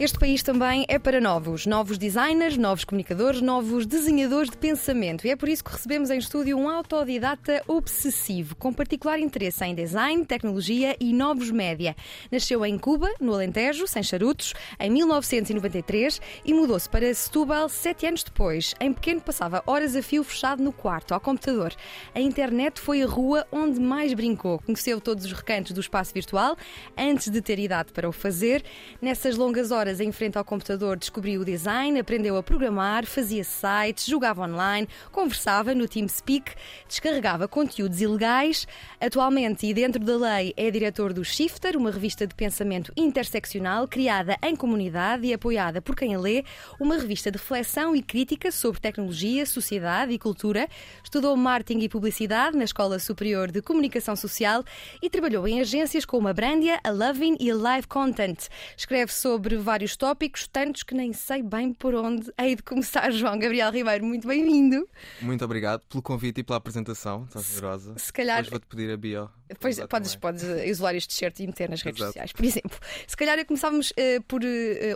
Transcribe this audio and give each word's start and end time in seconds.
Este 0.00 0.16
país 0.16 0.44
também 0.44 0.84
é 0.86 0.96
para 0.96 1.20
novos, 1.20 1.66
novos 1.66 1.98
designers, 1.98 2.56
novos 2.56 2.84
comunicadores, 2.84 3.40
novos 3.40 3.84
desenhadores 3.84 4.48
de 4.48 4.56
pensamento. 4.56 5.26
E 5.26 5.30
é 5.30 5.34
por 5.34 5.48
isso 5.48 5.64
que 5.64 5.72
recebemos 5.72 6.08
em 6.08 6.18
estúdio 6.18 6.56
um 6.56 6.68
autodidata 6.68 7.64
obsessivo, 7.66 8.54
com 8.54 8.72
particular 8.72 9.18
interesse 9.18 9.64
em 9.64 9.74
design, 9.74 10.24
tecnologia 10.24 10.96
e 11.00 11.12
novos 11.12 11.50
média. 11.50 11.96
Nasceu 12.30 12.64
em 12.64 12.78
Cuba, 12.78 13.12
no 13.20 13.34
Alentejo, 13.34 13.88
sem 13.88 14.00
charutos, 14.04 14.54
em 14.78 14.88
1993 14.88 16.20
e 16.44 16.54
mudou-se 16.54 16.88
para 16.88 17.12
Setúbal 17.12 17.68
sete 17.68 18.06
anos 18.06 18.22
depois. 18.22 18.76
Em 18.80 18.92
pequeno 18.92 19.20
passava 19.20 19.64
horas 19.66 19.96
a 19.96 20.02
fio 20.02 20.22
fechado 20.22 20.62
no 20.62 20.72
quarto, 20.72 21.12
ao 21.12 21.18
computador. 21.18 21.74
A 22.14 22.20
internet 22.20 22.80
foi 22.80 23.02
a 23.02 23.06
rua 23.06 23.48
onde 23.50 23.80
mais 23.80 24.14
brincou. 24.14 24.60
Conheceu 24.60 25.00
todos 25.00 25.24
os 25.24 25.32
recantos 25.32 25.72
do 25.72 25.80
espaço 25.80 26.14
virtual 26.14 26.56
antes 26.96 27.28
de 27.28 27.42
ter 27.42 27.58
idade 27.58 27.92
para 27.92 28.08
o 28.08 28.12
fazer. 28.12 28.62
Nessas 29.02 29.36
longas 29.36 29.72
horas 29.72 29.87
horas 29.88 30.00
em 30.00 30.12
frente 30.12 30.36
ao 30.36 30.44
computador 30.44 30.98
descobriu 30.98 31.40
o 31.40 31.44
design, 31.44 31.98
aprendeu 31.98 32.36
a 32.36 32.42
programar, 32.42 33.06
fazia 33.06 33.42
sites, 33.42 34.04
jogava 34.04 34.42
online, 34.42 34.86
conversava 35.10 35.74
no 35.74 35.88
TeamSpeak, 35.88 36.52
descarregava 36.86 37.48
conteúdos 37.48 38.02
ilegais. 38.02 38.68
Atualmente, 39.00 39.66
e 39.66 39.72
dentro 39.72 40.04
da 40.04 40.16
lei, 40.16 40.52
é 40.58 40.70
diretor 40.70 41.14
do 41.14 41.24
Shifter, 41.24 41.76
uma 41.76 41.90
revista 41.90 42.26
de 42.26 42.34
pensamento 42.34 42.92
interseccional 42.96 43.88
criada 43.88 44.36
em 44.42 44.54
comunidade 44.54 45.26
e 45.26 45.32
apoiada 45.32 45.80
por 45.80 45.96
quem 45.96 46.14
a 46.14 46.18
lê, 46.18 46.44
uma 46.78 46.98
revista 46.98 47.30
de 47.30 47.38
reflexão 47.38 47.96
e 47.96 48.02
crítica 48.02 48.52
sobre 48.52 48.80
tecnologia, 48.80 49.46
sociedade 49.46 50.12
e 50.12 50.18
cultura. 50.18 50.68
Estudou 51.02 51.34
marketing 51.34 51.80
e 51.80 51.88
publicidade 51.88 52.58
na 52.58 52.64
Escola 52.64 52.98
Superior 52.98 53.50
de 53.50 53.62
Comunicação 53.62 54.14
Social 54.14 54.62
e 55.00 55.08
trabalhou 55.08 55.48
em 55.48 55.60
agências 55.60 56.04
como 56.04 56.28
a 56.28 56.34
Brandia, 56.34 56.78
a 56.84 56.90
Loving 56.90 57.38
e 57.40 57.50
a 57.50 57.56
Live 57.56 57.86
Content. 57.86 58.48
Escreve 58.76 59.12
sobre 59.12 59.56
vários 59.56 59.77
vários 59.78 59.96
tópicos, 59.96 60.48
tantos 60.48 60.82
que 60.82 60.92
nem 60.92 61.12
sei 61.12 61.40
bem 61.40 61.72
por 61.72 61.94
onde 61.94 62.32
hei 62.36 62.56
de 62.56 62.64
começar. 62.64 63.12
João 63.14 63.38
Gabriel 63.38 63.70
Ribeiro, 63.70 64.04
muito 64.04 64.26
bem-vindo. 64.26 64.88
Muito 65.22 65.44
obrigado 65.44 65.82
pelo 65.88 66.02
convite 66.02 66.40
e 66.40 66.42
pela 66.42 66.56
apresentação, 66.56 67.26
estás 67.26 67.46
generosa. 67.46 67.96
Se 67.96 68.12
calhar. 68.12 68.42
Depois 68.42 68.50
vou-te 68.50 68.66
pedir 68.66 68.90
a 68.92 68.96
bio. 68.96 69.30
Depois 69.48 69.78
podes, 69.86 70.16
podes 70.16 70.42
isolar 70.42 70.96
este 70.96 71.10
t-shirt 71.10 71.38
e 71.38 71.46
meter 71.46 71.70
nas 71.70 71.80
redes 71.80 72.00
Exato. 72.00 72.12
sociais, 72.12 72.32
por 72.32 72.44
exemplo. 72.44 72.76
Se 73.06 73.16
calhar 73.16 73.46
começávamos 73.46 73.92
uh, 73.92 74.20
por 74.26 74.42
uh, 74.42 74.46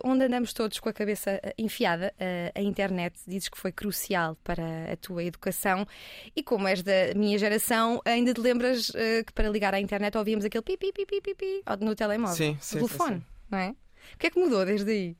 onde 0.02 0.24
andamos 0.24 0.52
todos 0.52 0.80
com 0.80 0.88
a 0.88 0.92
cabeça 0.92 1.40
uh, 1.44 1.52
enfiada. 1.56 2.12
a 2.52 2.60
internet 2.60 3.20
dizes 3.24 3.48
que 3.48 3.56
foi 3.56 3.70
crucial 3.70 4.36
para 4.42 4.92
a 4.92 4.96
tua 4.96 5.22
educação 5.22 5.86
e 6.34 6.42
como 6.42 6.66
és 6.66 6.82
da 6.82 7.14
minha 7.14 7.38
geração, 7.38 8.00
ainda 8.04 8.34
te 8.34 8.40
lembras 8.40 8.90
que 8.90 9.32
para 9.32 9.48
ligar 9.48 9.74
à 9.74 9.80
internet 9.80 10.16
ouvíamos 10.18 10.44
aquele 10.44 10.62
pi, 10.62 10.76
pi, 10.76 10.92
pi, 10.92 11.06
pi, 11.06 11.20
pi, 11.20 11.34
pi 11.34 11.62
no 11.80 11.94
telemóvel, 11.94 12.36
sim, 12.36 12.58
sim, 12.60 12.78
telefone, 12.78 13.14
sim, 13.14 13.20
sim. 13.20 13.26
não 13.50 13.58
é? 13.58 13.74
O 14.14 14.18
que 14.18 14.26
é 14.26 14.30
que 14.30 14.38
mudou 14.38 14.64
desde 14.64 14.90
aí? 14.90 15.16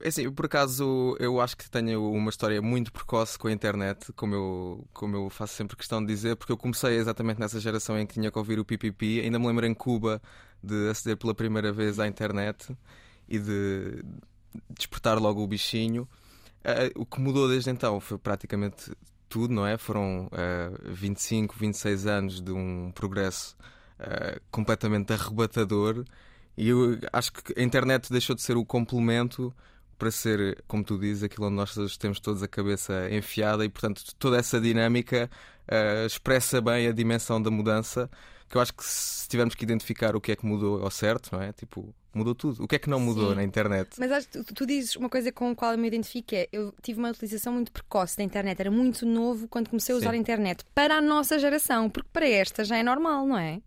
É 0.00 0.08
assim, 0.08 0.30
por 0.32 0.46
acaso 0.46 1.16
eu 1.20 1.40
acho 1.40 1.56
que 1.56 1.70
tenho 1.70 2.10
uma 2.10 2.28
história 2.28 2.60
muito 2.60 2.92
precoce 2.92 3.38
com 3.38 3.46
a 3.46 3.52
internet, 3.52 4.12
como 4.14 4.34
eu, 4.34 4.88
como 4.92 5.16
eu 5.16 5.30
faço 5.30 5.54
sempre 5.54 5.76
questão 5.76 6.00
de 6.00 6.12
dizer, 6.12 6.34
porque 6.36 6.52
eu 6.52 6.56
comecei 6.56 6.96
exatamente 6.96 7.38
nessa 7.38 7.60
geração 7.60 7.96
em 7.96 8.04
que 8.04 8.14
tinha 8.14 8.30
que 8.30 8.38
ouvir 8.38 8.58
o 8.58 8.64
PPP. 8.64 9.20
Ainda 9.22 9.38
me 9.38 9.46
lembro 9.46 9.64
em 9.64 9.72
Cuba 9.74 10.20
de 10.62 10.90
aceder 10.90 11.16
pela 11.16 11.34
primeira 11.34 11.72
vez 11.72 12.00
à 12.00 12.08
internet 12.08 12.76
e 13.28 13.38
de 13.38 14.04
despertar 14.70 15.18
logo 15.20 15.42
o 15.42 15.46
bichinho. 15.46 16.08
Uh, 16.62 17.00
o 17.00 17.06
que 17.06 17.20
mudou 17.20 17.48
desde 17.48 17.70
então 17.70 18.00
foi 18.00 18.18
praticamente 18.18 18.92
tudo, 19.28 19.54
não 19.54 19.66
é? 19.66 19.78
Foram 19.78 20.26
uh, 20.26 20.92
25, 20.92 21.56
26 21.56 22.06
anos 22.06 22.40
de 22.40 22.52
um 22.52 22.90
progresso 22.92 23.56
uh, 24.00 24.40
completamente 24.50 25.12
arrebatador 25.12 26.04
e 26.56 26.68
eu 26.68 26.98
acho 27.12 27.32
que 27.32 27.58
a 27.58 27.62
internet 27.62 28.10
deixou 28.10 28.36
de 28.36 28.42
ser 28.42 28.56
o 28.56 28.64
complemento 28.64 29.54
para 29.98 30.10
ser, 30.10 30.62
como 30.66 30.82
tu 30.82 30.98
dizes, 30.98 31.22
aquilo 31.22 31.46
onde 31.46 31.54
nós 31.54 31.96
temos 31.96 32.18
todos 32.18 32.42
a 32.42 32.48
cabeça 32.48 33.08
enfiada 33.10 33.64
e, 33.64 33.68
portanto, 33.68 34.02
toda 34.18 34.36
essa 34.36 34.60
dinâmica 34.60 35.30
uh, 35.68 36.06
expressa 36.06 36.60
bem 36.60 36.88
a 36.88 36.92
dimensão 36.92 37.40
da 37.40 37.50
mudança. 37.50 38.10
Que 38.48 38.56
eu 38.56 38.60
acho 38.60 38.74
que 38.74 38.84
se 38.84 39.28
tivermos 39.28 39.54
que 39.54 39.64
identificar 39.64 40.16
o 40.16 40.20
que 40.20 40.32
é 40.32 40.36
que 40.36 40.44
mudou 40.44 40.82
ao 40.82 40.90
certo, 40.90 41.30
não 41.32 41.40
é? 41.40 41.52
Tipo, 41.52 41.94
mudou 42.12 42.34
tudo. 42.34 42.64
O 42.64 42.68
que 42.68 42.76
é 42.76 42.78
que 42.78 42.90
não 42.90 43.00
mudou 43.00 43.30
Sim. 43.30 43.36
na 43.36 43.42
internet? 43.44 43.90
Mas 43.98 44.26
tu, 44.26 44.44
tu, 44.44 44.66
dizes 44.66 44.96
uma 44.96 45.08
coisa 45.08 45.32
com 45.32 45.50
a 45.50 45.54
qual 45.54 45.72
eu 45.72 45.78
me 45.78 45.88
identifico: 45.88 46.34
é 46.34 46.48
eu 46.52 46.74
tive 46.82 46.98
uma 46.98 47.10
utilização 47.10 47.52
muito 47.52 47.72
precoce 47.72 48.16
da 48.16 48.22
internet, 48.22 48.60
era 48.60 48.70
muito 48.70 49.06
novo 49.06 49.48
quando 49.48 49.70
comecei 49.70 49.94
a 49.94 49.98
usar 49.98 50.10
Sim. 50.10 50.16
a 50.16 50.18
internet 50.18 50.64
para 50.74 50.96
a 50.96 51.00
nossa 51.00 51.38
geração, 51.38 51.88
porque 51.88 52.08
para 52.12 52.28
esta 52.28 52.64
já 52.64 52.76
é 52.76 52.82
normal, 52.82 53.26
não 53.26 53.38
é? 53.38 53.60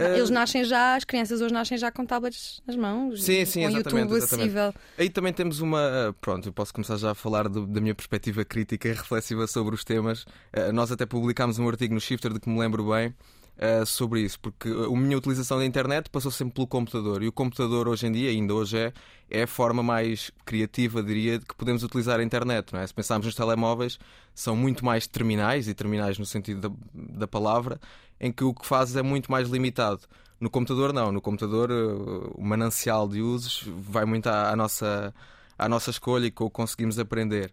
Ah, 0.00 0.16
eles 0.16 0.30
nascem 0.30 0.64
já, 0.64 0.96
as 0.96 1.04
crianças 1.04 1.40
hoje 1.40 1.52
nascem 1.52 1.76
já 1.76 1.90
com 1.90 2.04
tablets 2.04 2.60
nas 2.66 2.76
mãos, 2.76 3.22
sim, 3.22 3.44
sim, 3.44 3.62
com 3.62 3.68
exatamente, 3.68 3.94
YouTube 3.94 4.16
exatamente. 4.16 4.56
acessível. 4.56 4.74
Aí 4.98 5.10
também 5.10 5.32
temos 5.32 5.60
uma. 5.60 6.14
Pronto, 6.20 6.48
eu 6.48 6.52
posso 6.52 6.72
começar 6.72 6.96
já 6.96 7.10
a 7.10 7.14
falar 7.14 7.48
do, 7.48 7.66
da 7.66 7.80
minha 7.80 7.94
perspectiva 7.94 8.44
crítica 8.44 8.88
e 8.88 8.92
reflexiva 8.92 9.46
sobre 9.46 9.74
os 9.74 9.84
temas. 9.84 10.22
Uh, 10.22 10.72
nós 10.72 10.90
até 10.90 11.06
publicámos 11.06 11.58
um 11.58 11.68
artigo 11.68 11.94
no 11.94 12.00
Shifter 12.00 12.32
de 12.32 12.40
que 12.40 12.48
me 12.48 12.58
lembro 12.58 12.88
bem. 12.90 13.14
Uh, 13.62 13.84
sobre 13.84 14.22
isso, 14.22 14.40
porque 14.40 14.70
a 14.70 14.96
minha 14.96 15.18
utilização 15.18 15.58
da 15.58 15.66
internet 15.66 16.08
passou 16.08 16.30
sempre 16.30 16.54
pelo 16.54 16.66
computador 16.66 17.22
e 17.22 17.28
o 17.28 17.32
computador 17.32 17.88
hoje 17.88 18.06
em 18.06 18.12
dia, 18.12 18.30
ainda 18.30 18.54
hoje 18.54 18.78
é, 18.78 18.92
é 19.28 19.42
a 19.42 19.46
forma 19.46 19.82
mais 19.82 20.30
criativa, 20.46 21.02
diria, 21.02 21.38
que 21.38 21.54
podemos 21.54 21.82
utilizar 21.82 22.20
a 22.20 22.22
internet. 22.22 22.72
Não 22.72 22.80
é? 22.80 22.86
Se 22.86 22.94
pensarmos 22.94 23.26
nos 23.26 23.34
telemóveis, 23.34 23.98
são 24.34 24.56
muito 24.56 24.82
mais 24.82 25.06
terminais 25.06 25.68
e 25.68 25.74
terminais 25.74 26.18
no 26.18 26.24
sentido 26.24 26.70
da, 26.70 26.74
da 27.18 27.28
palavra 27.28 27.78
em 28.18 28.32
que 28.32 28.44
o 28.44 28.54
que 28.54 28.66
fazes 28.66 28.96
é 28.96 29.02
muito 29.02 29.30
mais 29.30 29.48
limitado. 29.48 30.00
No 30.40 30.48
computador, 30.48 30.92
não. 30.92 31.12
No 31.12 31.20
computador, 31.20 31.70
eh, 31.70 32.30
o 32.34 32.42
manancial 32.42 33.06
de 33.06 33.20
usos 33.20 33.64
vai 33.66 34.06
muito 34.06 34.26
à, 34.26 34.50
à 34.50 34.56
nossa, 34.56 35.14
à 35.58 35.68
nossa 35.68 35.90
escolha 35.90 36.26
e 36.26 36.30
que 36.30 36.48
conseguimos 36.50 36.98
aprender. 36.98 37.52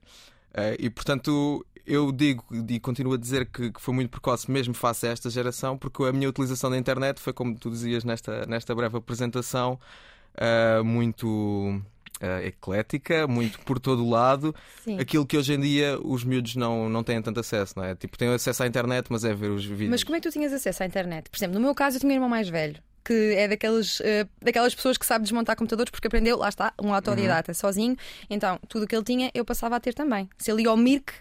Uh, 0.53 0.73
e, 0.79 0.89
portanto, 0.89 1.65
eu 1.87 2.11
digo 2.11 2.43
e 2.69 2.79
continuo 2.79 3.13
a 3.13 3.17
dizer 3.17 3.45
que, 3.45 3.71
que, 3.71 3.81
foi 3.81 3.93
muito 3.93 4.09
precoce, 4.09 4.51
mesmo 4.51 4.73
face 4.73 5.07
a 5.07 5.11
esta 5.11 5.29
geração, 5.29 5.77
porque 5.77 6.03
a 6.03 6.11
minha 6.11 6.27
utilização 6.27 6.69
da 6.69 6.77
internet 6.77 7.21
foi, 7.21 7.31
como 7.31 7.57
tu 7.57 7.69
dizias 7.69 8.03
nesta, 8.03 8.45
nesta 8.45 8.75
breve 8.75 8.97
apresentação, 8.97 9.79
uh, 10.35 10.83
muito 10.83 11.27
uh, 11.27 12.45
eclética, 12.45 13.25
muito 13.25 13.59
por 13.61 13.79
todo 13.79 14.03
o 14.05 14.09
lado. 14.09 14.53
Sim. 14.83 14.99
Aquilo 14.99 15.25
que 15.25 15.37
hoje 15.37 15.53
em 15.53 15.61
dia 15.61 15.97
os 16.03 16.25
miúdos 16.25 16.57
não, 16.57 16.89
não 16.89 17.03
têm 17.03 17.21
tanto 17.21 17.39
acesso, 17.39 17.73
não 17.77 17.85
é? 17.85 17.95
Tipo, 17.95 18.17
têm 18.17 18.27
acesso 18.29 18.63
à 18.63 18.67
internet, 18.67 19.07
mas 19.09 19.23
é 19.23 19.33
ver 19.33 19.49
os 19.49 19.65
vídeos. 19.65 19.89
Mas 19.89 20.03
como 20.03 20.17
é 20.17 20.19
que 20.19 20.29
tu 20.29 20.33
tinhas 20.33 20.51
acesso 20.51 20.83
à 20.83 20.85
internet? 20.85 21.29
Por 21.29 21.37
exemplo, 21.37 21.55
no 21.55 21.61
meu 21.61 21.73
caso, 21.73 21.95
eu 21.95 22.01
tinha 22.01 22.11
um 22.11 22.15
irmão 22.15 22.29
mais 22.29 22.49
velho 22.49 22.81
que 23.05 23.35
é 23.37 23.47
daqueles, 23.47 24.01
uh, 24.01 24.27
daquelas 24.41 24.75
pessoas 24.75 24.97
que 24.97 25.05
sabe 25.05 25.23
desmontar 25.23 25.55
computadores 25.55 25.89
porque 25.89 26.07
aprendeu, 26.07 26.35
lá 26.35 26.49
está, 26.49 26.73
um 26.81 26.93
autodidata 26.93 27.51
uhum. 27.51 27.55
sozinho. 27.55 27.95
Então, 28.29 28.59
tudo 28.67 28.83
o 28.83 28.87
que 28.87 28.93
ele 28.93 29.05
tinha, 29.05 29.31
eu 29.33 29.45
passava 29.45 29.77
a 29.77 29.79
ter 29.79 29.93
também. 29.93 30.29
Se 30.37 30.51
ele 30.51 30.63
ia 30.63 30.69
ao 30.69 30.75
Mirk, 30.75 31.13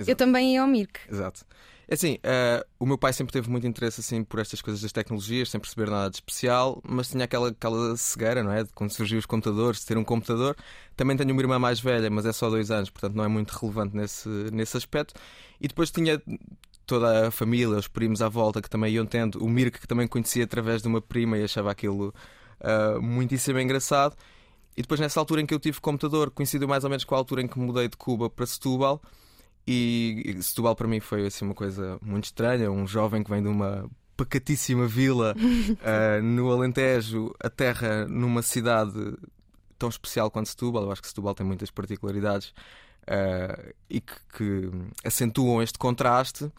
Exato. 0.00 0.10
eu 0.10 0.16
também 0.16 0.54
ia 0.54 0.62
ao 0.62 0.68
Mirk. 0.68 1.00
Exato. 1.10 1.44
É 1.90 1.94
assim, 1.94 2.18
uh, 2.18 2.64
o 2.78 2.86
meu 2.86 2.96
pai 2.96 3.12
sempre 3.12 3.32
teve 3.32 3.50
muito 3.50 3.66
interesse 3.66 4.00
assim 4.00 4.22
por 4.22 4.38
estas 4.38 4.62
coisas 4.62 4.80
das 4.80 4.92
tecnologias, 4.92 5.50
sem 5.50 5.60
perceber 5.60 5.90
nada 5.90 6.08
de 6.08 6.18
especial, 6.18 6.80
mas 6.88 7.08
tinha 7.08 7.24
aquela, 7.24 7.48
aquela 7.48 7.96
cegueira, 7.96 8.44
não 8.44 8.52
é? 8.52 8.62
De 8.62 8.72
quando 8.72 8.92
surgiu 8.92 9.18
os 9.18 9.26
computadores, 9.26 9.80
de 9.80 9.86
ter 9.86 9.98
um 9.98 10.04
computador. 10.04 10.56
Também 10.96 11.16
tenho 11.16 11.32
uma 11.32 11.42
irmã 11.42 11.58
mais 11.58 11.80
velha, 11.80 12.08
mas 12.08 12.24
é 12.26 12.32
só 12.32 12.48
dois 12.48 12.70
anos, 12.70 12.90
portanto 12.90 13.16
não 13.16 13.24
é 13.24 13.28
muito 13.28 13.50
relevante 13.50 13.96
nesse, 13.96 14.28
nesse 14.52 14.76
aspecto. 14.76 15.14
E 15.60 15.66
depois 15.66 15.90
tinha 15.90 16.22
toda 16.86 17.26
a 17.26 17.30
família, 17.32 17.76
os 17.76 17.88
primos 17.88 18.22
à 18.22 18.28
volta 18.28 18.62
que 18.62 18.70
também 18.70 18.94
iam 18.94 19.04
tendo, 19.04 19.44
o 19.44 19.48
Mirk 19.48 19.80
que 19.80 19.86
também 19.88 20.06
conhecia 20.06 20.44
através 20.44 20.82
de 20.82 20.86
uma 20.86 21.00
prima 21.00 21.38
e 21.38 21.42
achava 21.42 21.72
aquilo 21.72 22.14
uh, 22.60 23.02
muitíssimo 23.02 23.58
engraçado. 23.58 24.16
E 24.76 24.82
depois 24.82 25.00
nessa 25.00 25.18
altura 25.18 25.40
em 25.40 25.46
que 25.46 25.52
eu 25.52 25.58
tive 25.58 25.80
computador, 25.80 26.30
coincidiu 26.30 26.68
mais 26.68 26.84
ou 26.84 26.90
menos 26.90 27.02
com 27.02 27.16
a 27.16 27.18
altura 27.18 27.42
em 27.42 27.48
que 27.48 27.58
mudei 27.58 27.88
de 27.88 27.96
Cuba 27.96 28.30
para 28.30 28.46
Setúbal 28.46 29.02
e 29.70 30.42
Setúbal 30.42 30.74
para 30.74 30.88
mim 30.88 30.98
foi 30.98 31.26
assim 31.26 31.44
uma 31.44 31.54
coisa 31.54 31.98
muito 32.02 32.24
estranha, 32.24 32.70
um 32.70 32.86
jovem 32.86 33.22
que 33.22 33.30
vem 33.30 33.40
de 33.40 33.48
uma 33.48 33.88
pacatíssima 34.16 34.86
vila 34.86 35.34
uh, 35.36 36.22
no 36.24 36.50
Alentejo, 36.50 37.32
a 37.38 37.48
terra 37.48 38.06
numa 38.08 38.42
cidade 38.42 39.16
tão 39.78 39.88
especial 39.88 40.30
quanto 40.30 40.48
Setúbal. 40.48 40.82
Eu 40.82 40.92
acho 40.92 41.00
que 41.00 41.08
Setúbal 41.08 41.34
tem 41.34 41.46
muitas 41.46 41.70
particularidades 41.70 42.48
uh, 42.48 43.72
e 43.88 44.00
que, 44.00 44.14
que, 44.36 44.70
acentuam 45.04 45.62
este 45.62 45.78
contraste. 45.78 46.50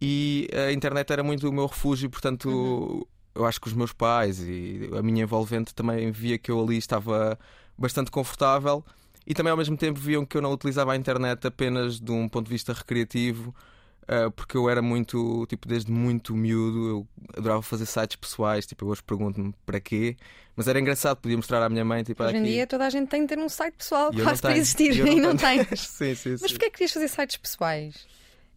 E 0.00 0.48
a 0.54 0.72
internet 0.72 1.12
era 1.12 1.22
muito 1.22 1.48
o 1.48 1.52
meu 1.52 1.66
refúgio, 1.66 2.08
portanto, 2.08 2.48
uhum. 2.48 3.04
eu 3.34 3.44
acho 3.44 3.60
que 3.60 3.66
os 3.66 3.74
meus 3.74 3.92
pais 3.92 4.40
e 4.40 4.88
a 4.96 5.02
minha 5.02 5.24
envolvente 5.24 5.74
também 5.74 6.10
via 6.10 6.38
que 6.38 6.50
eu 6.50 6.62
ali 6.62 6.78
estava 6.78 7.38
bastante 7.76 8.10
confortável 8.10 8.84
e 9.30 9.34
também 9.34 9.52
ao 9.52 9.56
mesmo 9.56 9.76
tempo 9.76 10.00
viam 10.00 10.26
que 10.26 10.36
eu 10.36 10.42
não 10.42 10.50
utilizava 10.52 10.92
a 10.92 10.96
internet 10.96 11.46
apenas 11.46 12.00
de 12.00 12.10
um 12.10 12.28
ponto 12.28 12.46
de 12.46 12.50
vista 12.52 12.72
recreativo. 12.72 13.54
Uh, 14.02 14.28
porque 14.32 14.56
eu 14.56 14.68
era 14.68 14.82
muito, 14.82 15.46
tipo, 15.46 15.68
desde 15.68 15.92
muito 15.92 16.34
miúdo, 16.34 16.88
eu 16.88 17.08
adorava 17.38 17.62
fazer 17.62 17.86
sites 17.86 18.16
pessoais, 18.16 18.66
tipo, 18.66 18.84
eu 18.84 18.88
hoje 18.88 19.00
pergunto-me 19.04 19.54
para 19.64 19.78
quê, 19.78 20.16
mas 20.56 20.66
era 20.66 20.80
engraçado, 20.80 21.18
podia 21.18 21.36
mostrar 21.36 21.62
à 21.62 21.68
minha 21.68 21.84
mãe, 21.84 22.02
tipo, 22.02 22.20
Hoje 22.24 22.34
em 22.34 22.40
aqui. 22.40 22.48
dia 22.50 22.66
toda 22.66 22.86
a 22.86 22.90
gente 22.90 23.08
tem 23.08 23.20
de 23.22 23.28
ter 23.28 23.38
um 23.38 23.48
site 23.48 23.74
pessoal 23.74 24.10
E 24.12 24.16
quase 24.16 24.30
não 24.42 24.50
para 24.50 24.56
existir 24.56 24.96
E 24.96 24.98
eu 24.98 25.06
e 25.06 25.20
não 25.20 25.36
tens. 25.36 25.78
sim, 25.78 26.12
sim, 26.16 26.36
sim. 26.36 26.36
Mas 26.42 26.50
porquê 26.50 26.64
é 26.64 26.70
que 26.70 26.78
querias 26.78 26.90
fazer 26.92 27.06
sites 27.06 27.36
pessoais? 27.36 27.94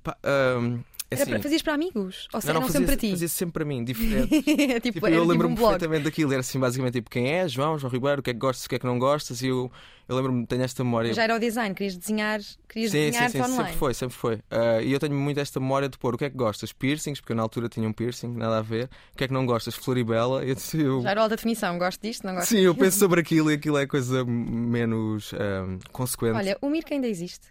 Pá, 0.02 0.18
ahm, 0.24 0.80
é 1.14 1.16
Era 1.16 1.24
assim, 1.24 1.32
para, 1.32 1.44
fazias 1.44 1.62
para 1.62 1.74
amigos? 1.74 2.28
Ou 2.34 2.42
seja, 2.42 2.54
não, 2.54 2.62
não, 2.62 2.68
fazia, 2.68 2.80
sempre 2.82 2.96
para 2.96 3.02
ti? 3.08 3.12
fazia 3.12 3.28
sempre 3.28 3.54
para 3.54 3.66
mim, 3.66 3.84
diferente. 3.86 4.42
tipo, 4.82 4.92
Tipo, 4.94 5.08
era 5.08 5.16
eu 5.16 5.22
tipo 5.22 5.32
lembro-me 5.32 5.54
um 5.54 5.56
blog. 5.56 5.70
perfeitamente 5.72 6.04
daquilo. 6.06 6.32
Era 6.32 6.42
assim, 6.42 6.60
basicamente, 6.60 6.94
tipo, 6.94 7.10
quem 7.10 7.32
é? 7.32 7.48
João, 7.48 7.78
João 7.80 7.92
Ribeiro, 7.92 8.20
o 8.20 8.24
que 8.24 8.30
é 8.30 8.34
que 8.34 8.40
gostas, 8.40 8.66
o 8.66 8.70
que 8.70 8.76
é 8.76 8.80
que 8.80 8.86
não 8.86 8.98
gostas? 9.00 9.42
E 9.42 9.48
eu, 9.48 9.72
eu 10.08 10.16
lembro-me, 10.16 10.46
tenho 10.46 10.62
esta 10.64 10.84
memória. 10.84 11.14
Já 11.14 11.24
era 11.24 11.36
o 11.36 11.40
design, 11.40 11.74
querias 11.74 11.96
desenhar, 11.98 12.40
querias 12.70 12.92
Sim, 12.92 12.98
sim, 12.98 13.12
desenhar 13.12 13.30
sim, 13.32 13.38
online. 13.42 13.56
sempre 13.58 13.74
foi, 13.78 13.94
sempre 13.94 14.16
foi. 14.16 14.40
Ah, 14.52 14.82
e 14.82 14.92
eu 14.92 15.00
tenho 15.00 15.16
muito 15.16 15.40
esta 15.40 15.60
memória 15.60 15.90
de 15.90 15.98
pôr 15.98 16.16
o 16.16 16.18
que 16.18 16.26
é 16.26 16.30
que 16.30 16.36
gostas? 16.38 16.72
Piercings, 16.72 17.20
porque 17.20 17.32
eu 17.32 17.36
na 17.38 17.44
altura 17.44 17.68
tinha 17.70 17.88
um 17.88 17.94
piercing, 17.94 18.28
nada 18.36 18.58
a 18.58 18.62
ver. 18.62 18.90
O 19.14 19.18
que 19.18 19.24
é 19.24 19.28
que 19.28 19.34
não 19.34 19.46
gostas? 19.46 19.76
Floribela. 19.76 20.44
Eu, 20.46 20.56
eu, 20.80 21.02
Já 21.02 21.12
era 21.12 21.22
alta 21.22 21.36
definição, 21.36 21.78
gosto 21.78 22.02
disto, 22.02 22.26
não 22.26 22.36
gosto. 22.36 22.50
sim, 22.50 22.60
eu 22.60 22.76
penso 22.76 22.98
sobre 23.00 23.20
aquilo 23.22 23.50
e 23.52 23.56
aquilo 23.56 23.78
é 23.78 23.86
coisa 23.88 24.24
menos 24.26 25.34
ah, 25.34 25.78
consequente. 25.92 26.34
Olha, 26.36 26.58
o 26.62 26.70
Mirka 26.70 26.94
ainda 26.94 27.08
existe. 27.08 27.48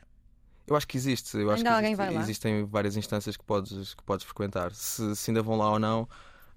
Eu 0.67 0.77
acho 0.77 0.87
que 0.87 0.97
existe. 0.97 1.37
Eu 1.37 1.51
acho 1.51 1.67
Ainda 1.67 1.81
que 1.83 1.89
existe- 1.89 2.19
existem 2.21 2.65
várias 2.65 2.97
instâncias 2.97 3.37
que 3.37 3.45
podes, 3.45 3.95
que 3.95 4.03
podes 4.03 4.25
frequentar. 4.25 4.73
Se, 4.73 5.15
se 5.17 5.31
ainda 5.31 5.43
vão 5.43 5.57
lá 5.57 5.71
ou 5.71 5.79
não, 5.79 6.09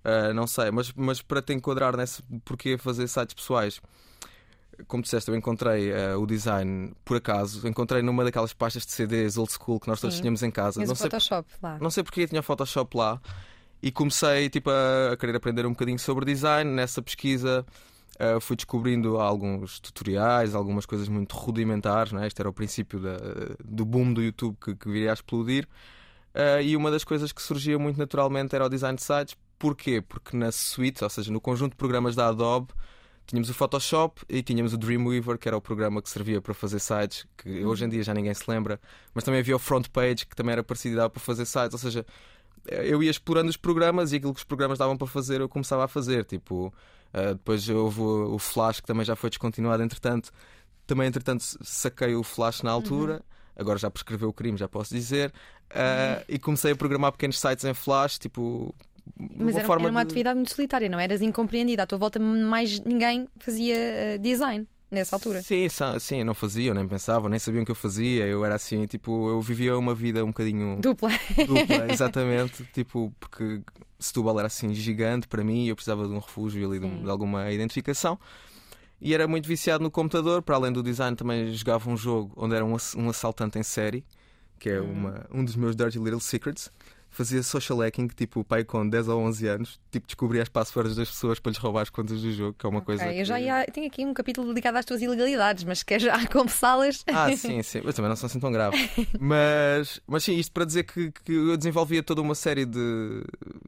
ah, 0.03 0.33
não 0.33 0.45
sei. 0.47 0.69
Mas, 0.71 0.91
mas 0.95 1.21
para 1.21 1.41
te 1.41 1.53
enquadrar 1.53 1.97
nesse 1.97 2.21
porquê 2.43 2.77
fazer 2.77 3.07
sites 3.07 3.33
pessoais, 3.33 3.81
como 4.87 5.01
disseste, 5.01 5.29
eu 5.31 5.35
encontrei 5.35 5.91
ah, 5.93 6.17
o 6.17 6.25
design 6.25 6.93
por 7.03 7.17
acaso. 7.17 7.67
Encontrei 7.67 8.01
numa 8.01 8.23
daquelas 8.23 8.53
pastas 8.53 8.85
de 8.85 8.91
CDs 8.91 9.37
old 9.37 9.51
school 9.51 9.79
que 9.79 9.87
nós 9.87 9.99
todos 9.99 10.15
Sim. 10.15 10.21
tínhamos 10.21 10.43
em 10.43 10.51
casa. 10.51 10.79
Não 10.85 10.93
sei, 10.95 11.05
Photoshop 11.09 11.49
lá. 11.61 11.77
não 11.79 11.89
sei 11.89 12.03
porque 12.03 12.27
tinha 12.27 12.43
Photoshop 12.43 12.95
lá. 12.97 13.19
E 13.81 13.91
comecei 13.91 14.49
tipo, 14.49 14.69
a, 14.69 15.13
a 15.13 15.17
querer 15.17 15.35
aprender 15.35 15.65
um 15.65 15.71
bocadinho 15.71 15.99
sobre 15.99 16.25
design. 16.25 16.69
Nessa 16.71 17.01
pesquisa 17.01 17.65
ah, 18.19 18.39
fui 18.39 18.55
descobrindo 18.55 19.17
alguns 19.17 19.79
tutoriais, 19.79 20.55
algumas 20.55 20.85
coisas 20.85 21.07
muito 21.07 21.35
rudimentares. 21.35 22.11
Né? 22.11 22.27
Este 22.27 22.41
era 22.41 22.49
o 22.49 22.53
princípio 22.53 22.99
da- 22.99 23.17
do 23.63 23.85
boom 23.85 24.13
do 24.13 24.21
YouTube 24.21 24.57
que, 24.61 24.75
que 24.75 24.89
viria 24.89 25.11
a 25.11 25.13
explodir. 25.13 25.67
Ah, 26.33 26.61
e 26.61 26.75
uma 26.75 26.91
das 26.91 27.03
coisas 27.03 27.31
que 27.31 27.41
surgia 27.41 27.77
muito 27.79 27.97
naturalmente 27.97 28.55
era 28.55 28.65
o 28.65 28.69
design 28.69 28.95
de 28.97 29.03
sites. 29.03 29.35
Porquê? 29.57 30.01
Porque 30.01 30.35
na 30.35 30.51
suite, 30.51 31.03
ou 31.03 31.09
seja, 31.09 31.31
no 31.31 31.39
conjunto 31.39 31.71
de 31.71 31.77
programas 31.77 32.13
da 32.15 32.27
Adobe, 32.27 32.73
tínhamos 33.25 33.49
o 33.49 33.53
Photoshop 33.53 34.21
e 34.29 34.43
tínhamos 34.43 34.73
o 34.73 34.77
Dreamweaver, 34.77 35.37
que 35.37 35.47
era 35.47 35.55
o 35.57 35.61
programa 35.61 36.01
que 36.01 36.09
servia 36.09 36.41
para 36.41 36.53
fazer 36.53 36.79
sites, 36.79 37.25
que 37.37 37.63
hoje 37.65 37.85
em 37.85 37.89
dia 37.89 38.03
já 38.03 38.13
ninguém 38.13 38.33
se 38.33 38.43
lembra, 38.49 38.79
mas 39.13 39.23
também 39.23 39.39
havia 39.39 39.55
o 39.55 39.59
Front 39.59 39.87
Page, 39.89 40.25
que 40.27 40.35
também 40.35 40.53
era 40.53 40.63
parecido 40.63 40.97
dava 40.97 41.09
para 41.09 41.21
fazer 41.21 41.45
sites, 41.45 41.73
ou 41.73 41.79
seja, 41.79 42.05
eu 42.67 43.01
ia 43.01 43.09
explorando 43.09 43.49
os 43.49 43.57
programas 43.57 44.11
e 44.11 44.17
aquilo 44.17 44.33
que 44.33 44.39
os 44.39 44.43
programas 44.43 44.77
davam 44.77 44.97
para 44.97 45.07
fazer 45.07 45.39
eu 45.41 45.47
começava 45.49 45.85
a 45.85 45.87
fazer. 45.87 46.25
Tipo, 46.25 46.73
ah, 47.15 47.33
depois 47.33 47.67
houve 47.69 48.01
o 48.01 48.35
o 48.35 48.39
Flash, 48.39 48.81
que 48.81 48.87
também 48.87 49.05
já 49.05 49.15
foi 49.15 49.29
descontinuado, 49.29 49.81
entretanto. 49.83 50.31
Também, 50.85 51.07
entretanto, 51.07 51.43
saquei 51.63 52.13
o 52.15 52.23
Flash 52.23 52.61
na 52.61 52.71
altura. 52.71 53.23
Agora 53.55 53.79
já 53.79 53.89
prescreveu 53.89 54.29
o 54.29 54.33
crime, 54.33 54.57
já 54.57 54.67
posso 54.67 54.93
dizer. 54.93 55.31
Ah, 55.69 56.21
E 56.27 56.37
comecei 56.37 56.71
a 56.73 56.75
programar 56.75 57.11
pequenos 57.13 57.39
sites 57.39 57.63
em 57.65 57.73
Flash, 57.73 58.19
tipo. 58.19 58.75
Mas 59.17 59.53
uma 59.53 59.59
era, 59.59 59.67
forma 59.67 59.85
era 59.85 59.91
uma 59.91 60.03
de- 60.03 60.07
atividade 60.09 60.35
muito 60.35 60.53
solitária, 60.53 60.89
não 60.89 60.99
eras 60.99 61.21
incompreendida. 61.21 61.83
À 61.83 61.87
tua 61.87 61.97
volta, 61.97 62.19
mais 62.19 62.79
ninguém 62.81 63.27
fazia 63.39 63.75
eh, 63.75 64.17
design 64.17 64.67
nessa 64.95 65.15
altura. 65.15 65.41
Sim, 65.43 65.67
sim, 65.99 66.23
não 66.23 66.33
faziam, 66.33 66.73
nem 66.73 66.87
pensavam, 66.87 67.29
nem 67.29 67.37
sabiam 67.37 67.61
o 67.61 67.65
que 67.65 67.71
eu 67.71 67.75
fazia. 67.75 68.25
Eu 68.25 68.43
era 68.43 68.55
assim, 68.55 68.85
tipo, 68.87 69.29
eu 69.29 69.39
vivia 69.41 69.77
uma 69.77 69.93
vida 69.93 70.23
um 70.23 70.27
bocadinho 70.29 70.79
Dupla. 70.81 71.09
dupla, 71.45 71.85
exatamente. 71.93 72.63
tipo, 72.73 73.13
porque 73.19 73.61
Setúbal 73.99 74.39
era 74.39 74.47
assim 74.47 74.73
gigante 74.73 75.27
para 75.27 75.43
mim 75.43 75.65
e 75.65 75.69
eu 75.69 75.75
precisava 75.75 76.07
de 76.07 76.13
um 76.13 76.19
refúgio 76.19 76.67
ali, 76.67 76.79
de, 76.79 76.85
um- 76.85 77.03
de 77.03 77.09
alguma 77.09 77.51
identificação. 77.51 78.19
E 78.99 79.13
era 79.13 79.27
muito 79.27 79.47
viciado 79.47 79.83
no 79.83 79.91
computador, 79.91 80.41
para 80.41 80.55
além 80.55 80.71
do 80.71 80.81
design, 80.81 81.15
também 81.15 81.53
jogava 81.53 81.89
um 81.89 81.97
jogo 81.97 82.31
onde 82.35 82.55
era 82.55 82.65
um, 82.65 82.75
um 82.97 83.09
assaltante 83.09 83.59
em 83.59 83.63
série, 83.63 84.03
que 84.57 84.69
é 84.69 84.79
uma, 84.79 85.25
um 85.31 85.43
dos 85.43 85.55
meus 85.55 85.75
Dirty 85.75 85.99
Little 85.99 86.19
Secrets. 86.19 86.71
Fazia 87.15 87.41
social 87.41 87.79
hacking, 87.79 88.07
tipo, 88.07 88.43
pai 88.43 88.65
com 88.65 88.87
10 88.87 89.07
ou 89.07 89.21
11 89.21 89.47
anos, 89.47 89.79
tipo, 89.89 90.05
descobria 90.05 90.41
as 90.41 90.49
passwords 90.49 90.97
das 90.97 91.09
pessoas 91.09 91.39
para 91.39 91.49
lhes 91.51 91.57
roubar 91.57 91.83
as 91.83 91.89
contas 91.89 92.21
do 92.21 92.29
jogo, 92.33 92.53
que 92.59 92.65
é 92.65 92.69
uma 92.69 92.81
coisa. 92.81 93.05
Ok, 93.05 93.21
eu 93.21 93.23
já 93.23 93.39
ia, 93.39 93.65
tenho 93.71 93.87
aqui 93.87 94.05
um 94.05 94.13
capítulo 94.13 94.49
dedicado 94.49 94.77
às 94.77 94.83
tuas 94.83 95.01
ilegalidades, 95.01 95.63
mas 95.63 95.81
queres 95.81 96.03
já 96.03 96.13
confessá-las? 96.27 97.05
Ah, 97.07 97.33
sim, 97.33 97.63
sim. 97.63 97.81
Mas 97.85 97.95
também 97.95 98.09
não 98.09 98.17
são 98.17 98.27
assim 98.27 98.37
tão 98.37 98.51
graves. 98.51 98.79
Mas, 99.17 100.01
mas 100.05 100.23
sim, 100.23 100.35
isto 100.35 100.51
para 100.51 100.65
dizer 100.65 100.83
que, 100.83 101.11
que 101.23 101.31
eu 101.31 101.55
desenvolvia 101.55 102.03
toda 102.03 102.21
uma 102.21 102.35
série 102.35 102.65
de 102.65 103.23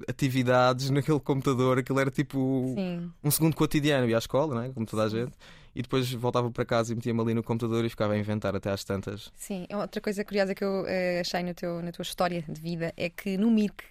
atividades 0.08 0.90
naquele 0.92 1.20
computador. 1.20 1.80
Aquilo 1.80 2.00
era 2.00 2.12
tipo 2.12 2.74
Sim. 2.76 3.10
um 3.24 3.32
segundo 3.32 3.56
cotidiano. 3.56 4.08
Ia 4.10 4.18
à 4.18 4.20
escola, 4.20 4.62
né? 4.62 4.72
como 4.74 4.86
toda 4.86 5.04
a 5.04 5.10
gente. 5.10 5.32
E 5.78 5.82
depois 5.84 6.12
voltava 6.12 6.50
para 6.50 6.66
casa 6.66 6.92
e 6.92 6.96
metia-me 6.96 7.22
ali 7.22 7.36
no 7.36 7.44
computador 7.44 7.86
e 7.86 7.90
ficava 7.90 8.14
a 8.14 8.18
inventar 8.18 8.56
até 8.56 8.72
às 8.72 8.84
tantas. 8.84 9.32
Sim, 9.36 9.68
outra 9.72 10.02
coisa 10.02 10.26
curiosa 10.26 10.56
que 10.56 10.64
eu 10.64 10.88
eh, 10.88 11.20
achei 11.20 11.44
no 11.44 11.54
teu, 11.54 11.84
na 11.84 11.92
tua 11.92 12.02
história 12.02 12.44
de 12.50 12.60
vida 12.60 12.92
é 12.98 13.12
que 13.12 13.38
no 13.38 13.52
Mirk 13.52 13.84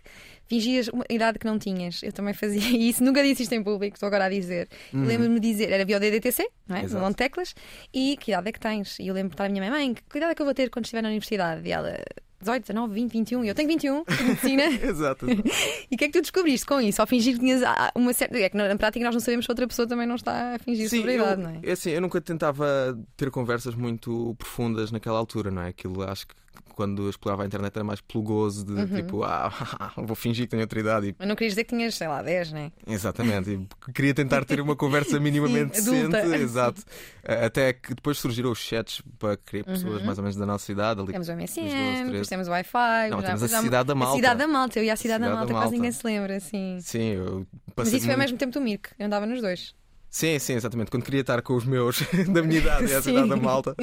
fingias 0.48 0.88
uma 0.88 1.04
idade 1.08 1.38
que 1.38 1.46
não 1.46 1.60
tinhas. 1.60 2.02
Eu 2.02 2.12
também 2.12 2.34
fazia 2.34 2.58
isso, 2.76 3.04
nunca 3.04 3.22
disse 3.22 3.44
isto 3.44 3.52
em 3.54 3.62
público, 3.62 3.94
estou 3.94 4.08
agora 4.08 4.24
a 4.24 4.28
dizer. 4.28 4.68
Uhum. 4.92 5.04
Lembro-me 5.04 5.38
de 5.38 5.48
dizer, 5.48 5.70
era 5.70 5.84
via 5.84 5.98
o 5.98 6.00
DDTC, 6.00 6.48
não 6.66 6.76
é? 6.76 6.82
Exato. 6.82 7.08
De 7.08 7.14
teclas, 7.14 7.54
e 7.94 8.16
que 8.16 8.32
idade 8.32 8.48
é 8.48 8.52
que 8.52 8.58
tens? 8.58 8.98
E 8.98 9.06
eu 9.06 9.14
lembro 9.14 9.28
de 9.28 9.34
estar 9.34 9.44
a 9.44 9.48
minha 9.48 9.62
mãe, 9.62 9.70
mãe, 9.70 9.94
que 9.94 10.18
idade 10.18 10.32
é 10.32 10.34
que 10.34 10.42
eu 10.42 10.46
vou 10.46 10.54
ter 10.54 10.70
quando 10.70 10.86
estiver 10.86 11.02
na 11.02 11.08
universidade? 11.08 11.68
E 11.68 11.70
ela, 11.70 11.96
18, 12.40 12.62
19, 12.62 12.94
20, 12.94 13.12
21, 13.12 13.44
e 13.44 13.48
eu 13.48 13.54
tenho 13.54 13.68
21, 13.68 14.04
de 14.04 14.24
medicina. 14.24 14.64
Exato. 14.64 15.26
e 15.90 15.94
o 15.94 15.98
que 15.98 16.04
é 16.04 16.08
que 16.08 16.12
tu 16.12 16.20
descobriste 16.20 16.66
com 16.66 16.80
isso? 16.80 17.00
Ao 17.00 17.06
fingir 17.06 17.34
que 17.34 17.40
tinhas 17.40 17.62
ah, 17.62 17.90
uma 17.94 18.12
certa. 18.12 18.38
É 18.38 18.48
que 18.48 18.56
na 18.56 18.76
prática 18.76 19.04
nós 19.04 19.14
não 19.14 19.20
sabemos 19.20 19.44
se 19.44 19.50
outra 19.50 19.66
pessoa 19.66 19.86
também 19.88 20.06
não 20.06 20.16
está 20.16 20.54
a 20.54 20.58
fingir 20.58 20.88
sobre 20.88 21.12
a 21.12 21.14
eu, 21.14 21.22
idade, 21.22 21.42
não 21.42 21.50
é? 21.50 21.60
é 21.62 21.72
assim, 21.72 21.90
eu 21.90 22.00
nunca 22.00 22.20
tentava 22.20 22.98
ter 23.16 23.30
conversas 23.30 23.74
muito 23.74 24.34
profundas 24.38 24.92
naquela 24.92 25.18
altura, 25.18 25.50
não 25.50 25.62
é? 25.62 25.68
Aquilo 25.68 26.02
acho 26.02 26.26
que 26.26 26.34
quando 26.74 27.04
eu 27.04 27.10
explorava 27.10 27.42
a 27.42 27.46
internet 27.46 27.74
era 27.74 27.84
mais 27.84 28.00
pelo 28.00 28.22
gozo 28.22 28.64
de 28.64 28.72
Uhum. 28.72 28.86
tipo, 28.86 29.22
ah, 29.24 29.50
vou 29.96 30.14
fingir 30.16 30.44
que 30.46 30.50
tenho 30.50 30.62
outra 30.62 30.78
idade 30.80 31.14
Mas 31.18 31.28
não 31.28 31.34
querias 31.34 31.52
dizer 31.52 31.64
que 31.64 31.74
tinhas, 31.76 31.94
sei 31.94 32.08
lá, 32.08 32.22
10, 32.22 32.52
não 32.52 32.58
é? 32.60 32.72
Exatamente, 32.86 33.50
e 33.88 33.92
queria 33.92 34.12
tentar 34.14 34.44
ter 34.44 34.60
uma 34.60 34.76
conversa 34.76 35.18
minimamente 35.20 35.80
Sim, 35.80 36.08
decente, 36.08 36.34
exato. 36.42 36.82
Eh, 37.24 37.46
Até 37.46 37.72
que 37.72 37.94
depois 37.94 38.18
surgiram 38.18 38.50
os 38.50 38.58
chats 38.58 39.02
para 39.18 39.36
criar 39.36 39.64
pessoas 39.64 40.02
mais 40.02 40.18
ou 40.18 40.22
menos 40.24 40.36
da 40.36 40.46
nossa 40.46 40.70
idade. 40.70 41.00
Ali, 41.00 41.08
Uhum. 41.08 41.12
Temos 41.12 41.28
o 41.28 41.32
MSN, 41.32 41.62
12, 41.62 41.72
depois 41.96 42.10
13. 42.10 42.28
temos 42.30 42.48
o 42.48 42.50
Wi-Fi. 42.50 43.10
Não, 43.10 43.20
já- 43.20 43.26
temos 43.28 43.42
a 43.42 43.48
Cidade 43.48 43.86
da 43.88 43.94
Malta. 43.94 44.12
A 44.12 44.16
Cidade 44.16 44.38
da 44.38 44.46
Malta, 44.46 44.78
eu 44.78 44.84
ia 44.84 44.92
à 44.92 44.96
Cidade, 44.96 45.20
da 45.20 45.26
Cidade 45.26 45.34
da 45.34 45.38
Malta, 45.40 45.52
quase 45.52 45.62
Malta. 45.64 45.76
ninguém 45.76 45.92
se 45.92 46.06
lembra, 46.06 46.36
assim. 46.36 46.78
Sim, 46.80 47.08
eu 47.14 47.46
Mas 47.76 47.92
isso 47.92 48.04
foi 48.04 48.12
ao 48.14 48.18
mesmo 48.18 48.36
tempo 48.38 48.52
do 48.52 48.60
Mirk, 48.60 48.90
eu 48.98 49.06
andava 49.06 49.26
nos 49.26 49.40
dois. 49.40 49.74
Sim, 50.08 50.38
sim, 50.38 50.54
exatamente. 50.54 50.90
Quando 50.90 51.02
queria 51.04 51.20
estar 51.20 51.42
com 51.42 51.54
os 51.54 51.64
meus 51.66 52.00
da 52.32 52.42
minha 52.42 52.58
idade, 52.58 52.86
ia 52.90 52.98
à 52.98 53.02
cidade 53.02 53.28
da 53.28 53.36
Malta 53.36 53.74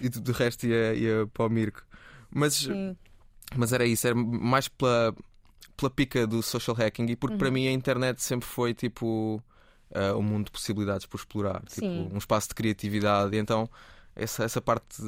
e 0.00 0.10
tudo 0.10 0.28
o 0.30 0.34
resto 0.34 0.66
ia, 0.66 0.92
ia 0.94 1.26
para 1.32 1.46
o 1.46 1.48
Mirko. 1.48 1.82
Mas, 2.30 2.54
Sim. 2.54 2.96
mas 3.56 3.72
era 3.72 3.84
isso, 3.86 4.06
era 4.06 4.14
mais 4.14 4.68
pela, 4.68 5.14
pela 5.76 5.90
pica 5.90 6.26
do 6.26 6.42
social 6.42 6.76
hacking 6.76 7.06
e 7.06 7.16
porque 7.16 7.34
Uhum. 7.34 7.38
para 7.38 7.50
mim 7.50 7.66
a 7.66 7.72
internet 7.72 8.22
sempre 8.22 8.46
foi 8.48 8.74
tipo 8.74 9.42
ah, 9.94 10.14
um 10.16 10.22
mundo 10.22 10.46
de 10.46 10.50
possibilidades 10.52 11.06
por 11.06 11.16
explorar, 11.18 11.62
tipo, 11.66 11.86
um 11.86 12.18
espaço 12.18 12.48
de 12.48 12.54
criatividade. 12.54 13.34
E 13.36 13.38
então 13.38 13.68
essa, 14.18 14.44
essa 14.44 14.60
parte 14.60 15.00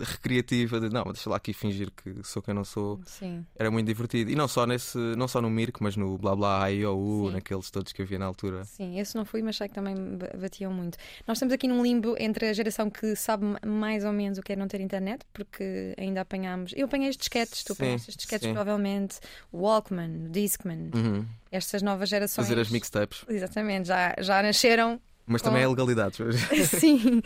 recreativa 0.00 0.80
de 0.80 0.88
não, 0.90 1.04
deixa 1.04 1.28
lá 1.30 1.36
aqui 1.36 1.52
fingir 1.52 1.90
que 1.90 2.22
sou 2.22 2.42
quem 2.42 2.54
não 2.54 2.64
sou, 2.64 3.00
Sim. 3.06 3.44
era 3.56 3.70
muito 3.70 3.86
divertido. 3.86 4.30
E 4.30 4.34
não 4.34 4.46
só 4.48 4.66
nesse, 4.66 4.96
não 5.16 5.26
só 5.28 5.40
no 5.40 5.50
Mirko, 5.50 5.82
mas 5.82 5.96
no 5.96 6.16
blá 6.18 6.34
blá 6.36 6.68
IOU, 6.68 7.30
naqueles 7.30 7.70
todos 7.70 7.92
que 7.92 8.02
havia 8.02 8.18
na 8.18 8.26
altura. 8.26 8.64
Sim, 8.64 8.98
esse 8.98 9.14
não 9.16 9.24
fui, 9.24 9.42
mas 9.42 9.56
sei 9.56 9.68
que 9.68 9.74
também 9.74 9.94
ba- 10.16 10.30
batiam 10.38 10.72
muito. 10.72 10.98
Nós 11.26 11.38
estamos 11.38 11.52
aqui 11.54 11.66
num 11.68 11.82
limbo 11.82 12.14
entre 12.18 12.46
a 12.48 12.52
geração 12.52 12.90
que 12.90 13.14
sabe 13.16 13.44
ma- 13.44 13.60
mais 13.66 14.04
ou 14.04 14.12
menos 14.12 14.38
o 14.38 14.42
que 14.42 14.52
é 14.52 14.56
não 14.56 14.68
ter 14.68 14.80
internet, 14.80 15.24
porque 15.32 15.94
ainda 15.98 16.20
apanhámos. 16.20 16.72
Eu 16.76 16.86
apanhei 16.86 17.08
os 17.10 17.16
disquetes, 17.16 17.64
tu 17.64 17.72
apanhaste 17.72 18.10
os 18.10 18.16
disquetes 18.16 18.46
provavelmente, 18.46 19.18
Walkman, 19.52 20.30
Discman, 20.30 20.90
Uhum. 20.94 21.26
estas 21.50 21.82
novas 21.82 22.08
gerações. 22.08 22.46
Fazer 22.46 22.60
as 22.60 22.68
mixtapes. 22.70 23.24
Exatamente, 23.28 23.88
já, 23.88 24.14
já 24.18 24.42
nasceram 24.42 25.00
Mas 25.26 25.40
também 25.42 25.62
é 25.62 25.68
legalidades. 25.68 26.18
Sim. 26.78 27.22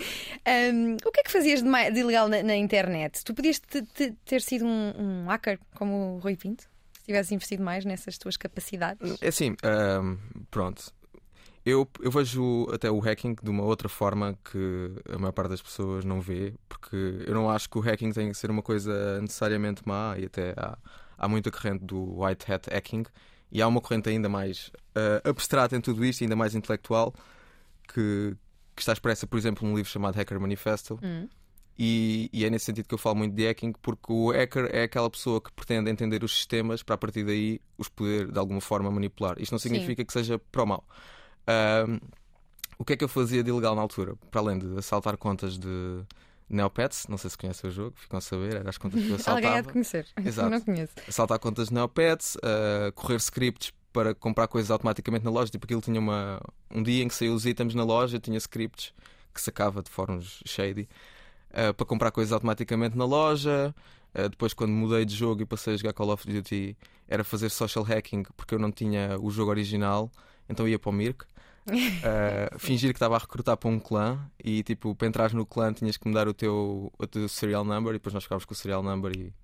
Um, 0.47 0.97
o 1.05 1.11
que 1.13 1.21
é 1.21 1.23
que 1.25 1.33
fazias 1.33 1.63
de, 1.63 1.69
mai- 1.69 1.91
de 1.91 2.01
ilegal 2.01 2.29
na, 2.29 2.43
na 2.43 2.57
internet? 2.57 3.25
Tu 3.25 3.35
podias 3.35 3.59
te- 3.59 3.83
te- 3.83 4.13
ter 4.25 4.41
sido 4.41 4.65
um, 4.65 4.93
um 5.25 5.27
hacker 5.27 5.59
como 5.75 6.17
o 6.17 6.19
Rui 6.19 6.37
Pinto? 6.37 6.63
Se 7.01 7.05
tivesse 7.07 7.35
investido 7.35 7.63
mais 7.65 7.85
nessas 7.85 8.17
tuas 8.19 8.37
capacidades? 8.37 9.17
É 9.21 9.29
assim, 9.29 9.57
ahm, 9.63 10.17
pronto. 10.51 10.93
Eu, 11.67 11.87
eu 12.01 12.11
vejo 12.11 12.67
até 12.73 12.91
o 12.91 12.99
hacking 12.99 13.35
de 13.43 13.51
uma 13.51 13.63
outra 13.65 13.89
forma 13.89 14.39
que 14.51 14.93
a 15.13 15.19
maior 15.19 15.33
parte 15.33 15.51
das 15.51 15.61
pessoas 15.61 16.05
não 16.05 16.21
vê, 16.21 16.55
porque 16.69 16.97
eu 17.27 17.35
não 17.35 17.51
acho 17.51 17.69
que 17.69 17.77
o 17.79 17.81
hacking 17.81 18.13
tem 18.13 18.29
que 18.31 18.35
ser 18.37 18.51
uma 18.51 18.63
coisa 18.63 19.21
necessariamente 19.21 19.83
má 19.87 20.15
e 20.19 20.25
até 20.27 20.55
há, 20.57 20.79
há 21.19 21.29
muita 21.29 21.51
corrente 21.51 21.85
do 21.85 22.21
white 22.23 22.51
hat 22.51 22.71
hacking 22.73 23.05
e 23.53 23.61
há 23.61 23.67
uma 23.69 23.81
corrente 23.83 24.09
ainda 24.09 24.29
mais 24.31 24.71
ah, 24.95 25.21
abstrata 25.29 25.77
em 25.77 25.81
tudo 25.81 26.05
isto, 26.07 26.23
ainda 26.25 26.37
mais 26.37 26.55
intelectual, 26.55 27.13
que, 27.93 28.37
que 28.77 28.83
está 28.83 28.93
expressa, 28.93 29.27
por 29.27 29.39
exemplo, 29.39 29.67
num 29.67 29.77
livro 29.77 29.91
chamado 29.91 30.15
Hacker 30.15 30.39
Manifesto. 30.41 30.99
Hum. 31.03 31.29
E, 31.79 32.29
e, 32.33 32.45
é 32.45 32.51
nesse 32.51 32.65
sentido 32.65 32.89
que 32.89 32.95
eu 32.95 32.99
falo 32.99 33.15
muito 33.15 33.35
de 33.37 33.47
hacking, 33.47 33.73
porque 33.81 34.13
o 34.13 34.33
hacker 34.33 34.69
é 34.73 34.83
aquela 34.83 35.09
pessoa 35.09 35.41
que 35.41 35.53
pretende 35.53 35.89
entender 35.89 36.25
os 36.25 36.37
sistemas 36.37 36.83
para 36.83 36.97
a 36.97 36.99
partir 36.99 37.25
daí 37.25 37.61
os 37.79 37.89
poder 37.89 38.33
de 38.33 38.39
alguma 38.39 38.61
forma 38.61 38.91
manipular. 38.91 39.37
Isto 39.39 39.53
não 39.53 39.61
significa 39.61 40.03
Sim. 40.03 40.07
que 40.07 40.13
seja 40.13 40.39
para 40.51 40.65
o 40.65 40.67
mal. 40.67 40.85
Um, 41.87 42.01
o 42.77 42.85
que 42.85 42.95
é 42.95 42.97
que 42.97 43.05
eu 43.05 43.09
fazia 43.09 43.45
de 43.45 43.51
ilegal 43.51 43.77
na 43.77 43.83
altura? 43.83 44.17
Para 44.29 44.41
além 44.41 44.59
de 44.59 44.77
assaltar 44.77 45.17
contas 45.17 45.57
de 45.57 46.03
Neopets, 46.49 47.07
não 47.09 47.17
sei 47.17 47.31
se 47.31 47.39
conhecem 47.39 47.71
o 47.71 47.73
jogo, 47.73 47.95
ficam 47.97 48.19
a 48.19 48.21
saber, 48.21 48.57
era 48.57 48.71
as 48.71 48.79
contas 48.79 49.01
que 49.01 49.11
eu 49.11 49.15
assaltava. 49.17 49.47
Alguém 49.47 49.59
é 49.59 49.63
de 49.63 49.69
conhecer, 49.69 50.07
Exato. 50.25 50.51
não 50.51 50.61
conheço. 50.61 50.93
Assaltar 51.07 51.39
contas 51.39 51.69
de 51.69 51.75
Neopets, 51.75 52.37
uh, 52.37 52.93
correr 52.95 53.17
scripts 53.17 53.73
para 53.93 54.15
comprar 54.15 54.49
coisas 54.49 54.71
automaticamente 54.71 55.25
na 55.25 55.31
loja. 55.31 55.51
Tipo, 55.51 55.65
aquilo 55.65 55.81
tinha 55.81 55.99
uma, 55.99 56.41
um 56.71 56.83
dia 56.83 57.03
em 57.03 57.09
que 57.09 57.15
saiu 57.15 57.35
os 57.35 57.47
itens 57.47 57.75
na 57.75 57.85
loja, 57.85 58.19
tinha 58.19 58.39
scripts 58.39 58.93
que 59.33 59.41
sacava 59.41 59.83
de 59.83 59.91
fóruns 59.91 60.43
shady 60.45 60.89
uh, 61.51 61.75
para 61.75 61.87
comprar 61.87 62.11
coisas 62.11 62.33
automaticamente 62.33 62.97
na 62.97 63.05
loja. 63.05 63.75
Uh, 64.15 64.29
depois, 64.29 64.53
quando 64.53 64.71
mudei 64.73 65.05
de 65.05 65.15
jogo 65.15 65.43
e 65.43 65.47
passei 65.47 65.75
a 65.75 65.77
jogar 65.77 65.93
Call 65.93 66.11
of 66.11 66.27
Duty, 66.27 66.77
era 67.07 67.25
fazer 67.25 67.51
social 67.51 67.85
hacking 67.85 68.25
porque 68.37 68.55
eu 68.55 68.59
não 68.59 68.71
tinha 68.71 69.19
o 69.21 69.31
jogo 69.31 69.51
original, 69.51 70.11
então 70.49 70.69
ia 70.69 70.79
para 70.79 70.91
o 70.91 70.93
Mirk. 70.93 71.25
Uh, 71.69 72.57
fingir 72.59 72.91
que 72.91 72.97
estava 72.97 73.17
a 73.17 73.19
recrutar 73.19 73.57
para 73.57 73.69
um 73.69 73.79
clã 73.79 74.19
e 74.43 74.63
tipo, 74.63 74.95
para 74.95 75.07
entrar 75.07 75.35
no 75.35 75.45
clã 75.45 75.71
tinhas 75.73 75.99
que 75.99 76.09
mudar 76.09 76.27
o 76.27 76.33
teu, 76.33 76.91
o 76.99 77.07
teu 77.07 77.29
serial 77.29 77.63
number 77.63 77.91
e 77.91 77.99
depois 77.99 78.15
nós 78.15 78.23
ficávamos 78.23 78.47
com 78.47 78.55
o 78.55 78.57
serial 78.57 78.83
number 78.83 79.13
e 79.15 79.35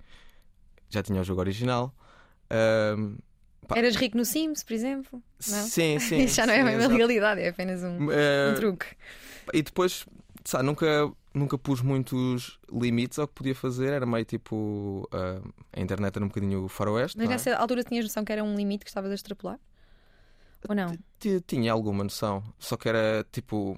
já 0.89 1.03
tinha 1.03 1.21
o 1.21 1.25
jogo 1.25 1.41
original. 1.41 1.95
Uh, 2.47 3.19
Eras 3.75 3.97
rico 3.97 4.16
no 4.16 4.25
Sims, 4.25 4.62
por 4.62 4.73
exemplo? 4.73 5.23
Não? 5.49 5.62
Sim, 5.62 5.99
sim. 6.00 6.25
Isso 6.25 6.37
já 6.37 6.47
não 6.47 6.54
é 6.54 6.62
uma 6.62 6.87
legalidade, 6.87 7.40
é 7.40 7.49
apenas 7.49 7.83
um, 7.83 8.06
uh, 8.06 8.52
um 8.52 8.54
truque. 8.56 8.87
E 9.52 9.62
depois, 9.62 10.04
sabe, 10.44 10.64
nunca 10.64 11.12
nunca 11.35 11.59
pus 11.59 11.83
muitos 11.83 12.59
limites 12.73 13.18
ao 13.18 13.26
que 13.26 13.35
podia 13.35 13.54
fazer, 13.54 13.92
era 13.92 14.06
meio 14.06 14.25
tipo. 14.25 15.09
Uh, 15.12 15.52
a 15.73 15.80
internet 15.80 16.16
era 16.16 16.25
um 16.25 16.28
bocadinho 16.28 16.68
faroeste. 16.68 17.18
Mas 17.18 17.26
é? 17.26 17.30
nessa 17.30 17.56
altura 17.56 17.83
tinhas 17.83 18.04
noção 18.04 18.25
que 18.25 18.33
era 18.33 18.42
um 18.42 18.54
limite 18.54 18.85
que 18.85 18.90
estavas 18.90 19.11
a 19.11 19.14
extrapolar? 19.14 19.59
Ou 20.68 20.75
não? 20.75 20.97
Tinha 21.47 21.73
alguma 21.73 22.04
noção, 22.04 22.42
só 22.59 22.76
que 22.76 22.88
era 22.88 23.26
tipo. 23.30 23.76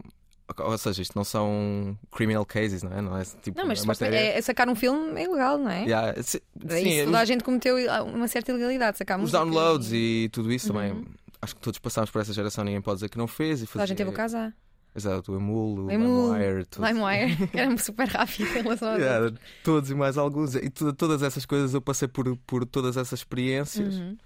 Ou 0.59 0.79
seja, 0.79 1.03
isto 1.03 1.17
não 1.17 1.25
são 1.25 1.99
criminal 2.13 2.47
cases, 2.47 2.83
não 2.83 2.93
é? 2.93 3.01
Não, 3.01 3.19
é, 3.19 3.25
tipo, 3.43 3.59
não 3.59 3.67
mas 3.67 3.85
matéria... 3.85 4.17
é, 4.17 4.41
sacar 4.41 4.69
um 4.69 4.77
filme 4.77 5.21
é 5.21 5.25
ilegal, 5.25 5.59
não 5.59 5.71
é? 5.71 5.83
Yeah, 5.83 6.23
sim, 6.23 6.39
é 6.69 6.81
isso, 6.81 7.05
toda 7.07 7.19
a 7.19 7.25
gente 7.25 7.43
cometeu 7.43 7.77
uma 8.05 8.29
certa 8.29 8.53
ilegalidade. 8.53 8.99
Sacar 8.99 9.21
os 9.21 9.33
downloads 9.33 9.91
e... 9.91 10.25
e 10.25 10.29
tudo 10.29 10.53
isso 10.53 10.73
uhum. 10.73 10.79
também. 10.79 11.05
Acho 11.43 11.55
que 11.57 11.61
todos 11.61 11.79
passámos 11.81 12.11
por 12.11 12.23
essa 12.23 12.33
geração, 12.33 12.65
ninguém 12.65 12.81
pode 12.81 12.99
dizer 12.99 13.09
que 13.09 13.19
não 13.19 13.27
fez. 13.27 13.61
E 13.61 13.67
fazia... 13.67 13.73
Toda 13.73 13.83
a 13.83 13.87
gente 13.87 13.99
teve 13.99 14.11
o 14.11 14.13
casar. 14.13 14.55
Exato, 14.97 15.33
o 15.33 15.37
Emul, 15.37 15.81
o 15.81 15.91
LimeWire. 15.91 16.65
Tudo. 16.65 16.87
LimeWire, 16.87 17.51
era 17.53 17.77
super 17.77 18.09
rápido 18.09 18.49
em 18.49 18.63
relação 18.63 18.89
a 18.89 18.97
yeah, 18.97 19.37
Todos 19.63 19.91
e 19.91 19.95
mais 19.95 20.17
alguns. 20.17 20.55
E 20.55 20.71
todas 20.71 21.23
essas 21.23 21.45
coisas 21.45 21.75
eu 21.75 21.83
passei 21.83 22.09
por, 22.09 22.35
por 22.47 22.65
todas 22.65 22.97
essas 22.97 23.19
experiências. 23.19 23.97
Uhum. 23.97 24.17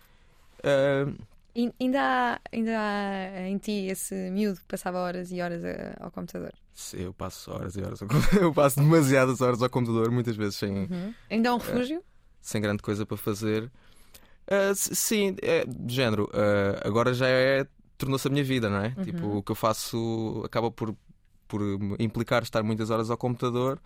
Uh... 0.59 1.30
E, 1.54 1.73
ainda, 1.80 2.00
há, 2.00 2.40
ainda 2.52 2.73
há 2.78 3.49
em 3.49 3.59
ti 3.59 3.87
esse 3.87 4.14
miúdo 4.30 4.61
que 4.61 4.66
passava 4.66 4.99
horas 4.99 5.33
e 5.33 5.40
horas 5.40 5.62
ao 5.99 6.11
computador? 6.11 6.52
Sim, 6.73 7.02
eu 7.02 7.12
passo 7.12 7.50
horas 7.52 7.76
e 7.76 7.83
horas 7.83 8.00
ao 8.00 8.09
computador. 8.09 8.40
Eu 8.42 8.54
passo 8.54 8.80
demasiadas 8.80 9.40
horas 9.40 9.62
ao 9.62 9.69
computador, 9.69 10.11
muitas 10.11 10.35
vezes 10.35 10.54
sem. 10.54 10.71
Uhum. 10.71 11.14
Ainda 11.28 11.49
é 11.50 11.52
um 11.52 11.59
refúgio? 11.59 11.99
Uh, 11.99 12.04
sem 12.40 12.61
grande 12.61 12.83
coisa 12.83 13.04
para 13.04 13.16
fazer. 13.16 13.64
Uh, 14.47 14.75
sim, 14.75 15.37
é 15.42 15.64
de 15.66 15.95
género. 15.95 16.25
Uh, 16.33 16.80
agora 16.88 17.12
já 17.12 17.28
é 17.28 17.66
tornou-se 17.99 18.26
a 18.26 18.30
minha 18.30 18.42
vida, 18.42 18.71
não 18.71 18.78
é? 18.78 18.95
Uhum. 18.97 19.04
Tipo, 19.04 19.26
o 19.37 19.42
que 19.42 19.52
eu 19.52 19.57
faço 19.57 20.40
acaba 20.42 20.71
por, 20.71 20.97
por 21.47 21.61
implicar 21.99 22.42
estar 22.42 22.62
muitas 22.62 22.88
horas 22.88 23.11
ao 23.11 23.19
computador 23.19 23.78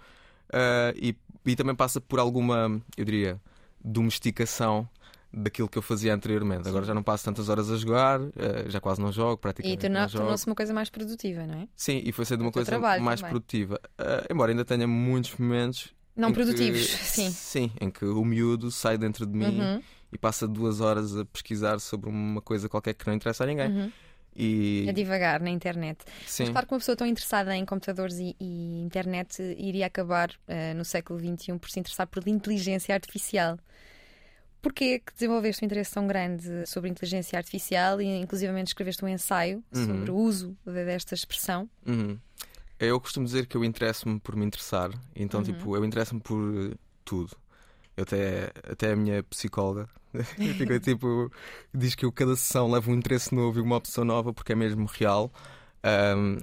e, 0.94 1.16
e 1.44 1.56
também 1.56 1.74
passa 1.74 2.00
por 2.00 2.20
alguma, 2.20 2.80
eu 2.96 3.04
diria, 3.04 3.40
domesticação 3.82 4.88
daquilo 5.36 5.68
que 5.68 5.76
eu 5.76 5.82
fazia 5.82 6.14
anteriormente. 6.14 6.68
Agora 6.68 6.84
já 6.84 6.94
não 6.94 7.02
passo 7.02 7.24
tantas 7.24 7.48
horas 7.48 7.70
a 7.70 7.76
jogar, 7.76 8.20
uh, 8.20 8.32
já 8.68 8.80
quase 8.80 9.00
não 9.00 9.10
jogo, 9.12 9.38
praticamente. 9.38 9.86
E 9.86 10.08
tornou-se 10.08 10.46
uma 10.46 10.54
coisa 10.54 10.72
mais 10.72 10.90
produtiva, 10.90 11.46
não 11.46 11.54
é? 11.54 11.68
Sim, 11.76 12.02
e 12.04 12.12
foi 12.12 12.24
sendo 12.24 12.42
uma 12.42 12.52
coisa 12.52 12.78
mais 12.78 13.20
também. 13.20 13.32
produtiva. 13.32 13.80
Uh, 13.98 14.32
embora 14.32 14.52
ainda 14.52 14.64
tenha 14.64 14.86
muitos 14.86 15.36
momentos. 15.36 15.92
Não 16.16 16.32
produtivos, 16.32 16.86
que, 16.86 17.04
sim. 17.04 17.30
Sim, 17.30 17.72
em 17.80 17.90
que 17.90 18.04
o 18.04 18.24
miúdo 18.24 18.70
sai 18.70 18.96
dentro 18.96 19.26
de 19.26 19.36
mim 19.36 19.60
uhum. 19.60 19.82
e 20.12 20.18
passa 20.18 20.46
duas 20.46 20.80
horas 20.80 21.16
a 21.16 21.24
pesquisar 21.24 21.80
sobre 21.80 22.08
uma 22.08 22.40
coisa 22.40 22.68
qualquer 22.68 22.94
que 22.94 23.06
não 23.06 23.14
interessa 23.14 23.42
a 23.42 23.46
ninguém. 23.46 23.68
Uhum. 23.68 23.92
E... 24.36 24.86
A 24.88 24.92
divagar 24.92 25.40
na 25.40 25.50
internet. 25.50 26.04
Sim. 26.26 26.44
Mas 26.44 26.52
claro 26.52 26.66
que 26.66 26.74
uma 26.74 26.78
pessoa 26.80 26.96
tão 26.96 27.06
interessada 27.06 27.54
em 27.56 27.64
computadores 27.64 28.18
e, 28.18 28.34
e 28.40 28.82
internet 28.82 29.40
iria 29.56 29.86
acabar 29.86 30.30
uh, 30.30 30.76
no 30.76 30.84
século 30.84 31.18
XXI 31.18 31.58
por 31.58 31.70
se 31.70 31.78
interessar 31.78 32.06
por 32.06 32.26
inteligência 32.26 32.94
artificial. 32.94 33.58
Porquê 34.64 34.98
que 34.98 35.12
desenvolveste 35.12 35.62
um 35.62 35.66
interesse 35.66 35.92
tão 35.92 36.06
grande 36.06 36.66
sobre 36.66 36.88
inteligência 36.88 37.38
artificial 37.38 38.00
e 38.00 38.06
inclusivamente 38.06 38.68
escreveste 38.68 39.04
um 39.04 39.08
ensaio 39.08 39.62
uhum. 39.76 39.84
sobre 39.84 40.10
o 40.10 40.16
uso 40.16 40.56
desta 40.64 41.14
expressão? 41.14 41.68
Uhum. 41.86 42.18
Eu 42.80 42.98
costumo 42.98 43.26
dizer 43.26 43.44
que 43.44 43.58
eu 43.58 43.62
interesso-me 43.62 44.18
por 44.18 44.34
me 44.34 44.42
interessar, 44.46 44.90
então 45.14 45.40
uhum. 45.40 45.44
tipo, 45.44 45.76
eu 45.76 45.84
interesso-me 45.84 46.18
por 46.22 46.74
tudo. 47.04 47.36
Eu 47.94 48.04
até, 48.04 48.52
até 48.66 48.92
a 48.92 48.96
minha 48.96 49.22
psicóloga 49.24 49.86
fica 50.56 50.80
tipo, 50.80 51.30
diz 51.74 51.94
que 51.94 52.06
eu 52.06 52.10
cada 52.10 52.34
sessão 52.34 52.70
leva 52.70 52.90
um 52.90 52.94
interesse 52.94 53.34
novo 53.34 53.58
e 53.58 53.62
uma 53.62 53.76
opção 53.76 54.02
nova 54.02 54.32
porque 54.32 54.52
é 54.52 54.56
mesmo 54.56 54.86
real. 54.86 55.30
Um, 56.16 56.38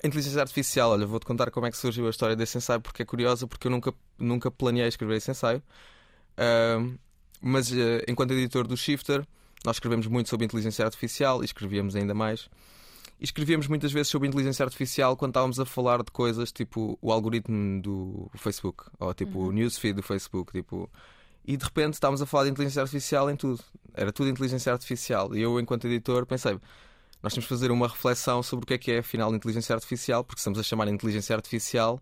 a 0.00 0.06
inteligência 0.06 0.40
artificial, 0.40 0.92
olha, 0.92 1.04
vou-te 1.04 1.26
contar 1.26 1.50
como 1.50 1.66
é 1.66 1.72
que 1.72 1.76
surgiu 1.76 2.06
a 2.06 2.10
história 2.10 2.36
desse 2.36 2.56
ensaio 2.56 2.80
porque 2.80 3.02
é 3.02 3.04
curiosa, 3.04 3.48
porque 3.48 3.66
eu 3.66 3.70
nunca, 3.72 3.92
nunca 4.16 4.48
planeei 4.48 4.86
escrever 4.86 5.16
esse 5.16 5.32
ensaio. 5.32 5.60
Um, 6.38 6.96
mas 7.40 7.70
uh, 7.70 8.02
enquanto 8.08 8.32
editor 8.32 8.66
do 8.66 8.76
Shifter, 8.76 9.24
nós 9.64 9.76
escrevemos 9.76 10.06
muito 10.06 10.28
sobre 10.28 10.46
inteligência 10.46 10.84
artificial 10.84 11.42
e 11.42 11.44
escrevíamos 11.44 11.96
ainda 11.96 12.14
mais. 12.14 12.48
E 13.20 13.24
escrevíamos 13.24 13.66
muitas 13.66 13.90
vezes 13.90 14.08
sobre 14.08 14.28
inteligência 14.28 14.64
artificial 14.64 15.16
quando 15.16 15.30
estávamos 15.30 15.58
a 15.58 15.64
falar 15.64 16.02
de 16.02 16.10
coisas 16.12 16.52
tipo 16.52 16.96
o 17.02 17.10
algoritmo 17.10 17.82
do 17.82 18.30
Facebook 18.36 18.84
ou 18.98 19.12
tipo 19.12 19.40
uhum. 19.40 19.48
o 19.48 19.52
newsfeed 19.52 19.94
do 19.94 20.02
Facebook. 20.02 20.52
Tipo, 20.52 20.88
e 21.44 21.56
de 21.56 21.64
repente 21.64 21.94
estávamos 21.94 22.22
a 22.22 22.26
falar 22.26 22.44
de 22.44 22.50
inteligência 22.50 22.82
artificial 22.82 23.28
em 23.28 23.34
tudo. 23.34 23.60
Era 23.94 24.12
tudo 24.12 24.28
inteligência 24.28 24.72
artificial. 24.72 25.34
E 25.34 25.42
eu, 25.42 25.58
enquanto 25.58 25.86
editor, 25.88 26.26
pensei: 26.26 26.60
nós 27.20 27.32
temos 27.32 27.46
que 27.46 27.48
fazer 27.48 27.72
uma 27.72 27.88
reflexão 27.88 28.40
sobre 28.42 28.64
o 28.64 28.66
que 28.66 28.74
é 28.74 28.78
que 28.78 28.92
é 28.92 28.98
afinal 28.98 29.34
inteligência 29.34 29.74
artificial, 29.74 30.22
porque 30.22 30.38
estamos 30.38 30.58
a 30.58 30.62
chamar 30.62 30.86
inteligência 30.86 31.34
artificial, 31.34 32.00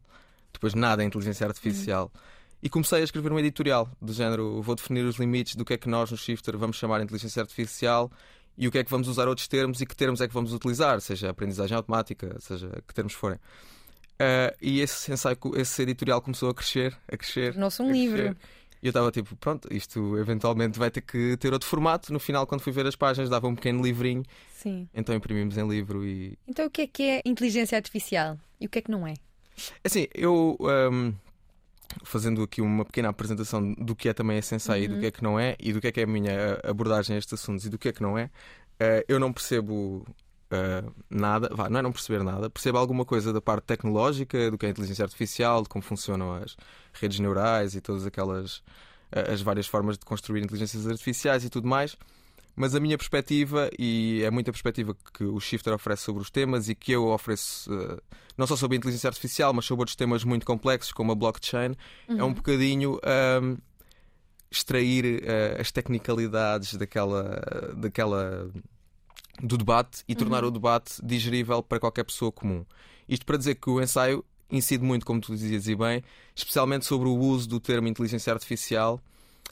depois 0.53 0.75
nada 0.75 1.03
é 1.03 1.07
inteligência 1.07 1.47
artificial. 1.47 2.11
Uhum. 2.15 2.21
E 2.67 2.69
comecei 2.69 3.01
a 3.01 3.05
escrever 3.05 3.33
um 3.33 3.39
editorial 3.39 3.89
do 4.03 4.13
género: 4.13 4.61
vou 4.61 4.75
definir 4.75 5.05
os 5.05 5.19
limites 5.19 5.55
do 5.55 5.65
que 5.65 5.75
é 5.75 5.77
que 5.77 5.89
nós 5.89 6.11
no 6.11 6.17
Shifter 6.17 6.59
vamos 6.59 6.75
chamar 6.75 7.01
inteligência 7.01 7.41
artificial 7.41 8.11
e 8.59 8.67
o 8.67 8.73
que 8.73 8.79
é 8.79 8.83
que 8.83 8.91
vamos 8.91 9.07
usar 9.07 9.29
outros 9.29 9.47
termos 9.47 9.81
e 9.81 9.87
que 9.87 9.95
termos 9.95 10.21
é 10.21 10.27
que 10.27 10.35
vamos 10.35 10.53
utilizar, 10.53 11.01
seja 11.01 11.31
aprendizagem 11.31 11.77
automática, 11.77 12.37
seja 12.41 12.69
que 12.85 12.93
termos 12.93 13.13
forem. 13.13 13.37
Uh, 13.37 14.51
e 14.61 14.81
esse 14.81 15.13
ensaio, 15.13 15.39
esse 15.55 15.81
editorial 15.81 16.21
começou 16.21 16.51
a 16.51 16.55
crescer, 16.55 16.99
a 17.07 17.17
crescer. 17.17 17.53
Tornou-se 17.53 17.81
um 17.81 17.93
livro. 17.93 18.37
E 18.83 18.87
eu 18.87 18.91
estava 18.91 19.13
tipo, 19.13 19.37
pronto, 19.37 19.73
isto 19.73 20.19
eventualmente 20.19 20.77
vai 20.77 20.91
ter 20.91 21.03
que 21.03 21.37
ter 21.37 21.53
outro 21.53 21.69
formato. 21.69 22.13
No 22.13 22.19
final, 22.19 22.49
quando 22.49 22.63
fui 22.63 22.73
ver 22.73 22.85
as 22.85 22.97
páginas, 22.97 23.31
dava 23.31 23.47
um 23.47 23.55
pequeno 23.55 23.81
livrinho. 23.81 24.25
Sim. 24.53 24.89
Então 24.93 25.15
imprimimos 25.15 25.57
em 25.57 25.69
livro 25.69 26.05
e. 26.05 26.37
Então 26.49 26.67
o 26.67 26.71
que 26.71 26.83
é 26.83 26.87
que 26.89 27.03
é 27.05 27.23
inteligência 27.25 27.79
artificial 27.79 28.37
e 28.61 28.67
o 28.67 28.69
que 28.69 28.81
é 28.81 28.83
que 28.83 28.91
não 28.91 29.07
é? 29.07 29.15
Assim, 29.85 30.09
eu. 30.13 30.57
Um, 30.61 31.15
fazendo 32.05 32.43
aqui 32.43 32.61
uma 32.61 32.85
pequena 32.85 33.09
apresentação 33.09 33.73
do 33.75 33.95
que 33.95 34.09
é 34.09 34.13
também 34.13 34.39
a 34.39 34.43
Sensei 34.43 34.81
uhum. 34.81 34.85
e 34.85 34.89
do 34.89 34.95
uhum. 34.95 35.01
que 35.01 35.07
é 35.07 35.11
que 35.11 35.23
não 35.23 35.41
é, 35.41 35.57
e 35.59 35.73
do 35.73 35.81
que 35.81 35.87
é 35.89 35.93
que 35.93 36.01
é 36.01 36.05
a 36.05 36.07
minha 36.07 36.61
abordagem 36.65 37.17
a 37.17 37.19
estes 37.19 37.35
assuntos 37.35 37.65
e 37.65 37.69
do 37.69 37.79
que 37.79 37.89
é 37.89 37.93
que 37.93 38.03
não 38.03 38.19
é, 38.19 38.25
uh, 38.25 39.05
eu 39.09 39.19
não 39.19 39.33
percebo 39.33 40.07
uh, 40.51 40.93
nada, 41.09 41.49
vá, 41.53 41.69
não 41.69 41.81
é 41.81 41.83
não 41.83 41.93
perceber 41.93 42.23
nada, 42.23 42.51
percebo 42.51 42.79
alguma 42.79 43.05
coisa 43.05 43.33
da 43.33 43.41
parte 43.41 43.65
tecnológica, 43.65 44.51
do 44.51 44.59
que 44.59 44.67
é 44.67 44.69
a 44.69 44.73
inteligência 44.73 45.05
artificial, 45.05 45.63
de 45.63 45.69
como 45.69 45.83
funcionam 45.83 46.35
as 46.35 46.57
redes 46.93 47.19
neurais 47.19 47.75
e 47.75 47.81
todas 47.81 48.07
aquelas 48.07 48.63
as 49.13 49.41
várias 49.41 49.69
formas 49.69 49.97
de 49.97 50.05
construir 50.05 50.43
inteligências 50.43 50.87
artificiais 50.87 51.45
e 51.45 51.49
tudo 51.49 51.69
mais. 51.69 51.97
Mas 52.57 52.75
a 52.75 52.81
minha 52.81 52.97
perspectiva, 52.97 53.71
e 53.79 54.23
é 54.25 54.31
muita 54.31 54.51
perspectiva 54.51 54.97
que 55.13 55.25
o 55.25 55.39
Shifter 55.39 55.75
oferece 55.75 56.05
sobre 56.05 56.23
os 56.23 56.31
temas 56.31 56.71
e 56.71 56.75
que 56.75 56.91
eu 56.91 57.07
ofereço, 57.09 57.71
uh, 57.71 58.01
não 58.37 58.47
só 58.47 58.57
sobre 58.57 58.77
a 58.77 58.79
inteligência 58.79 59.09
artificial, 59.09 59.53
mas 59.53 59.67
sobre 59.67 59.83
outros 59.83 59.95
temas 59.95 60.25
muito 60.25 60.47
complexos, 60.47 60.91
como 60.91 61.13
a 61.13 61.15
blockchain, 61.15 61.77
uhum. 62.09 62.19
é 62.19 62.25
um 62.25 62.29
uhum. 62.29 62.33
bocadinho 62.33 62.99
um, 63.43 63.59
extrair 64.51 65.23
uh, 65.23 65.61
as 65.61 65.71
tecnicalidades 65.71 66.75
daquela, 66.77 67.43
daquela 67.77 68.51
do 69.43 69.59
debate 69.59 70.03
e 70.09 70.15
tornar 70.15 70.43
uhum. 70.43 70.49
o 70.49 70.53
debate 70.53 70.95
digerível 71.05 71.63
para 71.63 71.79
qualquer 71.79 72.05
pessoa 72.05 72.33
comum. 72.33 72.65
Isto 73.07 73.27
para 73.27 73.37
dizer 73.37 73.57
que 73.57 73.69
o 73.69 73.83
ensaio 73.83 74.25
incide 74.51 74.83
muito, 74.83 75.05
como 75.05 75.21
tu 75.21 75.33
dizias 75.35 75.69
e 75.69 75.75
bem, 75.77 76.03
especialmente 76.35 76.87
sobre 76.87 77.07
o 77.07 77.17
uso 77.17 77.47
do 77.47 77.61
termo 77.61 77.87
inteligência 77.87 78.33
artificial 78.33 78.99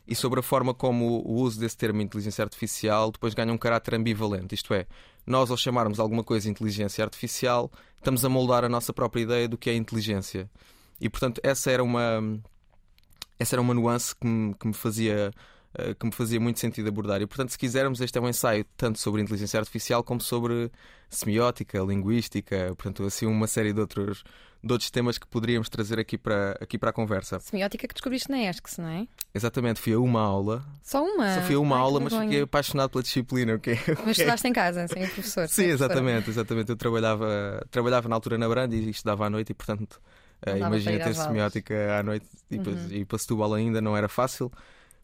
e 0.06 0.14
sobre 0.14 0.40
a 0.40 0.42
forma 0.42 0.74
como 0.74 1.22
o 1.24 1.34
uso 1.34 1.58
desse 1.58 1.76
termo 1.76 2.02
inteligência 2.02 2.42
artificial 2.42 3.10
depois 3.10 3.34
ganha 3.34 3.52
um 3.52 3.58
caráter 3.58 3.94
ambivalente. 3.94 4.54
Isto 4.54 4.74
é, 4.74 4.86
nós 5.26 5.50
ao 5.50 5.56
chamarmos 5.56 5.98
alguma 5.98 6.22
coisa 6.22 6.48
inteligência 6.50 7.02
artificial, 7.02 7.70
estamos 7.96 8.24
a 8.24 8.28
moldar 8.28 8.64
a 8.64 8.68
nossa 8.68 8.92
própria 8.92 9.22
ideia 9.22 9.48
do 9.48 9.56
que 9.56 9.70
é 9.70 9.74
inteligência. 9.74 10.50
E 11.00 11.08
portanto, 11.08 11.40
essa 11.42 11.70
era 11.70 11.82
uma, 11.82 12.22
essa 13.38 13.54
era 13.54 13.62
uma 13.62 13.74
nuance 13.74 14.14
que 14.14 14.26
me, 14.26 14.54
que 14.54 14.66
me 14.66 14.74
fazia 14.74 15.32
que 15.98 16.06
me 16.06 16.12
fazia 16.12 16.38
muito 16.40 16.60
sentido 16.60 16.88
abordar. 16.88 17.20
E, 17.22 17.26
portanto, 17.26 17.50
se 17.50 17.58
quisermos, 17.58 18.00
este 18.00 18.16
é 18.16 18.20
um 18.20 18.28
ensaio 18.28 18.64
tanto 18.76 18.98
sobre 18.98 19.20
inteligência 19.22 19.58
artificial 19.58 20.02
como 20.04 20.20
sobre 20.20 20.70
semiótica, 21.10 21.78
linguística, 21.80 22.66
portanto, 22.76 23.04
assim, 23.04 23.26
uma 23.26 23.46
série 23.46 23.72
de 23.72 23.80
outros, 23.80 24.24
de 24.62 24.72
outros 24.72 24.90
temas 24.90 25.18
que 25.18 25.26
poderíamos 25.26 25.68
trazer 25.68 25.98
aqui 25.98 26.16
para, 26.18 26.52
aqui 26.60 26.78
para 26.78 26.90
a 26.90 26.92
conversa. 26.92 27.38
Semiótica 27.40 27.86
que 27.86 27.94
descobriste 27.94 28.30
na 28.30 28.38
ESCS, 28.42 28.78
não 28.78 28.88
é? 28.88 29.06
Exatamente, 29.34 29.80
fui 29.80 29.92
a 29.92 29.98
uma 29.98 30.20
aula. 30.20 30.64
Só 30.82 31.04
uma? 31.04 31.34
Só 31.34 31.42
fui 31.42 31.54
a 31.54 31.58
uma 31.60 31.76
Ai, 31.76 31.82
aula, 31.82 32.00
mas 32.00 32.14
fiquei 32.14 32.42
apaixonado 32.42 32.90
pela 32.90 33.02
disciplina. 33.02 33.54
ok? 33.54 33.78
Mas 34.04 34.18
estudaste 34.18 34.48
em 34.48 34.52
casa, 34.52 34.86
sem 34.88 35.04
o 35.04 35.08
professor. 35.10 35.48
Sim, 35.48 35.64
exatamente, 35.66 36.30
exatamente. 36.30 36.70
Eu 36.70 36.76
trabalhava, 36.76 37.64
trabalhava 37.70 38.08
na 38.08 38.14
altura 38.16 38.38
na 38.38 38.48
Brand 38.48 38.72
e 38.72 38.90
estudava 38.90 39.26
à 39.26 39.30
noite 39.30 39.50
e, 39.50 39.54
portanto, 39.54 40.00
eh, 40.42 40.54
Não 40.58 40.68
imagina 40.68 40.98
ter 41.02 41.14
semiótica 41.14 41.98
à 41.98 42.02
noite 42.02 42.26
e, 42.50 42.56
Uhum. 42.58 42.86
e 42.90 43.04
para 43.04 43.18
Setúbal 43.18 43.54
ainda 43.54 43.80
não 43.80 43.96
era 43.96 44.08
fácil, 44.08 44.50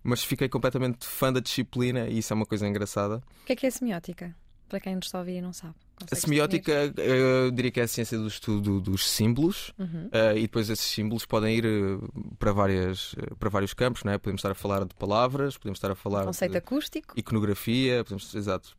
mas 0.02 0.22
fiquei 0.24 0.48
completamente 0.48 1.06
fã 1.06 1.32
da 1.32 1.40
disciplina 1.40 2.06
e 2.08 2.18
isso 2.18 2.32
é 2.32 2.36
uma 2.36 2.46
coisa 2.46 2.66
engraçada. 2.66 3.22
O 3.42 3.46
que 3.46 3.52
é 3.52 3.56
que 3.56 3.66
é 3.66 3.70
semiótica? 3.70 4.34
Para 4.68 4.78
quem 4.80 4.94
nos 4.94 5.06
está 5.06 5.18
a 5.18 5.20
ouvir 5.22 5.38
e 5.38 5.40
não 5.40 5.52
sabe. 5.52 5.74
A 6.10 6.14
semiótica, 6.14 6.72
eu 6.96 7.50
diria 7.50 7.70
que 7.72 7.80
é 7.80 7.82
a 7.82 7.88
ciência 7.88 8.16
do 8.16 8.28
estudo 8.28 8.80
dos 8.80 9.10
símbolos. 9.10 9.72
definir? 9.76 10.02
Uhum. 10.04 10.08
eh, 10.12 10.38
e 10.38 10.42
depois 10.42 10.70
esses 10.70 10.86
símbolos 10.86 11.26
podem 11.26 11.56
ir 11.56 11.64
eh, 11.66 11.98
para, 12.38 12.52
várias, 12.52 13.14
eh, 13.18 13.34
para 13.38 13.50
vários 13.50 13.74
campos, 13.74 14.04
não 14.04 14.12
é? 14.12 14.16
Podemos 14.18 14.38
estar 14.38 14.52
a 14.52 14.54
falar 14.54 14.84
de 14.84 14.94
palavras, 14.94 15.58
podemos 15.58 15.76
estar 15.78 15.90
a 15.90 15.94
falar 15.96 16.24
Conceito 16.24 16.52
de 16.52 16.58
acústico. 16.58 17.12
iconografia, 17.18 18.04
podemos, 18.04 18.32
exato, 18.34 18.76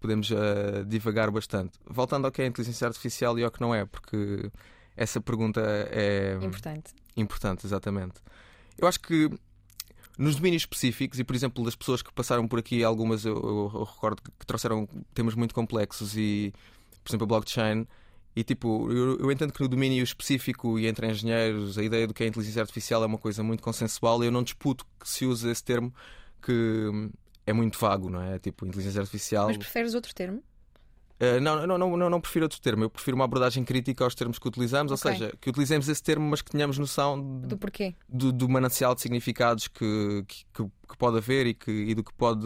podemos 0.00 0.30
eh, 0.30 0.84
divagar 0.86 1.30
bastante. 1.30 1.72
Voltando 1.86 2.26
ao 2.26 2.30
que 2.30 2.42
é 2.42 2.44
a 2.44 2.48
inteligência 2.48 2.86
artificial 2.86 3.36
e 3.38 3.42
ao 3.42 3.50
que 3.50 3.60
não 3.60 3.74
é, 3.74 3.86
porque 3.86 4.50
essa 4.96 5.18
pergunta 5.20 5.60
é 5.90 6.38
Importante. 6.42 6.92
importante, 7.16 7.66
exatamente. 7.66 8.20
Eu 8.78 8.86
acho 8.86 9.00
que 9.00 9.30
nos 10.18 10.36
domínios 10.36 10.62
específicos, 10.62 11.18
e 11.18 11.24
por 11.24 11.34
exemplo, 11.34 11.64
das 11.64 11.74
pessoas 11.74 12.02
que 12.02 12.12
passaram 12.12 12.46
por 12.46 12.58
aqui, 12.58 12.84
algumas 12.84 13.24
eu, 13.24 13.34
eu- 13.36 13.70
eu 13.74 13.84
recordo 13.84 14.20
que, 14.22 14.30
trouxeram 14.46 14.86
temas 15.14 15.34
muito 15.34 15.54
complexos 15.54 16.16
e, 16.16 16.52
por 17.02 17.10
exemplo, 17.10 17.24
a 17.24 17.28
blockchain. 17.28 17.86
E 18.34 18.42
tipo, 18.42 18.90
eu, 18.90 19.18
eu 19.18 19.30
entendo 19.30 19.52
que 19.52 19.60
no 19.60 19.68
domínio 19.68 20.02
específico 20.02 20.78
e 20.78 20.86
entre 20.86 21.06
engenheiros, 21.10 21.76
a 21.76 21.82
ideia 21.82 22.06
do 22.06 22.14
que 22.14 22.24
é 22.24 22.26
inteligência 22.26 22.62
artificial 22.62 23.02
é 23.02 23.06
uma 23.06 23.18
coisa 23.18 23.42
muito 23.42 23.62
consensual 23.62 24.24
eu 24.24 24.30
não 24.30 24.42
disputo 24.42 24.86
que 24.98 25.06
se 25.08 25.26
use 25.26 25.48
esse 25.50 25.62
termo 25.62 25.92
que 26.40 26.52
hum, 26.52 27.10
é 27.46 27.52
muito 27.52 27.78
vago, 27.78 28.08
não 28.08 28.22
é? 28.22 28.38
Tipo, 28.38 28.64
inteligência 28.66 29.00
artificial. 29.00 29.48
Mas 29.48 29.56
preferes 29.58 29.92
outro 29.94 30.14
termo? 30.14 30.42
Uh, 31.22 31.40
não, 31.40 31.64
não, 31.66 31.78
não, 31.96 32.10
não, 32.10 32.20
prefiro 32.20 32.46
outro 32.46 32.60
termo, 32.60 32.82
eu 32.82 32.90
prefiro 32.90 33.14
uma 33.14 33.24
abordagem 33.24 33.62
crítica 33.64 34.02
aos 34.02 34.12
termos 34.12 34.40
que 34.40 34.48
utilizamos, 34.48 34.90
Ok. 34.90 35.08
ou 35.08 35.16
seja, 35.16 35.32
que 35.40 35.50
utilizemos 35.50 35.88
esse 35.88 36.02
termo, 36.02 36.28
mas 36.28 36.42
que 36.42 36.50
tenhamos 36.50 36.78
noção 36.78 37.40
Do 37.42 37.56
porquê? 37.56 37.94
do, 38.08 38.32
do 38.32 38.48
manancial 38.48 38.92
de 38.92 39.02
significados 39.02 39.68
que, 39.68 40.24
que, 40.26 40.44
que- 40.64 40.96
pode 40.98 41.18
haver 41.18 41.46
e, 41.46 41.54
que, 41.54 41.70
e 41.70 41.94
do 41.94 42.02
que 42.02 42.12
pode 42.12 42.44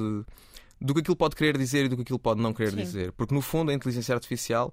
do 0.79 0.93
que 0.93 1.01
aquilo 1.01 1.17
pode 1.17 1.35
querer 1.35 1.57
dizer 1.57 1.87
e 1.87 1.89
do 1.89 1.97
que 1.97 2.03
aquilo 2.03 2.19
pode 2.19 2.43
não 2.43 2.53
querer 2.53 2.73
Sim. 2.73 2.77
dizer. 2.77 3.13
Porque 3.13 3.35
no 3.35 3.41
fundo 3.41 3.71
a 3.71 3.75
inteligência 3.75 4.15
artificial, 4.15 4.71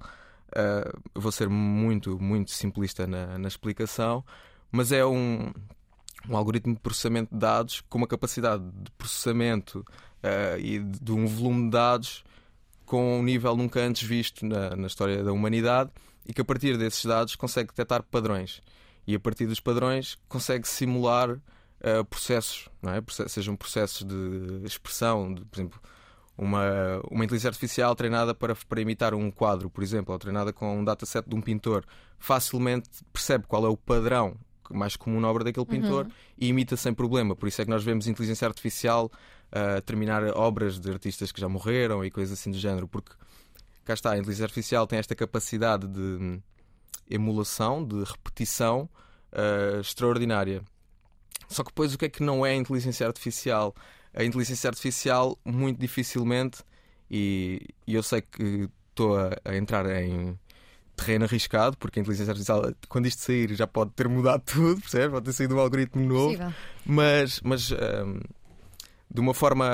uh, 0.50 1.00
vou 1.15 1.31
ser 1.31 1.48
muito, 1.48 2.19
muito 2.22 2.51
simplista 2.51 3.07
na, 3.07 3.38
na 3.38 3.48
explicação, 3.48 4.22
mas 4.69 4.91
é 4.91 5.05
um, 5.05 5.50
um 6.27 6.36
algoritmo 6.36 6.74
de 6.74 6.79
processamento 6.81 7.33
de 7.33 7.39
dados 7.39 7.81
com 7.88 8.00
uma 8.00 8.07
capacidade 8.07 8.63
de 8.63 8.91
processamento 8.98 9.79
uh, 9.79 10.60
e 10.60 10.79
de, 10.79 11.00
de 11.00 11.12
um 11.13 11.25
volume 11.25 11.63
de 11.65 11.69
dados 11.69 12.24
com 12.93 13.17
um 13.17 13.23
nível 13.23 13.57
nunca 13.57 13.79
antes 13.79 14.07
visto 14.07 14.45
na, 14.45 14.75
na 14.75 14.85
história 14.85 15.23
da 15.23 15.33
humanidade 15.33 15.89
e 16.27 16.31
que 16.31 16.41
a 16.41 16.45
partir 16.45 16.77
desses 16.77 17.03
dados 17.03 17.35
consegue 17.35 17.69
detectar 17.69 18.03
padrões 18.03 18.62
e 19.07 19.15
a 19.15 19.19
partir 19.19 19.47
dos 19.47 19.59
padrões 19.59 20.15
consegue 20.29 20.67
simular 20.67 21.31
uh, 21.31 22.05
processos, 22.07 22.69
não 22.83 22.93
é? 22.93 23.01
Sejam 23.27 23.55
processos 23.55 24.03
de 24.03 24.63
expressão, 24.63 25.33
de, 25.33 25.43
por 25.43 25.57
exemplo, 25.57 25.81
uma, 26.38 26.62
uma 27.09 27.25
inteligência 27.25 27.47
artificial 27.47 27.95
treinada 27.95 28.36
para, 28.36 28.56
para 28.56 28.79
imitar 28.79 29.15
um 29.15 29.32
quadro, 29.32 29.71
por 29.71 29.84
exemplo, 29.84 30.13
ou 30.13 30.19
treinada 30.19 30.53
com 30.53 30.77
um 30.77 30.84
dataset 30.86 31.27
de 31.27 31.36
um 31.36 31.41
pintor, 31.41 31.84
facilmente 32.19 32.88
percebe 33.12 33.45
qual 33.47 33.65
é 33.65 33.69
o 33.69 33.75
padrão 33.75 34.38
mais 34.69 34.95
comum 34.95 35.19
na 35.19 35.27
obra 35.32 35.43
daquele 35.43 35.65
pintor 35.65 36.08
e 36.38 36.47
imita 36.47 36.77
sem 36.77 36.93
problema. 36.93 37.36
Por 37.36 37.47
isso 37.47 37.60
é 37.60 37.65
que 37.65 37.71
nós 37.71 37.84
vemos 37.84 38.06
inteligência 38.06 38.47
artificial 38.47 39.12
a 39.54 39.80
terminar 39.82 40.24
obras 40.36 40.80
de 40.80 40.89
artistas 40.89 41.32
que 41.32 41.39
já 41.39 41.48
morreram 41.48 42.04
e 42.04 42.10
coisas 42.10 42.39
assim 42.39 42.50
do 42.50 42.58
género, 42.58 42.88
porque 42.88 43.12
cá 43.86 43.94
está, 43.94 44.12
a 44.12 44.18
inteligência 44.18 44.46
artificial 44.46 44.88
tem 44.88 44.98
esta 44.98 45.13
capacidade 45.13 45.88
de 45.88 46.42
emulação, 47.08 47.86
de 47.86 48.04
repetição 48.04 48.89
ah, 49.32 49.80
extraordinária. 49.80 50.63
Só 51.48 51.63
que 51.63 51.70
depois 51.70 51.94
o 51.94 51.98
que 51.98 52.06
é 52.06 52.10
que 52.10 52.24
não 52.24 52.44
é 52.44 52.52
a 52.52 52.56
inteligência 52.56 53.06
artificial? 53.06 53.76
A 54.12 54.24
inteligência 54.24 54.68
artificial, 54.68 55.38
muito 55.46 55.80
dificilmente, 55.80 56.63
e, 57.10 57.62
e 57.86 57.94
eu 57.94 58.02
sei 58.02 58.22
que 58.22 58.68
estou 58.89 59.18
a, 59.18 59.32
a 59.46 59.56
entrar 59.56 59.86
em 60.02 60.38
terreno 60.96 61.26
arriscado, 61.26 61.78
porque 61.78 62.00
a 62.00 62.02
inteligência 62.02 62.32
artificial, 62.32 62.74
quando 62.89 63.06
isto 63.08 63.22
sair, 63.22 63.54
já 63.54 63.68
pode 63.68 63.92
ter 63.92 64.08
mudado 64.08 64.42
tudo, 64.52 64.82
percebe? 64.82 65.12
Pode 65.12 65.26
ter 65.26 65.34
saído 65.34 65.56
um 65.56 65.60
algoritmo 65.60 66.04
novo. 66.04 66.38
Possível. 66.38 66.54
Mas, 66.86 67.39
mas 67.42 67.72
hum, 67.72 68.20
de 69.13 69.21
uma 69.21 69.34
forma 69.34 69.69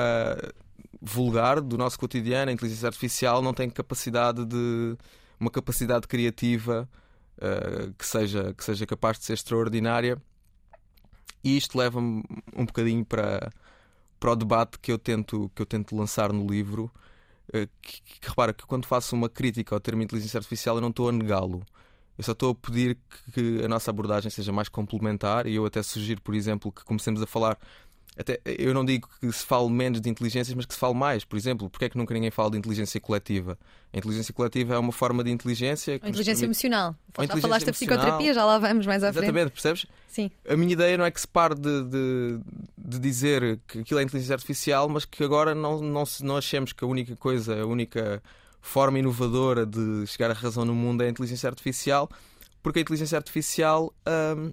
vulgar 1.00 1.60
do 1.62 1.78
nosso 1.78 1.98
cotidiano, 1.98 2.50
a 2.50 2.52
inteligência 2.52 2.86
artificial 2.86 3.40
não 3.40 3.54
tem 3.54 3.70
capacidade 3.70 4.44
de 4.44 4.96
uma 5.38 5.50
capacidade 5.50 6.06
criativa 6.06 6.86
uh, 7.38 7.94
que, 7.94 8.06
seja, 8.06 8.52
que 8.52 8.62
seja 8.62 8.86
capaz 8.86 9.18
de 9.18 9.24
ser 9.24 9.32
extraordinária. 9.32 10.20
E 11.42 11.56
isto 11.56 11.78
leva-me 11.78 12.22
um 12.54 12.66
bocadinho 12.66 13.02
para, 13.02 13.50
para 14.18 14.32
o 14.32 14.36
debate 14.36 14.78
que 14.78 14.92
eu 14.92 14.98
tento, 14.98 15.50
que 15.54 15.62
eu 15.62 15.66
tento 15.66 15.96
lançar 15.96 16.30
no 16.34 16.46
livro. 16.46 16.90
uh, 17.48 17.66
Que, 17.80 18.02
que 18.20 18.28
repara 18.28 18.52
que 18.52 18.66
quando 18.66 18.84
faço 18.84 19.16
uma 19.16 19.30
crítica 19.30 19.74
ao 19.74 19.80
termo 19.80 20.02
inteligência 20.02 20.36
artificial, 20.36 20.76
eu 20.76 20.82
não 20.82 20.90
estou 20.90 21.08
a 21.08 21.12
negá-lo. 21.12 21.64
Eu 22.18 22.24
só 22.24 22.32
estou 22.32 22.50
a 22.50 22.54
pedir 22.54 22.98
que, 23.08 23.32
que 23.32 23.64
a 23.64 23.68
nossa 23.68 23.90
abordagem 23.90 24.30
seja 24.30 24.52
mais 24.52 24.68
complementar 24.68 25.46
e 25.46 25.54
eu 25.54 25.64
até 25.64 25.82
sugiro, 25.82 26.20
por 26.20 26.34
exemplo, 26.34 26.70
que 26.70 26.84
comecemos 26.84 27.22
a 27.22 27.26
falar. 27.26 27.58
Até, 28.20 28.38
eu 28.44 28.74
não 28.74 28.84
digo 28.84 29.08
que 29.18 29.32
se 29.32 29.46
fale 29.46 29.70
menos 29.70 29.98
de 30.00 30.08
inteligências, 30.10 30.54
mas 30.54 30.66
que 30.66 30.74
se 30.74 30.78
fale 30.80 30.92
mais. 30.94 31.24
Por 31.24 31.36
exemplo, 31.38 31.70
porque 31.70 31.86
é 31.86 31.88
que 31.88 31.96
nunca 31.96 32.12
ninguém 32.12 32.30
fala 32.30 32.50
de 32.50 32.58
inteligência 32.58 33.00
coletiva? 33.00 33.58
A 33.92 33.96
inteligência 33.96 34.34
coletiva 34.34 34.74
é 34.74 34.78
uma 34.78 34.92
forma 34.92 35.24
de 35.24 35.30
inteligência. 35.30 35.98
Que 35.98 36.04
A 36.04 36.08
inteligência 36.10 36.40
permite- 36.46 36.66
emocional. 36.66 36.94
Já 37.16 37.24
inteligência 37.24 37.40
falaste 37.48 37.66
da 37.66 37.72
psicoterapia, 37.72 38.34
já 38.34 38.44
lá 38.44 38.58
vamos 38.58 38.84
mais 38.86 39.02
à 39.02 39.10
frente. 39.10 39.24
Exatamente, 39.24 39.50
percebes? 39.52 39.86
Sim. 40.06 40.30
A 40.46 40.54
minha 40.56 40.72
ideia 40.72 40.98
não 40.98 41.04
é 41.06 41.10
que 41.10 41.20
se 41.20 41.26
pare 41.26 41.54
de, 41.54 41.84
de, 41.84 42.40
de 42.76 42.98
dizer 42.98 43.58
que 43.66 43.78
aquilo 43.80 43.98
é 43.98 44.02
inteligência 44.02 44.34
artificial, 44.34 44.86
mas 44.88 45.06
que 45.06 45.24
agora 45.24 45.54
não, 45.54 45.80
não, 45.80 46.04
não 46.20 46.36
achemos 46.36 46.72
que 46.74 46.84
a 46.84 46.86
única 46.86 47.16
coisa, 47.16 47.62
a 47.62 47.66
única 47.66 48.22
forma 48.60 48.98
inovadora 48.98 49.64
de 49.64 50.06
chegar 50.06 50.30
à 50.30 50.34
razão 50.34 50.66
no 50.66 50.74
mundo 50.74 51.02
é 51.02 51.06
a 51.06 51.08
inteligência 51.10 51.48
artificial, 51.48 52.08
porque 52.62 52.78
a 52.80 52.82
inteligência 52.82 53.16
artificial, 53.16 53.94
hum, 54.36 54.52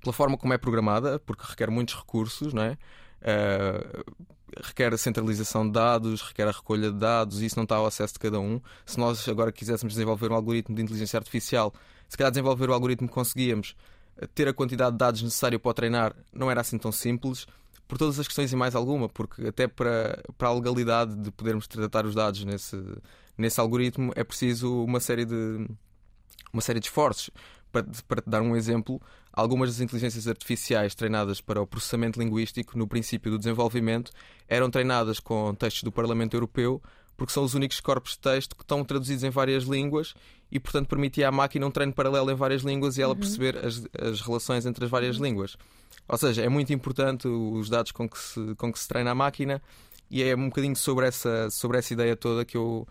pela 0.00 0.12
forma 0.12 0.36
como 0.36 0.52
é 0.52 0.58
programada, 0.58 1.18
porque 1.20 1.44
requer 1.46 1.70
muitos 1.70 1.94
recursos, 1.94 2.52
não 2.52 2.62
é? 2.62 2.78
Uh, 3.20 4.04
requer 4.64 4.92
a 4.92 4.98
centralização 4.98 5.66
de 5.66 5.72
dados, 5.72 6.22
requer 6.22 6.48
a 6.48 6.50
recolha 6.50 6.90
de 6.90 6.98
dados, 6.98 7.42
e 7.42 7.46
isso 7.46 7.56
não 7.56 7.64
está 7.64 7.76
ao 7.76 7.86
acesso 7.86 8.14
de 8.14 8.18
cada 8.18 8.40
um. 8.40 8.60
Se 8.86 8.98
nós 8.98 9.28
agora 9.28 9.52
quiséssemos 9.52 9.94
desenvolver 9.94 10.30
um 10.30 10.34
algoritmo 10.34 10.74
de 10.74 10.82
inteligência 10.82 11.18
artificial, 11.18 11.72
se 12.08 12.16
calhar 12.16 12.30
desenvolver 12.30 12.70
o 12.70 12.72
algoritmo 12.72 13.08
que 13.08 13.14
conseguíamos, 13.14 13.76
eh, 14.16 14.26
ter 14.34 14.48
a 14.48 14.54
quantidade 14.54 14.92
de 14.92 14.98
dados 14.98 15.22
necessário 15.22 15.60
para 15.60 15.70
o 15.70 15.74
treinar 15.74 16.14
não 16.32 16.50
era 16.50 16.60
assim 16.60 16.78
tão 16.78 16.92
simples, 16.92 17.46
por 17.86 17.96
todas 17.96 18.18
as 18.18 18.26
questões 18.26 18.52
e 18.52 18.56
mais 18.56 18.74
alguma, 18.74 19.08
porque 19.08 19.46
até 19.46 19.66
para, 19.66 20.22
para 20.36 20.48
a 20.48 20.52
legalidade 20.52 21.16
de 21.16 21.30
podermos 21.30 21.66
tratar 21.66 22.04
os 22.04 22.14
dados 22.14 22.44
nesse, 22.44 22.76
nesse 23.36 23.58
algoritmo 23.58 24.12
é 24.14 24.22
preciso 24.22 24.84
uma 24.84 25.00
série 25.00 25.24
de, 25.24 25.66
uma 26.52 26.60
série 26.60 26.80
de 26.80 26.86
esforços. 26.86 27.30
Para, 27.72 27.86
para 28.06 28.22
te 28.22 28.28
dar 28.28 28.40
um 28.40 28.56
exemplo, 28.56 29.00
algumas 29.38 29.70
das 29.70 29.80
inteligências 29.80 30.26
artificiais 30.26 30.96
treinadas 30.96 31.40
para 31.40 31.62
o 31.62 31.66
processamento 31.66 32.18
linguístico 32.18 32.76
no 32.76 32.88
princípio 32.88 33.30
do 33.30 33.38
desenvolvimento 33.38 34.10
eram 34.48 34.68
treinadas 34.68 35.20
com 35.20 35.54
textos 35.54 35.84
do 35.84 35.92
Parlamento 35.92 36.34
Europeu, 36.34 36.82
porque 37.16 37.32
são 37.32 37.44
os 37.44 37.54
únicos 37.54 37.78
corpos 37.78 38.12
de 38.12 38.18
texto 38.18 38.56
que 38.56 38.64
estão 38.64 38.82
traduzidos 38.82 39.22
em 39.22 39.30
várias 39.30 39.62
línguas 39.62 40.12
e, 40.50 40.58
portanto, 40.58 40.88
permitia 40.88 41.28
à 41.28 41.30
máquina 41.30 41.64
um 41.64 41.70
treino 41.70 41.92
paralelo 41.92 42.32
em 42.32 42.34
várias 42.34 42.62
línguas 42.62 42.98
e 42.98 43.02
ela 43.02 43.14
perceber 43.14 43.64
as, 43.64 43.86
as 44.00 44.20
relações 44.20 44.66
entre 44.66 44.84
as 44.84 44.90
várias 44.90 45.18
línguas. 45.18 45.56
Ou 46.08 46.18
seja, 46.18 46.42
é 46.42 46.48
muito 46.48 46.72
importante 46.72 47.28
os 47.28 47.68
dados 47.68 47.92
com 47.92 48.08
que 48.08 48.18
se, 48.18 48.54
com 48.56 48.72
que 48.72 48.78
se 48.80 48.88
treina 48.88 49.12
a 49.12 49.14
máquina 49.14 49.62
e 50.10 50.20
é 50.20 50.34
um 50.34 50.48
bocadinho 50.48 50.74
sobre 50.74 51.06
essa, 51.06 51.48
sobre 51.48 51.78
essa 51.78 51.92
ideia 51.92 52.16
toda 52.16 52.44
que 52.44 52.56
eu, 52.56 52.88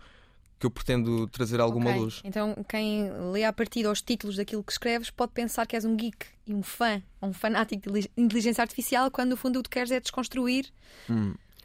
que 0.58 0.66
eu 0.66 0.70
pretendo 0.70 1.26
trazer 1.28 1.60
alguma 1.60 1.90
Ok. 1.90 2.00
luz. 2.02 2.20
Então, 2.24 2.54
quem 2.68 3.10
lê 3.32 3.44
a 3.44 3.52
partir 3.52 3.86
aos 3.86 4.02
títulos 4.02 4.36
daquilo 4.36 4.62
que 4.64 4.72
escreves 4.72 5.10
pode 5.10 5.32
pensar 5.32 5.66
que 5.66 5.76
és 5.76 5.84
um 5.84 5.94
geek 5.96 6.26
e 6.46 6.52
um 6.54 6.62
fã, 6.62 7.00
um 7.22 7.32
fanático 7.32 7.92
de 7.92 8.10
inteligência 8.16 8.62
artificial, 8.62 9.10
quando 9.10 9.30
no 9.30 9.36
fundo 9.36 9.60
o 9.60 9.62
que 9.62 9.70
queres 9.70 9.90
é 9.92 10.00
desconstruir 10.00 10.66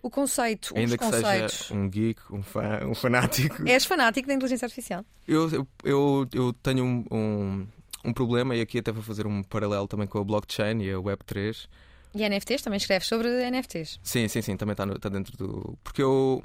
o 0.02 0.10
conceito, 0.10 0.74
Hum. 0.74 0.80
Ainda 0.80 0.92
os 0.96 0.98
que 1.00 1.06
conceitos. 1.06 1.54
seja 1.56 1.74
um 1.74 1.90
geek, 1.90 2.22
um, 2.32 2.44
fã, 2.44 2.86
um 2.86 2.94
fanático. 2.94 3.64
És 3.68 3.86
fanático 3.86 4.28
da 4.28 4.34
inteligência 4.34 4.66
artificial? 4.66 5.06
Eu, 5.28 5.50
eu, 5.50 5.68
eu, 5.84 6.28
eu 6.34 6.54
tenho 6.62 6.84
um, 6.84 7.06
um, 7.10 7.68
um 8.06 8.14
problema, 8.14 8.56
e 8.56 8.62
aqui 8.62 8.80
até 8.80 8.92
vou 8.92 9.02
fazer 9.02 9.26
um 9.26 9.42
paralelo 9.42 9.88
também 9.88 10.06
com 10.06 10.20
a 10.20 10.24
blockchain 10.24 10.82
e 10.82 10.92
a 10.92 10.98
Web3. 10.98 11.68
E 12.16 12.30
NFTs? 12.30 12.62
Também 12.62 12.78
escreves 12.78 13.08
sobre 13.08 13.50
NFTs? 13.50 14.00
Sim, 14.04 14.28
sim, 14.28 14.42
sim, 14.44 14.56
também 14.56 14.74
está, 14.74 14.86
no, 14.86 14.94
está 14.98 15.10
dentro 15.10 15.36
do. 15.36 15.76
Porque 15.84 16.02
eu, 16.04 16.44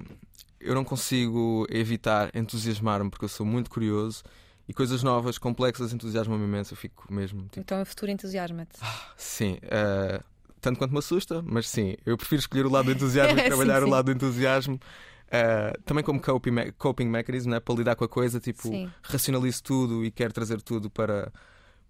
eu 0.60 0.74
não 0.74 0.84
consigo 0.84 1.66
evitar 1.70 2.30
entusiasmar-me, 2.34 3.10
porque 3.10 3.24
eu 3.24 3.28
sou 3.28 3.46
muito 3.46 3.70
curioso 3.70 4.22
e 4.68 4.74
coisas 4.74 5.02
novas, 5.02 5.38
complexas, 5.38 5.92
entusiasmam-me 5.92 6.44
imenso. 6.44 6.74
Eu 6.74 6.76
fico 6.76 7.12
mesmo. 7.12 7.42
Tipo... 7.44 7.60
Então 7.60 7.80
a 7.80 7.84
futuro 7.84 8.10
entusiasma-te. 8.10 8.78
Ah, 8.80 9.12
sim. 9.16 9.58
Uh, 9.64 10.22
tanto 10.60 10.78
quanto 10.78 10.92
me 10.92 10.98
assusta, 10.98 11.42
mas 11.42 11.68
sim, 11.68 11.96
eu 12.04 12.16
prefiro 12.16 12.40
escolher 12.40 12.66
o 12.66 12.70
lado 12.70 12.86
do 12.86 12.92
entusiasmo 12.92 13.38
e 13.38 13.44
trabalhar 13.44 13.76
sim, 13.76 13.82
sim. 13.82 13.88
o 13.88 13.90
lado 13.90 14.04
do 14.06 14.12
entusiasmo. 14.12 14.80
Uh, 15.28 15.78
também 15.82 16.02
como 16.02 16.20
coping, 16.20 16.50
me 16.50 16.72
coping 16.72 17.06
mechanism, 17.06 17.50
né? 17.50 17.60
para 17.60 17.74
lidar 17.74 17.94
com 17.96 18.04
a 18.04 18.08
coisa, 18.08 18.40
tipo, 18.40 18.62
Sim. 18.62 18.90
racionalizo 19.02 19.62
tudo 19.62 20.02
e 20.02 20.10
quero 20.10 20.32
trazer 20.32 20.62
tudo 20.62 20.88
para, 20.88 21.30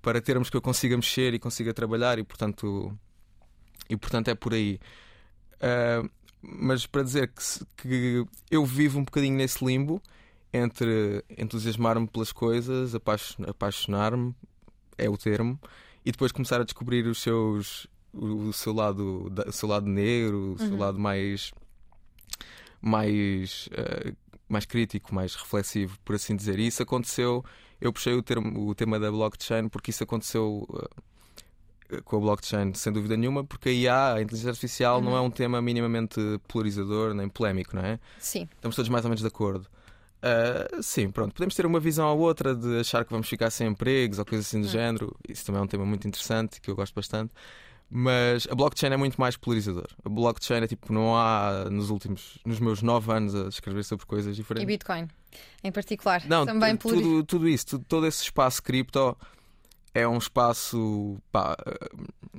para 0.02 0.20
termos 0.20 0.50
que 0.50 0.56
eu 0.56 0.60
consiga 0.60 0.96
mexer 0.96 1.34
e 1.34 1.38
consiga 1.38 1.72
trabalhar 1.72 2.18
e 2.18 2.24
portanto, 2.24 2.92
e, 3.88 3.96
portanto 3.96 4.28
é 4.28 4.34
por 4.34 4.54
aí. 4.54 4.80
Uh, 5.54 6.10
mas 6.42 6.86
para 6.86 7.02
dizer 7.02 7.28
que, 7.28 7.64
que 7.76 8.26
eu 8.50 8.64
vivo 8.64 8.98
um 8.98 9.04
bocadinho 9.04 9.36
nesse 9.36 9.64
limbo 9.64 10.00
entre 10.52 11.24
entusiasmar-me 11.36 12.06
pelas 12.06 12.32
coisas, 12.32 12.94
apaixonar-me, 13.46 14.34
é 14.96 15.08
o 15.08 15.16
termo, 15.16 15.58
e 16.04 16.10
depois 16.10 16.32
começar 16.32 16.60
a 16.60 16.64
descobrir 16.64 17.06
os 17.06 17.20
seus 17.20 17.86
o, 18.12 18.52
seu 18.52 18.72
lado 18.72 19.30
o 19.46 19.52
seu 19.52 19.68
lado 19.68 19.86
negro, 19.86 20.54
o 20.54 20.58
seu 20.58 20.70
Uhum. 20.72 20.78
lado 20.78 20.98
mais 20.98 21.52
mais 22.80 23.68
eh, 23.72 24.12
mais 24.48 24.64
crítico, 24.64 25.14
mais 25.14 25.34
reflexivo, 25.34 25.98
por 26.04 26.14
assim 26.14 26.34
dizer. 26.34 26.58
E 26.58 26.66
isso 26.66 26.82
aconteceu. 26.82 27.44
Eu 27.80 27.92
puxei 27.92 28.14
o, 28.14 28.22
termo, 28.22 28.66
o 28.68 28.74
tema 28.74 28.98
da 28.98 29.10
blockchain 29.10 29.68
porque 29.68 29.90
isso 29.90 30.02
aconteceu 30.02 30.66
eh, 30.74 31.00
com 32.04 32.16
a 32.16 32.20
blockchain, 32.20 32.74
sem 32.74 32.92
dúvida 32.92 33.16
nenhuma, 33.16 33.44
porque 33.44 33.68
a 33.68 33.72
IA, 33.72 34.14
a 34.14 34.22
inteligência 34.22 34.50
artificial, 34.50 35.00
não 35.00 35.12
Uhum. 35.12 35.16
é 35.18 35.20
um 35.22 35.30
tema 35.30 35.60
minimamente 35.62 36.20
polarizador 36.48 37.14
nem 37.14 37.28
polémico, 37.28 37.74
não 37.76 37.82
é? 37.84 37.98
Sim. 38.18 38.48
Estamos 38.56 38.76
todos 38.76 38.88
mais 38.88 39.04
ou 39.04 39.08
menos 39.10 39.20
de 39.22 39.26
acordo. 39.28 39.66
Ah, 40.20 40.82
sim, 40.82 41.10
pronto. 41.10 41.32
Podemos 41.32 41.54
ter 41.54 41.64
uma 41.64 41.78
visão 41.80 42.08
ou 42.08 42.18
outra 42.18 42.54
de 42.54 42.80
achar 42.80 43.04
que 43.04 43.10
vamos 43.12 43.28
ficar 43.28 43.50
sem 43.50 43.68
empregos 43.68 44.18
ou 44.18 44.24
coisas 44.24 44.46
assim 44.46 44.60
do 44.60 44.66
Hum. 44.66 44.70
género. 44.70 45.16
Isso 45.28 45.44
também 45.46 45.60
é 45.60 45.64
um 45.64 45.68
tema 45.68 45.86
muito 45.86 46.06
interessante 46.08 46.60
que 46.60 46.70
eu 46.70 46.74
gosto 46.76 46.94
bastante. 46.94 47.32
Mas 47.90 48.46
a 48.50 48.54
blockchain 48.54 48.90
é 48.92 48.96
muito 48.98 49.18
mais 49.18 49.36
polarizador. 49.36 49.86
A 50.04 50.08
blockchain 50.10 50.58
é 50.62 50.66
tipo, 50.66 50.92
não 50.92 51.16
há 51.16 51.68
nos 51.70 51.88
últimos, 51.88 52.38
nos 52.44 52.60
meus 52.60 52.82
nove 52.82 53.10
anos 53.10 53.34
a 53.34 53.48
escrever 53.48 53.82
sobre 53.84 54.04
coisas 54.04 54.34
E 54.34 54.36
diferentes. 54.36 54.66
Bitcoin, 54.66 55.08
em 55.64 55.72
particular. 55.72 56.22
Não, 56.26 56.44
também 56.44 56.76
tudo, 56.76 57.24
tudo 57.24 57.48
isso, 57.48 57.64
tudo- 57.66 57.84
todo 57.88 58.06
esse 58.06 58.22
espaço 58.24 58.62
cripto 58.62 59.16
é 59.98 60.08
um 60.08 60.18
espaço 60.18 61.16
pá, 61.32 61.56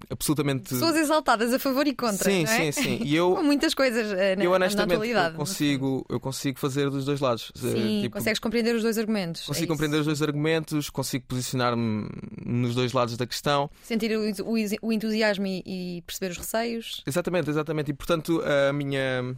absolutamente. 0.09 0.69
pessoas 0.69 0.95
exaltadas 0.95 1.53
a 1.53 1.59
favor 1.59 1.85
e 1.87 1.93
contra. 1.95 2.29
sim, 2.29 2.43
é? 2.43 2.47
sim, 2.47 2.71
sim. 2.71 2.99
E 3.03 3.15
eu, 3.15 3.35
Com 3.35 3.43
muitas 3.43 3.73
coisas 3.73 4.11
eh, 4.11 4.35
na, 4.35 4.43
eu 4.43 4.49
na 4.51 4.55
honestamente 4.57 4.93
atualidade. 4.93 5.33
eu 5.33 5.37
consigo, 5.37 6.05
eu 6.09 6.19
consigo 6.19 6.59
fazer 6.59 6.89
dos 6.89 7.05
dois 7.05 7.19
lados. 7.19 7.51
Eh, 7.55 7.59
Sim, 7.59 8.01
tipo, 8.03 8.17
consegues 8.17 8.39
compreender 8.39 8.75
os 8.75 8.81
dois 8.83 8.97
argumentos. 8.97 9.41
Consigo 9.45 9.63
é 9.63 9.65
isso. 9.65 9.73
compreender 9.73 9.97
os 9.97 10.05
dois 10.05 10.21
argumentos, 10.21 10.89
consigo 10.89 11.25
posicionar-me 11.27 12.09
nos 12.45 12.75
dois 12.75 12.93
lados 12.93 13.17
da 13.17 13.25
questão. 13.27 13.69
Sentir 13.83 14.11
o, 14.17 14.21
o- 14.43 14.87
o 14.87 14.93
entusiasmo 14.93 15.45
e, 15.47 15.63
e 15.97 16.01
perceber 16.03 16.31
os 16.31 16.37
receios. 16.37 17.03
Exatamente, 17.05 17.49
exatamente. 17.49 17.91
E 17.91 17.93
portanto, 17.93 18.41
a 18.69 18.73
minha, 18.73 19.35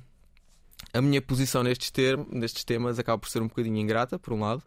a 0.94 1.02
minha 1.02 1.22
posição 1.22 1.64
nestes, 1.64 1.92
termos, 1.92 2.28
nestes 2.32 2.64
temas 2.64 3.00
acaba 3.00 3.18
por 3.18 3.30
ser 3.30 3.42
um 3.42 3.48
bocadinho 3.48 3.78
ingrata, 3.78 4.18
por 4.20 4.34
um 4.34 4.40
lado, 4.42 4.64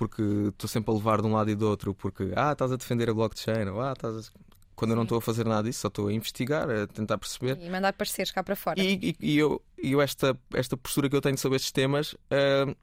porque 0.00 0.22
estou 0.48 0.66
sempre 0.66 0.90
a 0.90 0.94
levar 0.94 1.20
de 1.20 1.26
um 1.26 1.34
lado 1.34 1.50
e 1.50 1.54
do 1.54 1.68
outro, 1.68 1.92
porque 1.94 2.32
ah, 2.34 2.52
estás 2.52 2.72
a 2.72 2.76
defender 2.76 3.10
a 3.10 3.12
blockchain, 3.14 3.68
ou 3.68 3.82
ah, 3.82 3.92
estás 3.92 4.28
a... 4.34 4.50
Quando 4.74 4.92
eu 4.92 4.96
não 4.96 5.02
estou 5.02 5.18
a 5.18 5.20
fazer 5.20 5.44
nada 5.44 5.64
disso, 5.68 5.80
só 5.80 5.88
estou 5.88 6.08
a 6.08 6.12
investigar, 6.12 6.70
a 6.70 6.86
tentar 6.86 7.18
perceber. 7.18 7.58
E 7.60 7.68
mandar 7.68 7.92
pareceres 7.92 8.30
cá 8.30 8.42
para 8.42 8.56
fora. 8.56 8.80
E, 8.80 8.98
e- 9.02 9.16
e 9.20 9.38
eu, 9.38 9.60
eu 9.76 10.00
esta, 10.00 10.34
esta 10.54 10.74
postura 10.74 11.10
que 11.10 11.14
eu 11.14 11.20
tenho 11.20 11.36
sobre 11.36 11.56
estes 11.56 11.70
temas, 11.70 12.16
ah, 12.30 12.74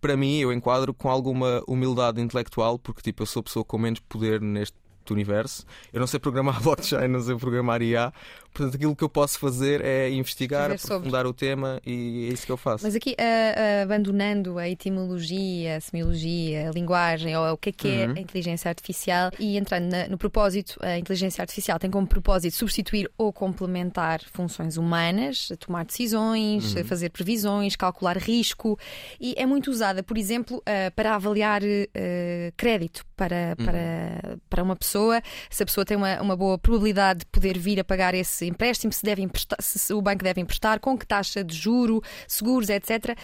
para 0.00 0.16
mim, 0.16 0.38
eu 0.38 0.52
enquadro 0.52 0.94
com 0.94 1.10
alguma 1.10 1.60
humildade 1.66 2.20
intelectual, 2.20 2.78
porque 2.78 3.02
tipo, 3.02 3.22
eu 3.22 3.26
sou 3.26 3.40
a 3.40 3.42
pessoa 3.42 3.64
com 3.64 3.78
menos 3.78 3.98
poder 3.98 4.40
neste 4.40 4.76
universo. 5.10 5.64
Eu 5.92 5.98
não 5.98 6.06
sei 6.06 6.20
programar 6.20 6.62
blockchain, 6.62 7.08
não 7.08 7.20
sei 7.20 7.36
programar 7.36 7.82
IA. 7.82 8.12
Portanto, 8.52 8.74
aquilo 8.76 8.94
que 8.94 9.02
eu 9.02 9.08
posso 9.08 9.38
fazer 9.38 9.82
é 9.84 10.10
investigar, 10.10 10.70
sobre. 10.78 10.94
aprofundar 10.96 11.26
o 11.26 11.32
tema 11.32 11.80
e 11.86 12.28
é 12.30 12.32
isso 12.34 12.44
que 12.44 12.52
eu 12.52 12.56
faço. 12.56 12.84
Mas 12.84 12.94
aqui, 12.94 13.16
ah, 13.18 13.82
abandonando 13.82 14.58
a 14.58 14.68
etimologia, 14.68 15.76
a 15.76 15.80
semiologia, 15.80 16.68
a 16.68 16.72
linguagem, 16.72 17.36
ou 17.36 17.52
o 17.52 17.56
que 17.56 17.70
é 17.70 17.72
que 17.72 17.88
é 17.88 18.06
Uhum. 18.06 18.14
a 18.16 18.20
inteligência 18.20 18.68
artificial, 18.68 19.30
e 19.38 19.56
entrando 19.56 19.90
na- 19.90 20.06
no 20.08 20.18
propósito, 20.18 20.78
a 20.82 20.98
inteligência 20.98 21.40
artificial 21.42 21.78
tem 21.78 21.90
como 21.90 22.06
propósito 22.06 22.54
substituir 22.56 23.10
ou 23.16 23.32
complementar 23.32 24.20
funções 24.32 24.76
humanas, 24.76 25.48
tomar 25.58 25.84
decisões, 25.84 26.74
Uhum. 26.74 26.84
fazer 26.84 27.10
previsões, 27.10 27.74
calcular 27.76 28.16
risco, 28.18 28.78
e 29.20 29.34
é 29.36 29.46
muito 29.46 29.70
usada, 29.70 30.02
por 30.02 30.18
exemplo, 30.18 30.62
ah, 30.66 30.90
para 30.94 31.14
avaliar 31.14 31.62
ah, 31.62 32.52
crédito 32.56 33.04
para, 33.16 33.54
Uhum. 33.58 33.64
para, 33.66 34.38
para 34.50 34.62
uma 34.62 34.76
pessoa, 34.76 35.22
se 35.48 35.62
a 35.62 35.66
pessoa 35.66 35.84
tem 35.84 35.96
uma, 35.96 36.20
uma 36.20 36.36
boa 36.36 36.58
probabilidade 36.58 37.20
de 37.20 37.26
poder 37.26 37.56
vir 37.58 37.80
a 37.80 37.84
pagar 37.84 38.14
esse 38.14 38.41
empréstimo, 38.44 38.92
se, 38.92 39.02
deve 39.02 39.22
emprestar, 39.22 39.58
se- 39.60 39.92
o 39.92 40.00
banco 40.02 40.22
deve 40.22 40.40
emprestar, 40.40 40.80
com 40.80 40.96
que 40.96 41.06
taxa 41.06 41.42
de 41.44 41.56
juro, 41.56 42.02
seguros, 42.26 42.68
etc. 42.68 43.16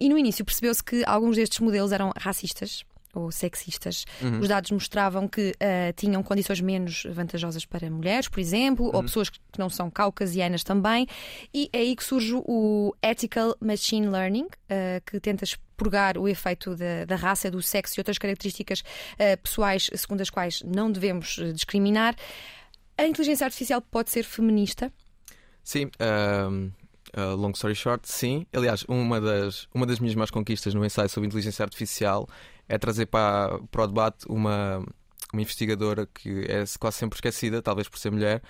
E 0.00 0.08
no 0.08 0.18
início 0.18 0.44
percebeu-se 0.44 0.82
que 0.82 1.02
alguns 1.06 1.36
destes 1.36 1.60
modelos 1.60 1.92
eram 1.92 2.12
racistas 2.16 2.84
ou 3.14 3.30
sexistas. 3.30 4.04
Uhum. 4.20 4.40
Os 4.40 4.48
dados 4.48 4.70
mostravam 4.70 5.28
que 5.28 5.54
ah, 5.60 5.92
tinham 5.94 6.22
condições 6.22 6.60
menos 6.60 7.04
vantajosas 7.10 7.64
para 7.64 7.88
mulheres, 7.90 8.28
por 8.28 8.40
exemplo, 8.40 8.90
ou 8.92 9.02
pessoas 9.02 9.30
que 9.30 9.38
não 9.56 9.70
são 9.70 9.90
caucasianas 9.90 10.64
também. 10.64 11.06
E 11.52 11.70
é 11.72 11.78
aí 11.78 11.96
que 11.96 12.02
surge 12.02 12.34
o 12.34 12.92
Ethical 13.02 13.56
Machine 13.60 14.08
Learning, 14.08 14.48
ah, 14.68 15.00
que 15.06 15.20
tenta 15.20 15.44
expurgar 15.44 16.18
o 16.18 16.28
efeito 16.28 16.74
da, 16.74 17.04
da 17.04 17.16
raça, 17.16 17.50
do 17.50 17.62
sexo 17.62 17.98
e 17.98 18.00
outras 18.00 18.18
características 18.18 18.82
ah, 19.12 19.36
pessoais 19.36 19.88
segundo 19.94 20.20
as 20.20 20.30
quais 20.30 20.62
não 20.62 20.90
devemos 20.90 21.38
discriminar. 21.54 22.16
A 22.96 23.04
inteligência 23.06 23.44
artificial 23.44 23.82
pode 23.82 24.10
ser 24.10 24.24
feminista? 24.24 24.92
Sim, 25.62 25.90
um, 26.50 26.70
uh, 27.16 27.34
long 27.36 27.50
story 27.50 27.74
short, 27.74 28.08
sim. 28.08 28.46
Aliás, 28.52 28.84
uma 28.86 29.20
das, 29.20 29.66
uma 29.74 29.86
das 29.86 29.98
minhas 29.98 30.14
mais 30.14 30.30
conquistas 30.30 30.74
no 30.74 30.84
ensaio 30.84 31.08
sobre 31.08 31.26
inteligência 31.26 31.64
artificial 31.64 32.28
é 32.68 32.78
trazer 32.78 33.06
para, 33.06 33.58
para 33.70 33.84
o 33.84 33.86
debate 33.86 34.26
uma, 34.28 34.84
uma 35.32 35.42
investigadora 35.42 36.06
que 36.06 36.44
é 36.48 36.64
quase 36.78 36.98
sempre 36.98 37.16
esquecida, 37.16 37.60
talvez 37.60 37.88
por 37.88 37.98
ser 37.98 38.10
mulher, 38.10 38.42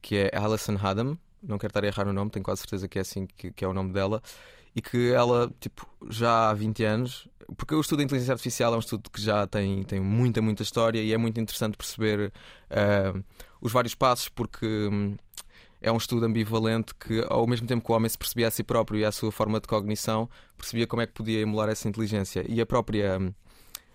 que 0.00 0.16
é 0.16 0.30
Alison 0.34 0.76
Haddam. 0.80 1.18
Não 1.42 1.58
quero 1.58 1.70
estar 1.70 1.84
a 1.84 1.86
errar 1.86 2.08
o 2.08 2.12
nome, 2.12 2.30
tenho 2.30 2.44
quase 2.44 2.60
certeza 2.60 2.88
que 2.88 2.98
é 2.98 3.02
assim 3.02 3.26
que, 3.26 3.50
que 3.50 3.64
é 3.64 3.68
o 3.68 3.74
nome 3.74 3.92
dela. 3.92 4.22
E 4.74 4.80
que 4.80 5.12
ela, 5.12 5.52
tipo, 5.58 5.88
já 6.08 6.50
há 6.50 6.54
20 6.54 6.84
anos, 6.84 7.28
porque 7.56 7.74
o 7.74 7.80
estudo 7.80 7.98
da 7.98 8.04
inteligência 8.04 8.32
artificial 8.32 8.72
é 8.72 8.76
um 8.76 8.80
estudo 8.80 9.10
que 9.10 9.20
já 9.20 9.46
tem, 9.46 9.82
tem 9.82 9.98
muita, 9.98 10.40
muita 10.40 10.62
história 10.62 11.00
e 11.00 11.12
é 11.12 11.18
muito 11.18 11.40
interessante 11.40 11.76
perceber 11.76 12.32
uh, 12.70 13.24
os 13.60 13.72
vários 13.72 13.94
passos, 13.94 14.28
porque. 14.28 14.66
hum, 14.66 15.16
é 15.82 15.90
um 15.90 15.96
estudo 15.96 16.26
ambivalente 16.26 16.94
que, 16.94 17.24
ao 17.28 17.46
mesmo 17.46 17.66
tempo 17.66 17.84
que 17.84 17.90
o 17.90 17.94
homem 17.94 18.08
se 18.08 18.18
percebia 18.18 18.48
a 18.48 18.50
si 18.50 18.62
próprio 18.62 19.00
e 19.00 19.04
à 19.04 19.10
sua 19.10 19.32
forma 19.32 19.58
de 19.58 19.66
cognição, 19.66 20.28
percebia 20.56 20.86
como 20.86 21.00
é 21.00 21.06
que 21.06 21.14
podia 21.14 21.40
emular 21.40 21.70
essa 21.70 21.88
inteligência. 21.88 22.44
E 22.46 22.60
a 22.60 22.66
própria 22.66 23.18
hum, 23.18 23.32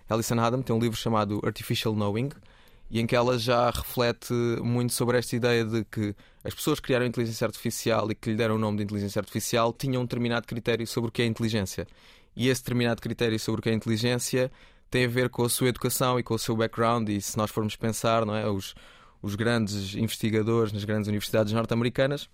Alison 0.09 0.39
Adam 0.39 0.61
tem 0.61 0.75
um 0.75 0.79
livro 0.79 0.97
chamado 0.97 1.39
Artificial 1.43 1.93
Knowing, 1.93 2.29
e 2.89 2.99
em 2.99 3.07
que 3.07 3.15
ela 3.15 3.37
já 3.37 3.69
reflete 3.69 4.33
muito 4.61 4.93
sobre 4.93 5.17
esta 5.17 5.35
ideia 5.35 5.65
de 5.65 5.83
que 5.85 6.15
as 6.43 6.53
pessoas 6.53 6.79
que 6.79 6.85
criaram 6.85 7.05
a 7.05 7.07
inteligência 7.07 7.45
artificial 7.45 8.11
e 8.11 8.15
que 8.15 8.29
lhe 8.29 8.35
deram 8.35 8.55
o 8.55 8.59
nome 8.59 8.77
de 8.77 8.83
inteligência 8.83 9.19
artificial 9.19 9.73
tinham 9.73 10.03
um 10.03 10.05
determinado 10.05 10.47
critério 10.47 10.85
sobre 10.85 11.09
o 11.09 11.11
que 11.11 11.21
é 11.21 11.25
inteligência. 11.25 11.87
E 12.35 12.47
esse 12.47 12.61
determinado 12.61 13.01
critério 13.01 13.39
sobre 13.39 13.59
o 13.59 13.63
que 13.63 13.69
é 13.69 13.73
inteligência 13.73 14.51
tem 14.89 15.05
a 15.05 15.07
ver 15.07 15.29
com 15.29 15.43
a 15.43 15.49
sua 15.49 15.69
educação 15.69 16.19
e 16.19 16.23
com 16.23 16.35
o 16.35 16.39
seu 16.39 16.55
background, 16.55 17.09
e 17.09 17.19
se 17.19 17.37
nós 17.37 17.49
formos 17.49 17.75
pensar, 17.75 18.25
não 18.25 18.35
é? 18.35 18.47
Os, 18.47 18.75
os 19.25 19.33
grandes 19.33 19.95
investigadores 19.95 20.71
nas 20.71 20.83
grandes 20.83 21.07
universidades 21.07 21.51
norte-americanas 21.51 22.29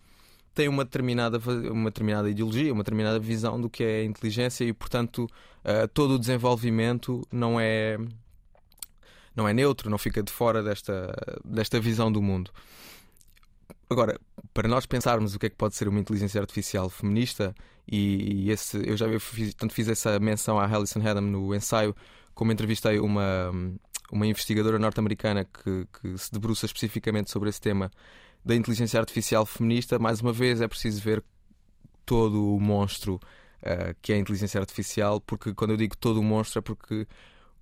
têm 0.54 0.68
uma 0.68 0.84
determinada, 0.84 1.40
uma 1.72 1.90
determinada 1.90 2.30
ideologia, 2.30 2.74
uma 2.74 2.84
determinada 2.84 3.18
visão 3.18 3.60
do 3.62 3.70
que 3.70 3.82
é 3.82 4.02
a 4.02 4.04
inteligência 4.04 4.66
e, 4.66 4.74
portanto, 4.74 5.24
uh, 5.64 5.88
todo 5.94 6.16
o 6.16 6.20
desenvolvimento 6.20 7.26
não 7.32 7.58
é 7.58 7.98
não 9.34 9.48
é 9.48 9.54
neutro, 9.54 9.90
não 9.90 9.98
fica 9.98 10.22
de 10.22 10.30
fora 10.30 10.62
desta, 10.62 11.16
desta 11.46 11.80
visão 11.80 12.12
do 12.12 12.22
mundo. 12.22 12.52
Agora, 13.90 14.20
para 14.54 14.68
nós 14.68 14.86
pensarmos 14.86 15.34
o 15.34 15.40
que 15.40 15.46
é 15.46 15.50
que 15.50 15.56
pode 15.56 15.74
ser 15.76 15.88
uma 15.88 16.02
inteligência 16.02 16.42
artificial 16.42 16.90
feminista, 16.90 17.56
e, 17.90 18.48
e 18.48 18.52
esse, 18.52 18.86
eu 18.86 18.98
já 18.98 19.08
fiz, 19.18 19.54
tanto 19.54 19.74
fiz 19.74 19.88
essa 19.88 20.20
menção 20.20 20.60
à 20.60 20.66
Alison 20.66 21.00
Haddam 21.00 21.22
no 21.22 21.56
ensaio, 21.56 21.96
como 22.34 22.52
entrevistei 22.52 23.00
uma, 23.00 23.50
uma 24.12 24.28
investigadora 24.28 24.78
norte-americana 24.78 25.46
que, 25.46 25.88
que 26.02 26.18
se 26.18 26.32
debruça 26.32 26.66
especificamente 26.66 27.32
sobre 27.32 27.50
esse 27.50 27.62
tema 27.62 27.92
da 28.44 28.56
inteligência 28.56 29.00
artificial 29.00 29.46
feminista, 29.46 29.98
mais 30.00 30.22
uma 30.22 30.34
vez 30.34 30.62
é 30.62 30.68
preciso 30.68 31.02
ver 31.02 31.24
todo 32.06 32.56
o 32.56 32.60
monstro 32.60 33.16
uh, 33.62 33.96
que 34.02 34.12
é 34.12 34.16
a 34.16 34.20
inteligência 34.20 34.60
artificial, 34.60 35.22
porque 35.22 35.54
quando 35.54 35.72
eu 35.72 35.78
digo 35.78 35.96
todo 35.96 36.20
o 36.20 36.24
monstro 36.24 36.60
é 36.60 36.62
porque 36.62 37.08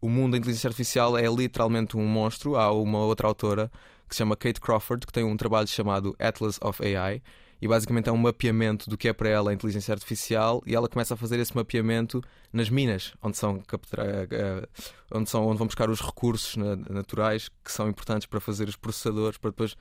o 0.02 0.10
mundo 0.10 0.32
da 0.32 0.38
inteligência 0.38 0.68
artificial 0.68 1.18
é 1.18 1.28
literalmente 1.28 1.98
um 1.98 2.08
monstro. 2.08 2.56
Há 2.56 2.72
uma 2.72 3.00
outra 3.00 3.28
autora 3.28 3.72
que 4.08 4.16
se 4.16 4.20
chama 4.20 4.36
Kate 4.36 4.62
Crawford, 4.62 5.06
que 5.06 5.14
tem 5.14 5.24
um 5.24 5.38
trabalho 5.38 5.68
chamado 5.68 6.16
Atlas 6.18 6.58
of 6.62 6.82
AI, 6.84 7.22
e 7.62 7.68
basicamente 7.68 8.10
é 8.10 8.12
um 8.12 8.18
mapeamento 8.18 8.90
do 8.90 8.98
que 8.98 9.08
é 9.08 9.14
para 9.14 9.30
ela 9.30 9.52
a 9.52 9.54
inteligência 9.54 9.94
artificial 9.94 10.64
e 10.66 10.76
ela 10.76 10.88
começa 10.88 11.14
a 11.14 11.18
fazer 11.18 11.40
esse 11.40 11.56
mapeamento 11.56 12.22
nas 12.54 12.70
minas, 12.70 13.14
onde 13.22 13.38
são, 13.38 13.62
eh, 13.98 14.68
onde, 15.12 15.30
são 15.30 15.46
onde 15.46 15.58
vão 15.58 15.68
buscar 15.68 15.90
os 15.90 16.00
recursos 16.00 16.56
naturais 16.56 17.50
que 17.64 17.72
são 17.72 17.90
importantes 17.90 18.28
para 18.28 18.40
fazer 18.40 18.68
os 18.68 18.76
processadores, 18.76 19.38
para 19.38 19.52
depois. 19.52 19.76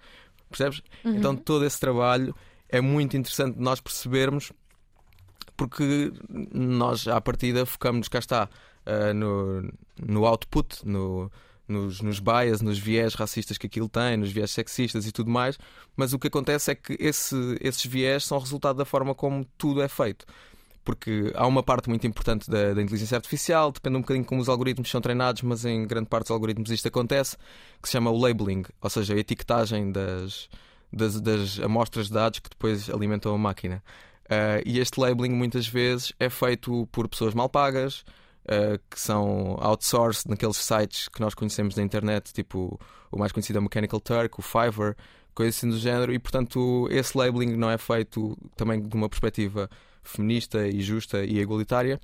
Percebes? 0.48 0.82
Uhum. 1.04 1.16
Então 1.16 1.36
todo 1.36 1.64
esse 1.64 1.78
trabalho 1.78 2.34
é 2.68 2.80
muito 2.80 3.16
interessante 3.16 3.58
nós 3.58 3.80
percebermos 3.80 4.52
porque 5.56 6.12
nós 6.52 7.08
à 7.08 7.20
partida 7.20 7.66
focamos, 7.66 8.08
cá 8.08 8.20
está, 8.20 8.48
uh, 8.86 9.12
no, 9.12 9.68
no 10.00 10.24
output, 10.24 10.86
no, 10.86 11.30
nos, 11.68 12.00
nos 12.00 12.18
bias, 12.18 12.60
nos 12.62 12.78
viés 12.78 13.14
racistas 13.14 13.58
que 13.58 13.66
aquilo 13.66 13.88
tem, 13.88 14.16
nos 14.16 14.32
viés 14.32 14.50
sexistas 14.50 15.06
e 15.06 15.12
tudo 15.12 15.30
mais, 15.30 15.58
mas 15.96 16.12
o 16.12 16.18
que 16.18 16.28
acontece 16.28 16.70
é 16.70 16.74
que 16.74 16.96
esse, 16.98 17.36
esses 17.60 17.84
viés 17.84 18.24
são 18.24 18.38
resultado 18.38 18.76
da 18.76 18.84
forma 18.84 19.14
como 19.14 19.44
tudo 19.56 19.82
é 19.82 19.88
feito. 19.88 20.24
Porque 20.84 21.30
há 21.34 21.46
uma 21.46 21.62
parte 21.62 21.90
muito 21.90 22.06
importante 22.06 22.50
da, 22.50 22.72
da, 22.72 22.82
inteligência 22.82 23.16
artificial, 23.16 23.70
depende 23.70 23.96
um 23.98 24.00
bocadinho 24.00 24.24
como 24.24 24.40
os 24.40 24.48
algoritmos 24.48 24.90
são 24.90 25.02
treinados, 25.02 25.42
mas 25.42 25.64
em 25.66 25.86
grande 25.86 26.08
parte 26.08 26.24
dos 26.24 26.30
algoritmos 26.30 26.70
isto 26.70 26.88
acontece, 26.88 27.36
que 27.82 27.88
se 27.88 27.92
chama 27.92 28.10
o 28.10 28.18
labeling, 28.18 28.64
ou 28.80 28.88
seja, 28.88 29.12
a 29.12 29.18
etiquetagem 29.18 29.92
das, 29.92 30.48
das, 30.90 31.20
das 31.20 31.60
amostras 31.60 32.06
de 32.06 32.14
dados 32.14 32.38
que 32.38 32.48
depois 32.48 32.88
alimentam 32.88 33.34
a 33.34 33.38
máquina. 33.38 33.82
Uh, 34.24 34.60
e 34.64 34.78
este 34.78 34.98
labeling 34.98 35.34
muitas 35.34 35.66
vezes 35.66 36.12
é 36.18 36.30
feito 36.30 36.86
por 36.90 37.06
pessoas 37.08 37.34
mal 37.34 37.48
pagas, 37.48 38.04
uh, 38.48 38.78
que 38.90 38.98
são 38.98 39.56
outsourced 39.60 40.28
naqueles 40.28 40.56
sites 40.56 41.08
que 41.08 41.20
nós 41.20 41.34
conhecemos 41.34 41.74
da 41.74 41.82
internet, 41.82 42.32
tipo 42.32 42.78
o 43.10 43.18
mais 43.18 43.32
conhecido 43.32 43.58
é 43.58 43.60
o 43.60 43.62
Mechanical 43.62 44.00
Turk, 44.00 44.38
o 44.38 44.42
Fiverr, 44.42 44.96
coisas 45.34 45.56
assim 45.56 45.68
do 45.68 45.78
género, 45.78 46.12
e 46.12 46.18
portanto 46.18 46.88
esse 46.90 47.16
labeling 47.16 47.56
não 47.56 47.70
é 47.70 47.78
feito 47.78 48.36
também 48.56 48.80
de 48.80 48.94
uma 48.94 49.08
perspectiva 49.08 49.70
feminista 50.02 50.66
e 50.66 50.80
justa 50.80 51.24
e 51.24 51.38
igualitária. 51.38 52.00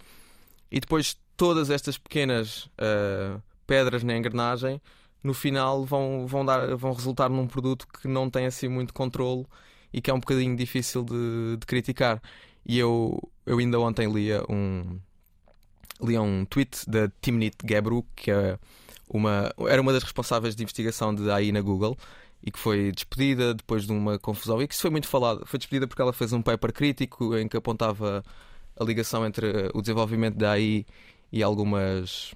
E 0.71 0.81
depois 0.81 1.17
todas 1.37 1.71
estas 1.71 1.99
pequenas 1.99 2.67
uh, 2.79 3.43
pedras 3.67 4.03
na 4.03 4.17
engrenagem 4.17 4.81
no 5.23 5.33
final 5.33 5.85
vão, 5.85 6.27
vão, 6.27 6.45
dar, 6.45 6.77
vão 6.77 6.93
resultar 6.93 7.31
num 7.31 7.47
produto 7.47 7.87
que 7.89 8.07
não 8.07 8.29
tem 8.29 8.47
assim 8.47 8.69
muito 8.69 8.93
controle 8.93 9.47
e 9.93 10.01
que 10.01 10.11
é 10.11 10.15
um 10.15 10.21
bocadinho 10.21 10.55
difícil 10.57 11.03
de, 11.03 11.57
de 11.59 11.67
criticar. 11.67 12.21
E 12.67 12.79
eu, 12.79 13.19
eu 13.47 13.59
ainda 13.59 13.79
ontem 13.81 14.11
lia 14.11 14.43
um, 14.49 14.99
li 16.03 16.19
um 16.19 16.45
tweet 16.45 16.89
da 16.89 17.09
Timnit 17.21 17.57
Gebru, 17.67 18.05
que 18.17 18.31
é 18.31 18.59
uma, 19.09 19.53
era 19.69 19.81
uma 19.81 19.93
das 19.93 20.03
responsáveis 20.03 20.55
de 20.57 20.63
investigação 20.63 21.15
de 21.15 21.31
AI 21.31 21.53
na 21.53 21.61
Google 21.61 21.97
e 22.43 22.51
que 22.51 22.59
foi 22.59 22.93
despedida 22.93 23.55
depois 23.55 23.87
de 23.87 23.93
uma 23.93 24.19
confusão 24.19 24.61
e 24.61 24.69
que 24.69 24.75
isso 24.75 24.83
foi 24.83 24.91
muito 24.91 25.09
falado. 25.09 25.47
Foi 25.47 25.59
despedida 25.59 25.87
porque 25.87 26.03
ela 26.03 26.13
fez 26.13 26.33
um 26.33 26.43
paper 26.43 26.73
crítico 26.73 27.37
em 27.37 27.49
que 27.49 27.57
apontava 27.57 28.23
a 28.79 28.85
ligação 28.85 29.25
entre 29.25 29.71
o 29.73 29.81
desenvolvimento 29.81 30.37
da 30.37 30.53
AI 30.53 30.85
e 31.33 31.43
algumas 31.43 32.33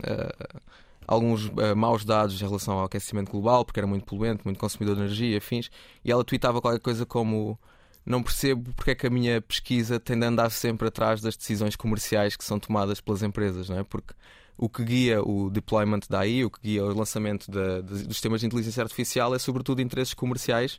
uh, 0.00 0.60
alguns 1.06 1.46
uh, 1.46 1.76
maus 1.76 2.04
dados 2.04 2.40
em 2.40 2.44
relação 2.44 2.78
ao 2.78 2.84
aquecimento 2.84 3.30
global, 3.30 3.64
porque 3.64 3.78
era 3.78 3.86
muito 3.86 4.06
poluente, 4.06 4.42
muito 4.44 4.58
consumidor 4.58 4.96
de 4.96 5.02
energia, 5.02 5.38
afins, 5.38 5.70
e 6.04 6.10
ela 6.10 6.24
tweetava 6.24 6.60
qualquer 6.60 6.80
coisa 6.80 7.06
como 7.06 7.58
não 8.04 8.22
percebo 8.22 8.72
porque 8.74 8.90
é 8.90 8.94
que 8.94 9.06
a 9.06 9.10
minha 9.10 9.40
pesquisa 9.40 9.98
tem 9.98 10.18
de 10.18 10.26
andar 10.26 10.50
sempre 10.50 10.88
atrás 10.88 11.20
das 11.20 11.36
decisões 11.36 11.74
comerciais 11.76 12.36
que 12.36 12.44
são 12.44 12.58
tomadas 12.58 13.00
pelas 13.00 13.22
empresas, 13.22 13.68
não 13.68 13.78
é? 13.78 13.84
Porque 13.84 14.14
o 14.56 14.68
que 14.68 14.84
guia 14.84 15.22
o 15.22 15.50
deployment 15.50 16.00
da 16.08 16.20
AI, 16.20 16.44
o 16.44 16.50
que 16.50 16.60
guia 16.62 16.84
o 16.84 16.94
lançamento 16.94 17.50
de, 17.50 17.82
de, 17.82 18.04
dos 18.04 18.16
sistemas 18.16 18.40
de 18.40 18.46
inteligência 18.46 18.82
artificial 18.82 19.34
é 19.34 19.38
sobretudo 19.38 19.80
interesses 19.80 20.14
comerciais 20.14 20.78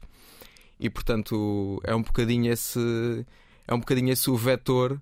e, 0.79 0.89
portanto, 0.89 1.81
é 1.83 1.95
um 1.95 2.01
bocadinho 2.01 2.51
esse, 2.51 3.25
é 3.67 3.73
um 3.73 3.79
bocadinho 3.79 4.11
esse 4.11 4.29
o 4.29 4.35
vetor 4.35 5.01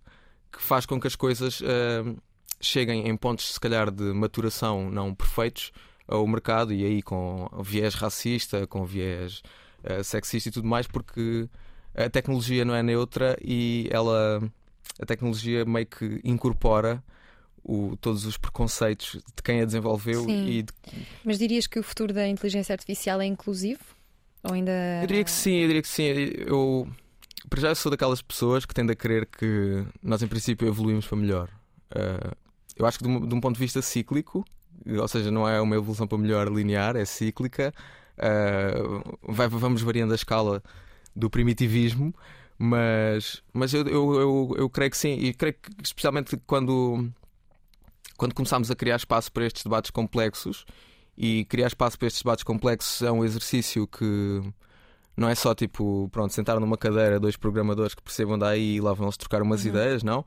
que 0.51 0.61
faz 0.61 0.85
com 0.85 0.99
que 0.99 1.07
as 1.07 1.15
coisas 1.15 1.61
uh, 1.61 2.15
cheguem 2.61 3.07
em 3.07 3.17
pontos, 3.17 3.53
se 3.53 3.59
calhar, 3.59 3.91
de 3.91 4.13
maturação 4.13 4.89
não 4.89 5.13
perfeitos 5.13 5.71
ao 6.07 6.25
mercado 6.27 6.73
e 6.73 6.85
aí 6.85 7.01
com 7.01 7.49
viés 7.61 7.95
racista, 7.95 8.65
com 8.67 8.85
viés 8.85 9.41
uh, 9.83 10.03
sexista 10.03 10.49
e 10.49 10.51
tudo 10.51 10.67
mais, 10.67 10.87
porque 10.87 11.49
a 11.95 12.09
tecnologia 12.09 12.65
não 12.65 12.75
é 12.75 12.81
neutra 12.81 13.37
e 13.41 13.87
ela 13.91 14.41
a 14.99 15.05
tecnologia 15.05 15.65
meio 15.65 15.85
que 15.85 16.19
incorpora 16.23 17.03
o, 17.63 17.95
todos 17.97 18.25
os 18.25 18.37
preconceitos 18.37 19.13
de 19.35 19.41
quem 19.43 19.61
a 19.61 19.65
desenvolveu 19.65 20.29
e 20.29 20.63
de... 20.63 20.73
mas 21.23 21.39
dirias 21.39 21.65
que 21.65 21.79
o 21.79 21.83
futuro 21.83 22.13
da 22.13 22.27
inteligência 22.27 22.73
artificial 22.73 23.21
é 23.21 23.25
inclusivo? 23.25 23.81
Ou 24.43 24.53
ainda 24.53 24.71
eu 25.01 25.07
diria 25.07 25.23
que 25.23 25.31
sim 25.31 25.55
eu 25.57 25.67
diria 25.67 25.81
que 25.81 25.87
sim. 25.87 26.03
Eu 26.03 26.87
para 27.49 27.61
já 27.61 27.75
sou 27.75 27.89
daquelas 27.89 28.21
pessoas 28.21 28.65
que 28.65 28.73
tendem 28.73 28.93
a 28.93 28.95
crer 28.95 29.25
que 29.25 29.85
nós 30.01 30.21
em 30.21 30.27
princípio 30.27 30.67
evoluímos 30.67 31.05
para 31.05 31.17
melhor. 31.17 31.49
Uh, 31.91 32.35
eu 32.75 32.85
acho 32.85 32.97
que 32.97 33.03
de 33.03 33.09
um, 33.09 33.27
de 33.27 33.35
um, 33.35 33.39
ponto 33.39 33.55
de 33.55 33.59
vista 33.59 33.81
cíclico 33.81 34.43
ou 34.85 35.07
seja 35.07 35.29
não 35.29 35.47
é 35.47 35.61
uma 35.61 35.75
evolução 35.75 36.07
para 36.07 36.17
melhor 36.17 36.51
linear 36.51 36.95
é 36.95 37.05
cíclica 37.05 37.73
uh, 38.17 39.17
vai, 39.31 39.47
vamos 39.47 39.81
variando 39.81 40.11
a 40.11 40.15
escala 40.15 40.61
do 41.15 41.29
primitivismo, 41.29 42.13
mas, 42.57 43.41
mas 43.51 43.73
eu, 43.73 43.85
eu, 43.87 44.13
eu, 44.13 44.55
eu, 44.57 44.69
creio 44.69 44.91
que 44.91 44.97
sim, 44.97 45.13
e 45.13 45.33
creio 45.33 45.55
que 45.55 45.71
especialmente 45.83 46.37
quando, 46.45 47.09
quando 48.17 48.33
começámos 48.33 48.71
a 48.71 48.75
criar 48.75 48.95
espaço 48.95 49.31
para 49.31 49.45
estes 49.45 49.63
debates 49.63 49.91
complexos, 49.91 50.65
e 51.17 51.45
criar 51.45 51.67
espaço 51.67 51.97
para 51.97 52.07
estes 52.07 52.23
debates 52.23 52.43
complexos 52.43 53.01
é 53.01 53.11
um 53.11 53.23
exercício 53.23 53.87
que 53.87 54.41
não 55.15 55.29
é 55.29 55.35
só 55.35 55.53
tipo, 55.53 56.09
pronto, 56.11 56.33
sentar 56.33 56.59
numa 56.59 56.77
cadeira 56.77 57.19
dois 57.19 57.37
programadores 57.37 57.93
que 57.93 58.01
percebam 58.01 58.37
daí 58.37 58.75
e 58.75 58.81
lá 58.81 58.93
vão 58.93 59.05
eles 59.05 59.17
trocar 59.17 59.41
umas 59.41 59.63
uhum. 59.63 59.69
ideias, 59.69 60.03
não. 60.03 60.25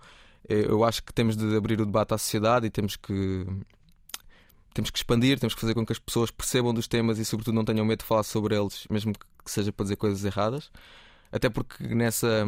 Eu 0.49 0.85
acho 0.85 1.03
que 1.03 1.12
temos 1.12 1.37
de 1.37 1.57
abrir 1.57 1.81
o 1.81 1.87
debate 1.87 2.14
à 2.14 2.18
sociedade 2.18 2.66
e 2.66 2.70
temos 2.70 2.94
que 2.94 3.44
temos 4.72 4.90
que 4.90 4.99
expandir, 4.99 5.40
temos 5.40 5.55
que 5.55 5.61
fazer 5.61 5.75
com 5.75 5.85
que 5.87 5.92
as 5.92 5.99
pessoas 5.99 6.31
percebam 6.31 6.72
dos 6.72 6.87
temas 6.87 7.18
e, 7.18 7.25
sobretudo, 7.25 7.55
não 7.55 7.64
tenham 7.64 7.85
medo 7.85 8.01
de 8.01 8.05
falar 8.05 8.22
sobre 8.22 8.55
eles, 8.55 8.87
mesmo 8.90 9.14
que 9.14 9.25
seja 9.51 9.73
para 9.73 9.85
dizer 9.85 9.97
coisas 9.97 10.25
erradas. 10.25 10.71
Até 11.31 11.49
porque 11.49 11.87
nessa, 11.95 12.47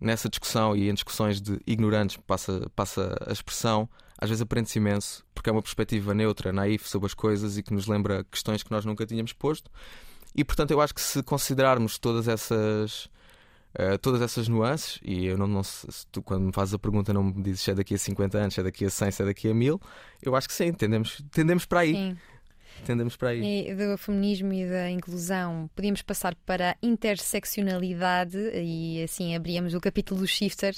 nessa 0.00 0.28
discussão 0.28 0.76
e 0.76 0.88
em 0.88 0.94
discussões 0.94 1.40
de 1.40 1.60
ignorantes, 1.66 2.16
passa, 2.26 2.70
passa 2.74 3.16
a 3.26 3.32
expressão, 3.32 3.88
às 4.18 4.28
vezes 4.28 4.42
aprende-se 4.42 4.78
imenso, 4.78 5.24
porque 5.34 5.50
é 5.50 5.52
uma 5.52 5.62
perspectiva 5.62 6.14
neutra, 6.14 6.52
naif 6.52 6.88
sobre 6.88 7.06
as 7.06 7.14
coisas 7.14 7.58
e 7.58 7.62
que 7.62 7.72
nos 7.72 7.86
lembra 7.86 8.24
questões 8.24 8.62
que 8.62 8.70
nós 8.70 8.84
nunca 8.84 9.06
tínhamos 9.06 9.32
posto. 9.32 9.70
E, 10.34 10.44
portanto, 10.44 10.70
eu 10.70 10.80
acho 10.80 10.94
que 10.94 11.00
se 11.00 11.22
considerarmos 11.22 11.98
todas 11.98 12.28
essas 12.28 13.10
uh, 13.78 13.98
todas 14.00 14.20
essas 14.22 14.48
nuances, 14.48 14.98
e 15.02 15.26
eu 15.26 15.36
não, 15.36 15.46
não 15.46 15.62
tu 16.10 16.22
quando 16.22 16.44
me 16.44 16.52
fazes 16.52 16.74
a 16.74 16.78
pergunta 16.78 17.12
não 17.12 17.24
me 17.24 17.42
dizes 17.42 17.62
se 17.62 17.70
é 17.70 17.74
daqui 17.74 17.94
a 17.94 17.98
50 17.98 18.38
anos, 18.38 18.54
se 18.54 18.60
é 18.60 18.62
daqui 18.62 18.84
a 18.84 18.90
100, 18.90 19.10
se 19.10 19.22
é 19.22 19.26
daqui 19.26 19.48
a 19.48 19.54
1000, 19.54 19.80
eu 20.22 20.36
acho 20.36 20.48
que 20.48 20.54
sim, 20.54 20.72
tendemos, 20.72 21.22
tendemos 21.30 21.64
para 21.64 21.80
aí. 21.80 21.94
Sim. 21.94 22.16
Tendemos 22.84 23.16
para 23.16 23.30
aí. 23.30 23.68
E 23.68 23.74
do 23.74 23.96
feminismo 23.96 24.52
e 24.52 24.68
da 24.68 24.90
inclusão, 24.90 25.70
podíamos 25.74 26.02
passar 26.02 26.34
para 26.34 26.72
a 26.72 26.76
interseccionalidade 26.82 28.38
e 28.54 29.02
assim 29.02 29.34
abríamos 29.36 29.74
o 29.74 29.80
capítulo 29.80 30.20
do 30.20 30.26
Shifter, 30.26 30.74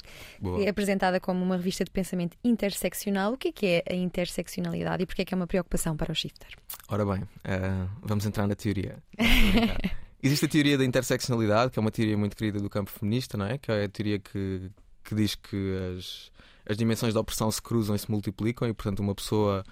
é 0.63 0.69
apresentada 0.69 1.19
como 1.19 1.43
uma 1.43 1.57
revista 1.57 1.83
de 1.83 1.91
pensamento 1.91 2.37
interseccional. 2.43 3.33
O 3.33 3.37
que 3.37 3.49
é, 3.49 3.51
que 3.51 3.65
é 3.65 3.83
a 3.89 3.95
interseccionalidade 3.95 5.03
e 5.03 5.05
porquê 5.05 5.23
é 5.23 5.25
que 5.25 5.33
é 5.33 5.37
uma 5.37 5.47
preocupação 5.47 5.95
para 5.97 6.11
o 6.11 6.15
Shifter? 6.15 6.49
Ora 6.87 7.05
bem, 7.05 7.23
uh, 7.23 7.89
vamos 8.01 8.25
entrar 8.25 8.47
na 8.47 8.55
teoria. 8.55 8.97
Existe 10.21 10.45
a 10.45 10.49
teoria 10.49 10.77
da 10.77 10.85
interseccionalidade, 10.85 11.71
que 11.71 11.79
é 11.79 11.81
uma 11.81 11.91
teoria 11.91 12.17
muito 12.17 12.35
querida 12.35 12.59
do 12.59 12.69
campo 12.69 12.89
feminista, 12.89 13.37
não 13.37 13.45
é? 13.45 13.57
Que 13.57 13.71
é 13.71 13.83
a 13.83 13.89
teoria 13.89 14.17
que, 14.17 14.71
que 15.03 15.13
diz 15.13 15.35
que 15.35 15.77
as, 15.95 16.31
as 16.67 16.77
dimensões 16.77 17.13
da 17.13 17.19
opressão 17.19 17.51
se 17.51 17.61
cruzam 17.61 17.95
e 17.95 17.99
se 17.99 18.09
multiplicam, 18.09 18.67
e 18.67 18.73
portanto, 18.73 19.01
uma 19.01 19.13
pessoa 19.13 19.63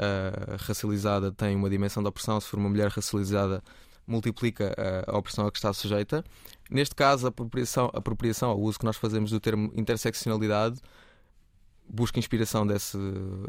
uh, 0.00 0.56
racializada 0.58 1.30
tem 1.30 1.54
uma 1.54 1.68
dimensão 1.68 2.02
de 2.02 2.08
opressão, 2.08 2.40
se 2.40 2.48
for 2.48 2.58
uma 2.58 2.68
mulher 2.68 2.88
racializada, 2.88 3.62
multiplica 4.06 4.74
a, 5.06 5.12
a 5.12 5.18
opressão 5.18 5.46
a 5.46 5.52
que 5.52 5.58
está 5.58 5.72
sujeita. 5.72 6.24
Neste 6.70 6.94
caso, 6.94 7.26
a 7.26 7.28
apropriação, 7.28 7.90
a 7.92 7.98
apropriação, 7.98 8.54
o 8.54 8.62
uso 8.62 8.78
que 8.78 8.84
nós 8.84 8.96
fazemos 8.96 9.30
do 9.30 9.38
termo 9.38 9.72
interseccionalidade 9.74 10.80
busca 11.88 12.18
inspiração 12.18 12.66
desse, 12.66 12.96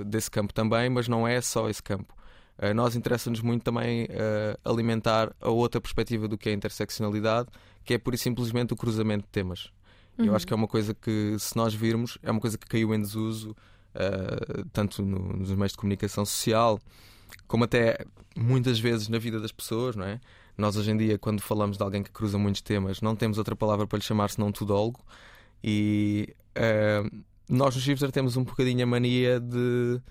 desse 0.05 0.29
campo 0.29 0.53
também, 0.53 0.89
mas 0.89 1.07
não 1.07 1.27
é 1.27 1.39
só 1.41 1.69
esse 1.69 1.81
campo. 1.81 2.13
Uh, 2.57 2.73
nós 2.73 2.95
interessa-nos 2.95 3.41
muito 3.41 3.63
também 3.63 4.05
uh, 4.05 4.69
alimentar 4.69 5.33
a 5.39 5.49
outra 5.49 5.79
perspectiva 5.79 6.27
do 6.27 6.37
que 6.37 6.49
é 6.49 6.51
a 6.51 6.55
interseccionalidade, 6.55 7.49
que 7.83 7.93
é 7.93 7.97
pura 7.97 8.15
e 8.15 8.19
simplesmente 8.19 8.73
o 8.73 8.75
cruzamento 8.75 9.23
de 9.23 9.29
temas. 9.29 9.71
Uhum. 10.17 10.25
Eu 10.25 10.35
acho 10.35 10.45
que 10.45 10.53
é 10.53 10.55
uma 10.55 10.67
coisa 10.67 10.93
que, 10.93 11.35
se 11.39 11.55
nós 11.55 11.73
virmos, 11.73 12.17
é 12.21 12.31
uma 12.31 12.41
coisa 12.41 12.57
que 12.57 12.67
caiu 12.67 12.93
em 12.93 13.01
desuso, 13.01 13.55
uh, 13.95 14.65
tanto 14.71 15.01
no, 15.01 15.19
nos 15.37 15.51
meios 15.53 15.71
de 15.71 15.77
comunicação 15.77 16.25
social, 16.25 16.79
como 17.47 17.63
até 17.63 18.05
muitas 18.35 18.79
vezes 18.79 19.07
na 19.07 19.17
vida 19.17 19.39
das 19.39 19.51
pessoas, 19.51 19.95
não 19.95 20.05
é? 20.05 20.19
Nós 20.57 20.75
hoje 20.75 20.91
em 20.91 20.97
dia, 20.97 21.17
quando 21.17 21.41
falamos 21.41 21.77
de 21.77 21.83
alguém 21.83 22.03
que 22.03 22.11
cruza 22.11 22.37
muitos 22.37 22.61
temas, 22.61 23.01
não 23.01 23.15
temos 23.15 23.37
outra 23.37 23.55
palavra 23.55 23.87
para 23.87 23.97
lhe 23.97 24.03
chamar 24.03 24.29
senão 24.29 24.51
tudólogo. 24.51 24.99
E 25.63 26.35
nós 27.49 27.75
no 27.75 27.81
Shifter 27.81 28.11
temos 28.11 28.37
um 28.37 28.43
bocadinho 28.43 28.83
a 28.83 28.85
mania 28.85 29.39
de 29.39 30.01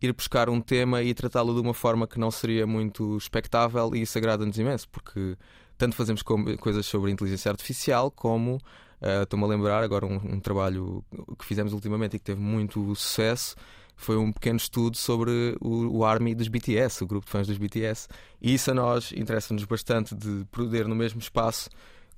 ir 0.00 0.12
buscar 0.12 0.48
um 0.48 0.60
tema 0.60 1.02
e 1.02 1.14
tratá-lo 1.14 1.54
de 1.54 1.60
uma 1.60 1.74
forma 1.74 2.06
que 2.06 2.18
não 2.18 2.30
seria 2.30 2.66
muito 2.66 3.16
expectável 3.16 3.94
e 3.94 4.02
isso 4.02 4.16
agrada-nos 4.18 4.58
imenso, 4.58 4.88
porque 4.88 5.36
tanto 5.76 5.96
fazemos 5.96 6.22
coisas 6.22 6.86
sobre 6.86 7.10
inteligência 7.10 7.50
artificial 7.50 8.10
como 8.10 8.60
uh, 9.04 9.22
estou-me 9.22 9.44
a 9.44 9.48
lembrar 9.48 9.82
agora 9.82 10.06
um, 10.06 10.16
um, 10.16 10.40
trabalho 10.40 11.04
que 11.38 11.44
fizemos 11.44 11.72
ultimamente 11.72 12.16
e 12.16 12.18
que 12.18 12.24
teve 12.24 12.40
muito 12.40 12.94
sucesso 12.94 13.54
foi 13.96 14.16
um 14.16 14.32
pequeno 14.32 14.56
estudo 14.56 14.96
sobre 14.96 15.56
o, 15.60 15.98
o 15.98 16.04
Army 16.04 16.34
dos 16.34 16.48
BTS, 16.48 17.04
o 17.04 17.06
grupo 17.06 17.26
de 17.26 17.30
fãs 17.30 17.46
dos 17.46 17.56
BTS, 17.56 18.08
e 18.42 18.54
isso 18.54 18.70
a 18.70 18.74
nós 18.74 19.12
interessa-nos 19.12 19.64
bastante 19.64 20.14
de 20.14 20.44
poder 20.50 20.88
no 20.88 20.96
mesmo 20.96 21.20
espaço 21.20 21.70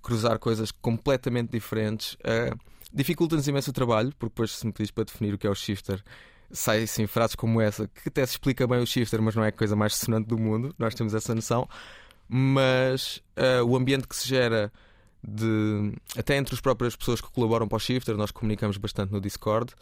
cruzar 0.03 0.39
coisas 0.39 0.71
completamente 0.71 1.51
diferentes. 1.51 2.15
Uh, 2.15 2.59
Dificulta-nos 2.93 3.47
imenso 3.47 3.71
o 3.71 3.75
trabalho, 3.75 4.11
porque 4.19 4.33
depois, 4.33 4.53
se 4.53 4.65
me 4.67 4.73
pedis 4.73 4.91
para 4.91 5.05
definir 5.05 5.35
o 5.35 5.39
que 5.39 5.47
é 5.47 5.51
o 5.51 5.55
shifter, 5.55 6.03
sai 6.51 6.85
assim 6.85 7.07
frases 7.07 7.35
como 7.35 7.61
essa, 7.61 7.89
que 7.89 8.09
até 8.09 8.25
se 8.25 8.33
explica 8.33 8.67
bem 8.67 8.81
o 8.81 8.87
shifter, 8.87 9.21
mas 9.21 9.35
não 9.35 9.45
é 9.45 9.49
a 9.49 9.53
coisa 9.53 9.77
mais 9.77 9.95
sonante 9.97 10.29
do 10.29 10.39
mundo, 10.39 10.75
nós 10.79 10.95
temos 10.95 11.13
essa 11.13 11.35
noção. 11.35 11.69
Mas 12.29 13.23
uh, 13.37 13.63
o 13.65 13.77
ambiente 13.77 14.09
que 14.09 14.17
se 14.17 14.27
gera 14.27 14.73
de, 15.27 15.93
até 16.17 16.37
entre 16.37 16.55
as 16.55 16.61
próprias 16.61 16.95
pessoas 16.95 17.21
que 17.21 17.29
colaboram 17.31 17.67
para 17.67 17.77
o 17.77 17.81
shifter, 17.81 18.17
nós 18.17 18.31
comunicamos 18.31 18.77
bastante 18.77 19.13
no 19.13 19.21
Discord, 19.21 19.75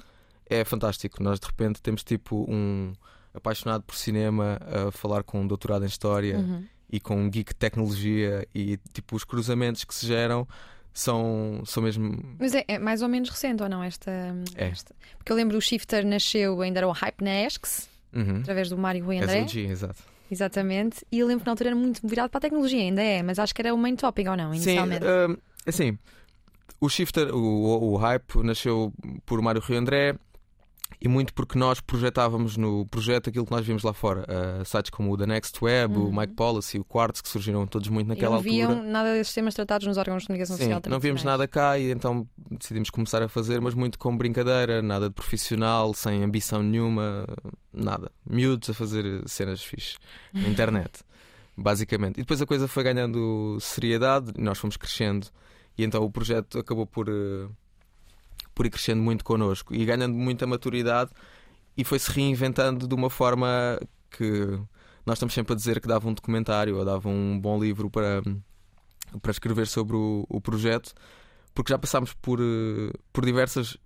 é 0.47 0.65
fantástico. 0.65 1.23
Nós 1.23 1.39
de 1.39 1.47
repente 1.47 1.83
temos 1.83 2.03
tipo 2.03 2.47
um 2.49 2.95
apaixonado 3.35 3.83
por 3.83 3.95
cinema 3.95 4.59
a 4.63 4.91
falar 4.91 5.23
com 5.23 5.43
um 5.43 5.47
doutorado 5.47 5.85
em 5.85 5.89
história 5.89 6.39
uhum. 6.39 6.65
e 6.91 6.99
com 6.99 7.17
um 7.17 7.29
geek 7.29 7.53
de 7.53 7.59
tecnologia 7.59 8.47
e 8.55 8.79
tipo 8.93 9.17
os 9.17 9.25
cruzamentos 9.25 9.85
que 9.85 9.95
se 9.95 10.07
geram 10.07 10.49
são, 10.95 11.63
são 11.67 11.83
mesmo. 11.83 12.37
Mas 12.39 12.55
é, 12.55 12.65
é, 12.69 12.79
mais 12.79 13.03
ou 13.03 13.09
menos 13.09 13.29
recente 13.29 13.63
ou 13.63 13.69
não? 13.69 13.83
Esta, 13.83 14.11
é. 14.55 14.69
Esta... 14.69 14.95
Porque 15.19 15.31
eu 15.31 15.37
lembro 15.37 15.59
o 15.59 15.61
Shifter 15.61 16.07
nasceu, 16.07 16.63
ainda 16.63 16.79
era 16.79 16.89
o 16.89 16.93
hype 16.93 17.23
na 17.23 17.43
ESCS, 17.43 17.91
uhum. 18.15 18.39
através 18.39 18.71
do 18.71 18.79
Mário 18.79 19.05
Rui 19.05 19.19
André. 19.19 19.41
SLG, 19.41 19.67
exato. 19.67 20.14
Exatamente. 20.31 21.05
E 21.13 21.19
eu 21.19 21.27
lembro 21.27 21.43
que 21.43 21.47
na 21.47 21.53
altura 21.53 21.71
era 21.71 21.77
muito 21.77 22.07
virado 22.07 22.31
para 22.31 22.39
a 22.39 22.41
tecnologia, 22.41 22.81
ainda 22.81 23.03
é, 23.03 23.23
mas 23.23 23.39
acho 23.39 23.55
que 23.55 23.63
era 23.63 23.75
o 23.75 23.79
main 23.79 23.97
topic 23.97 24.29
ou 24.29 24.37
não, 24.37 24.55
inicialmente. 24.55 25.05
Sim, 25.05 25.33
uh, 25.33 25.39
assim, 25.67 25.99
o 26.81 26.89
Shifter, 26.89 27.35
o, 27.35 27.93
o, 27.93 27.97
hype, 27.97 28.43
nasceu 28.43 28.93
por 29.25 29.41
Mário 29.41 29.61
Rui 29.61 29.77
André 29.77 30.17
e 31.01 31.09
muito 31.09 31.35
porque 31.35 31.59
nós 31.59 31.81
projetávamos 31.81 32.57
no 32.57 32.87
projeto 32.87 33.29
aquilo 33.29 33.45
que 33.45 33.53
nós 33.53 33.67
vimos 33.67 33.83
lá 33.83 33.93
fora. 33.93 34.23
Uh, 34.23 34.65
sites 34.65 34.91
como 34.91 35.13
o 35.13 35.17
The 35.17 35.27
Next 35.27 35.63
Web, 35.63 35.97
uhum. 35.97 36.09
o 36.09 36.17
Mike 36.17 36.35
Policy, 36.35 36.79
o 36.79 36.85
Quartz, 36.85 37.21
que 37.21 37.29
surgiram 37.29 37.67
todos 37.67 37.89
muito 37.89 38.09
naquela 38.09 38.37
altura. 38.37 38.51
Não 38.51 38.75
viam 38.75 38.91
nada 38.91 39.13
desses 39.13 39.35
temas 39.35 39.55
tratados 39.55 39.87
nos 39.87 39.99
órgãos 39.99 40.23
de 40.23 40.29
comunicação 40.29 40.57
Sim, 40.57 40.63
social. 40.63 40.83
Não 40.89 41.01
víamos 41.01 41.23
nada 41.23 41.47
cá 41.47 41.79
e 41.79 41.91
então 41.91 42.27
decidimos 42.51 42.91
começar 42.91 43.23
a 43.23 43.29
fazer, 43.29 43.61
mas 43.61 43.75
muito 43.75 43.99
como 43.99 44.17
brincadeira, 44.17 44.81
nada 44.81 45.09
de 45.09 45.15
profissional, 45.15 45.93
sem 45.93 46.23
ambição 46.23 46.63
nenhuma, 46.63 47.27
nada. 47.73 48.11
Miúdos 48.25 48.71
a 48.71 48.75
fazer 48.75 49.23
cenas 49.29 49.63
fixes 49.63 49.99
na 50.33 50.49
internet, 50.49 51.03
basicamente. 51.57 52.19
E 52.19 52.23
depois 52.23 52.41
a 52.41 52.47
coisa 52.47 52.67
foi 52.67 52.83
ganhando 52.83 53.59
seriedade, 53.61 54.33
nós 54.39 54.59
fomos 54.59 54.77
crescendo 54.77 55.27
e 55.77 55.85
então 55.85 56.03
o 56.03 56.11
projeto 56.11 56.59
acabou 56.59 56.87
por. 56.87 57.09
Uh, 57.11 57.51
por 58.55 58.67
ir 58.67 58.71
crescendo 58.71 59.03
muito 59.03 59.25
connosco 59.25 59.75
e 59.75 59.85
ganhando 59.85 60.15
muita 60.15 60.47
maturidade 60.47 61.11
e 61.77 61.85
foi-se 61.85 62.11
reinventando 62.11 62.87
de 62.87 62.95
uma 62.95 63.11
forma 63.11 63.79
que 64.11 64.59
nós 65.05 65.17
estamos 65.17 65.35
sempre 65.35 65.53
a 65.53 65.57
dizer 65.57 65.81
que 65.81 65.89
dava 65.89 66.09
um 66.09 66.15
documentário 66.15 66.77
ou 66.77 66.85
dava 66.85 67.09
um 67.09 67.39
bom 67.39 67.59
livro 67.59 67.91
para, 67.91 68.23
para 69.21 69.31
escrever 69.31 69.67
sobre 69.67 69.97
o, 69.97 70.25
o 70.29 70.41
projeto 70.41 70.95
porque 71.55 71.73
já 71.73 71.79
passámos 71.79 72.13
por, 72.15 72.41
por 73.13 73.25
diversas 73.25 73.77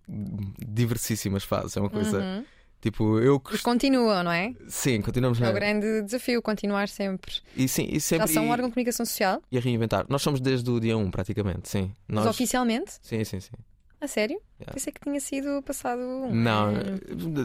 diversíssimas 0.66 1.44
fases. 1.44 1.76
É 1.76 1.80
uma 1.80 1.90
coisa. 1.90 2.18
Uhum. 2.18 2.44
Tipo, 2.80 3.18
eu 3.18 3.42
E 3.52 3.58
continuam, 3.58 4.22
não 4.22 4.30
é? 4.30 4.54
Sim, 4.68 5.02
continuamos. 5.02 5.40
É 5.40 5.50
o 5.50 5.52
grande 5.52 6.02
desafio, 6.02 6.40
continuar 6.40 6.88
sempre. 6.88 7.34
E 7.56 7.66
sim, 7.66 7.88
e 7.90 8.00
sempre. 8.00 8.28
Já 8.28 8.34
são 8.34 8.44
um 8.44 8.50
órgão 8.50 8.68
de 8.68 8.74
comunicação 8.74 9.04
social? 9.04 9.42
E 9.50 9.58
a 9.58 9.60
reinventar. 9.60 10.06
Nós 10.08 10.22
somos 10.22 10.40
desde 10.40 10.70
o 10.70 10.78
dia 10.78 10.96
1, 10.96 11.10
praticamente, 11.10 11.68
sim. 11.68 11.92
Nós... 12.08 12.24
Mas 12.24 12.34
oficialmente? 12.34 12.92
Sim, 13.02 13.24
sim, 13.24 13.40
sim. 13.40 13.52
A 14.00 14.06
sério? 14.06 14.40
Yeah. 14.60 14.74
Pensei 14.74 14.92
que 14.92 15.00
tinha 15.00 15.20
sido 15.20 15.62
passado 15.62 16.00
um 16.00 16.32
Não, 16.32 16.72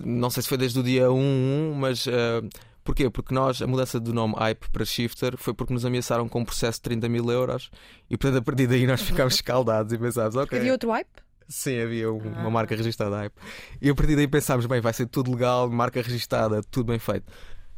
não 0.05 0.29
sei 0.29 0.43
se 0.43 0.49
foi 0.49 0.57
desde 0.57 0.79
o 0.79 0.83
dia 0.83 1.11
1, 1.11 1.73
mas. 1.75 2.05
Uh, 2.05 2.47
porquê? 2.83 3.09
Porque 3.09 3.33
nós, 3.33 3.61
a 3.61 3.67
mudança 3.67 3.99
do 3.99 4.13
nome 4.13 4.35
Hype 4.35 4.69
para 4.69 4.85
Shifter 4.85 5.35
foi 5.37 5.53
porque 5.53 5.73
nos 5.73 5.83
ameaçaram 5.83 6.29
com 6.29 6.41
um 6.41 6.45
processo 6.45 6.77
de 6.77 6.83
30 6.83 7.09
mil 7.09 7.29
euros 7.31 7.71
e 8.09 8.17
portanto 8.17 8.39
a 8.39 8.43
partir 8.43 8.67
daí 8.67 8.85
nós 8.85 9.01
ficámos 9.01 9.33
escaldados 9.35 9.91
e 9.93 9.97
pensámos, 9.97 10.35
ok. 10.35 10.59
Havia 10.59 10.71
outro 10.71 10.91
Hype? 10.91 11.09
Sim, 11.47 11.81
havia 11.81 12.11
uma 12.11 12.47
ah. 12.47 12.49
marca 12.49 12.75
registrada 12.75 13.15
Hype. 13.17 13.35
E 13.81 13.89
a 13.89 13.95
partir 13.95 14.15
daí 14.15 14.27
pensámos, 14.27 14.65
bem, 14.67 14.79
vai 14.79 14.93
ser 14.93 15.07
tudo 15.07 15.31
legal, 15.31 15.69
marca 15.69 16.01
registrada, 16.01 16.61
tudo 16.69 16.87
bem 16.87 16.99
feito. 16.99 17.25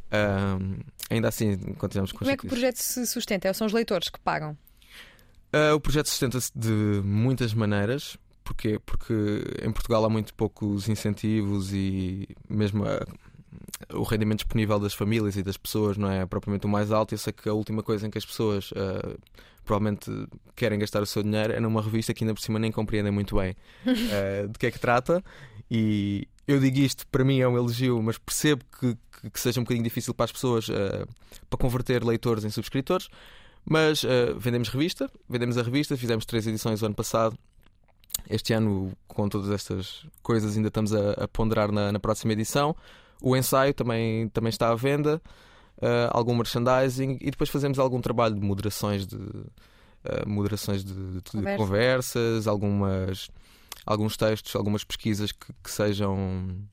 Uh, 0.06 0.84
ainda 1.10 1.28
assim, 1.28 1.56
continuamos 1.74 2.12
com 2.12 2.18
Como 2.18 2.30
é 2.30 2.36
que 2.36 2.46
o 2.46 2.48
projeto 2.48 2.76
se 2.76 3.06
sustenta? 3.06 3.52
São 3.54 3.66
os 3.66 3.72
leitores 3.72 4.08
que 4.08 4.20
pagam? 4.20 4.56
Uh, 5.54 5.74
o 5.74 5.80
projeto 5.80 6.08
sustenta-se 6.08 6.50
de 6.54 7.00
muitas 7.04 7.54
maneiras. 7.54 8.18
Porquê? 8.46 8.78
Porque 8.86 9.12
em 9.60 9.72
Portugal 9.72 10.04
há 10.04 10.08
muito 10.08 10.32
poucos 10.32 10.88
incentivos 10.88 11.72
e 11.72 12.28
mesmo 12.48 12.84
a, 12.84 13.04
o 13.92 14.04
rendimento 14.04 14.38
disponível 14.38 14.78
das 14.78 14.94
famílias 14.94 15.36
e 15.36 15.42
das 15.42 15.56
pessoas 15.56 15.96
não 15.96 16.08
é 16.08 16.24
propriamente 16.24 16.64
o 16.64 16.68
mais 16.68 16.92
alto. 16.92 17.12
Eu 17.12 17.18
sei 17.18 17.32
que 17.32 17.48
a 17.48 17.52
última 17.52 17.82
coisa 17.82 18.06
em 18.06 18.10
que 18.10 18.16
as 18.16 18.24
pessoas 18.24 18.70
uh, 18.70 19.18
provavelmente 19.64 20.08
querem 20.54 20.78
gastar 20.78 21.02
o 21.02 21.06
seu 21.06 21.24
dinheiro 21.24 21.54
é 21.54 21.58
numa 21.58 21.82
revista 21.82 22.14
que 22.14 22.22
ainda 22.22 22.34
por 22.34 22.40
cima 22.40 22.60
nem 22.60 22.70
compreendem 22.70 23.10
muito 23.10 23.34
bem 23.34 23.56
uh, 23.84 24.46
de 24.48 24.56
que 24.60 24.66
é 24.66 24.70
que 24.70 24.78
trata. 24.78 25.24
E 25.68 26.28
eu 26.46 26.60
digo 26.60 26.78
isto, 26.78 27.04
para 27.08 27.24
mim 27.24 27.40
é 27.40 27.48
um 27.48 27.56
elogio, 27.56 28.00
mas 28.00 28.16
percebo 28.16 28.64
que, 28.78 28.96
que, 29.20 29.30
que 29.30 29.40
seja 29.40 29.60
um 29.60 29.64
bocadinho 29.64 29.82
difícil 29.82 30.14
para 30.14 30.26
as 30.26 30.30
pessoas 30.30 30.68
uh, 30.68 31.04
para 31.50 31.58
converter 31.58 32.04
leitores 32.04 32.44
em 32.44 32.50
subscritores. 32.50 33.08
Mas 33.68 34.04
vendemos 34.38 34.68
revista, 34.68 35.10
vendemos 35.28 35.58
a 35.58 35.62
revista, 35.64 35.96
fizemos 35.96 36.24
três 36.24 36.46
edições 36.46 36.82
o 36.82 36.86
ano 36.86 36.94
passado 36.94 37.36
este 38.28 38.52
ano, 38.52 38.92
com 39.06 39.28
todas 39.28 39.50
estas 39.50 40.06
coisas, 40.22 40.56
ainda 40.56 40.68
estamos 40.68 40.92
a, 40.92 41.12
a 41.12 41.28
ponderar 41.28 41.70
na, 41.70 41.92
na, 41.92 42.00
próxima 42.00 42.32
edição. 42.32 42.74
O 43.20 43.36
ensaio 43.36 43.72
também, 43.72 44.28
também 44.28 44.50
está 44.50 44.70
à 44.70 44.74
venda, 44.74 45.20
uh, 45.78 46.10
algum 46.10 46.34
merchandising 46.34 47.18
e 47.20 47.30
depois 47.30 47.50
fazemos 47.50 47.78
algum 47.78 48.00
trabalho 48.00 48.34
de 48.34 48.40
moderações 48.40 49.06
de, 49.06 49.16
uh, 49.16 50.26
moderações 50.26 50.84
de, 50.84 50.92
de, 50.92 51.20
de, 51.20 51.56
conversas, 51.56 52.46
algumas, 52.46 53.30
alguns 53.84 54.16
textos, 54.16 54.54
algumas 54.54 54.84
pesquisas 54.84 55.32
que, 55.32 55.52
que 55.62 55.70
sejam 55.70 56.66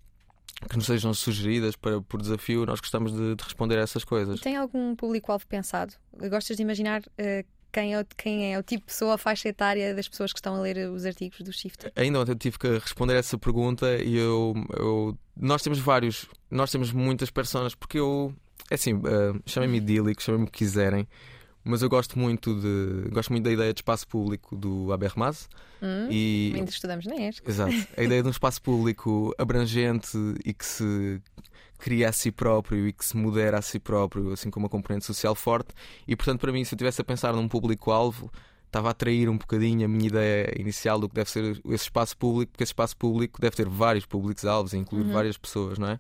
que 0.69 0.77
nos 0.77 0.85
sejam 0.85 1.13
sugeridas 1.13 1.75
para, 1.75 2.01
por 2.01 2.21
desafio, 2.21 2.65
nós 2.65 2.79
gostamos 2.79 3.11
de, 3.11 3.35
de 3.35 3.43
responder 3.43 3.77
a 3.77 3.81
essas 3.81 4.05
coisas. 4.05 4.39
Tem 4.39 4.55
algum 4.55 4.95
público-alvo 4.95 5.45
pensado? 5.45 5.93
Gostas 6.29 6.55
de 6.55 6.63
imaginar 6.63 7.01
uh, 7.01 7.45
quem 7.73 7.95
é, 7.95 8.05
quem 8.15 8.53
é 8.53 8.59
o 8.59 8.63
tipo 8.63 8.85
de 8.85 8.93
pessoa, 8.93 9.15
a 9.15 9.17
faixa 9.17 9.49
etária 9.49 9.95
das 9.95 10.07
pessoas 10.07 10.31
que 10.31 10.37
estão 10.37 10.55
a 10.55 10.61
ler 10.61 10.89
os 10.89 11.05
artigos 11.05 11.39
do 11.41 11.51
Shift? 11.51 11.91
Ainda 11.95 12.19
ontem 12.19 12.31
eu 12.31 12.35
tive 12.35 12.59
que 12.59 12.67
responder 12.77 13.15
essa 13.15 13.37
pergunta 13.37 13.97
e 13.97 14.15
eu, 14.15 14.53
eu 14.77 15.17
nós 15.35 15.63
temos 15.63 15.79
vários, 15.79 16.27
nós 16.51 16.71
temos 16.71 16.91
muitas 16.91 17.31
personas, 17.31 17.73
porque 17.73 17.97
eu, 17.97 18.33
é 18.69 18.75
assim, 18.75 18.93
uh, 18.93 19.41
chamem-me 19.45 19.77
idílico, 19.77 20.21
chamem-me 20.21 20.47
o 20.47 20.51
que 20.51 20.59
quiserem, 20.59 21.07
mas 21.63 21.81
eu 21.81 21.89
gosto 21.89 22.19
muito 22.19 22.53
de 22.59 23.09
gosto 23.09 23.31
muito 23.31 23.45
da 23.45 23.51
ideia 23.51 23.73
de 23.73 23.79
espaço 23.79 24.07
público 24.07 24.55
do 24.55 24.91
Habermas 24.91 25.49
hum, 25.81 26.09
e 26.11 26.51
ainda 26.55 26.69
estudamos 26.69 27.05
na 27.05 27.15
ESC. 27.15 27.41
Exato, 27.49 27.73
a 27.97 28.03
ideia 28.03 28.21
de 28.21 28.27
um 28.27 28.31
espaço 28.31 28.61
público 28.61 29.33
abrangente 29.37 30.17
e 30.45 30.53
que 30.53 30.65
se 30.65 31.21
cria 31.83 32.07
a 32.07 32.13
si 32.13 32.31
próprio 32.31 32.87
e 32.87 32.93
que 32.93 33.03
se 33.03 33.17
modera 33.17 33.59
a 33.59 33.61
si 33.61 33.77
próprio, 33.77 34.31
assim 34.31 34.49
como 34.49 34.63
uma 34.63 34.69
componente 34.69 35.03
social 35.03 35.35
forte. 35.35 35.73
E 36.07 36.15
portanto, 36.15 36.39
para 36.39 36.49
mim, 36.49 36.63
se 36.63 36.73
eu 36.73 36.77
estivesse 36.77 37.01
a 37.01 37.03
pensar 37.03 37.33
num 37.33 37.45
público-alvo, 37.45 38.31
estava 38.65 38.87
a 38.87 38.91
atrair 38.91 39.27
um 39.27 39.37
bocadinho 39.37 39.83
a 39.83 39.87
minha 39.89 40.07
ideia 40.07 40.53
inicial 40.57 40.97
do 40.97 41.09
que 41.09 41.15
deve 41.15 41.29
ser 41.29 41.61
esse 41.65 41.83
espaço 41.83 42.15
público, 42.15 42.53
porque 42.53 42.63
esse 42.63 42.69
espaço 42.69 42.95
público 42.95 43.41
deve 43.41 43.53
ter 43.57 43.67
vários 43.67 44.05
públicos-alvos, 44.05 44.73
incluir 44.73 45.03
uhum. 45.03 45.11
várias 45.11 45.37
pessoas, 45.37 45.77
não 45.77 45.89
é? 45.89 45.99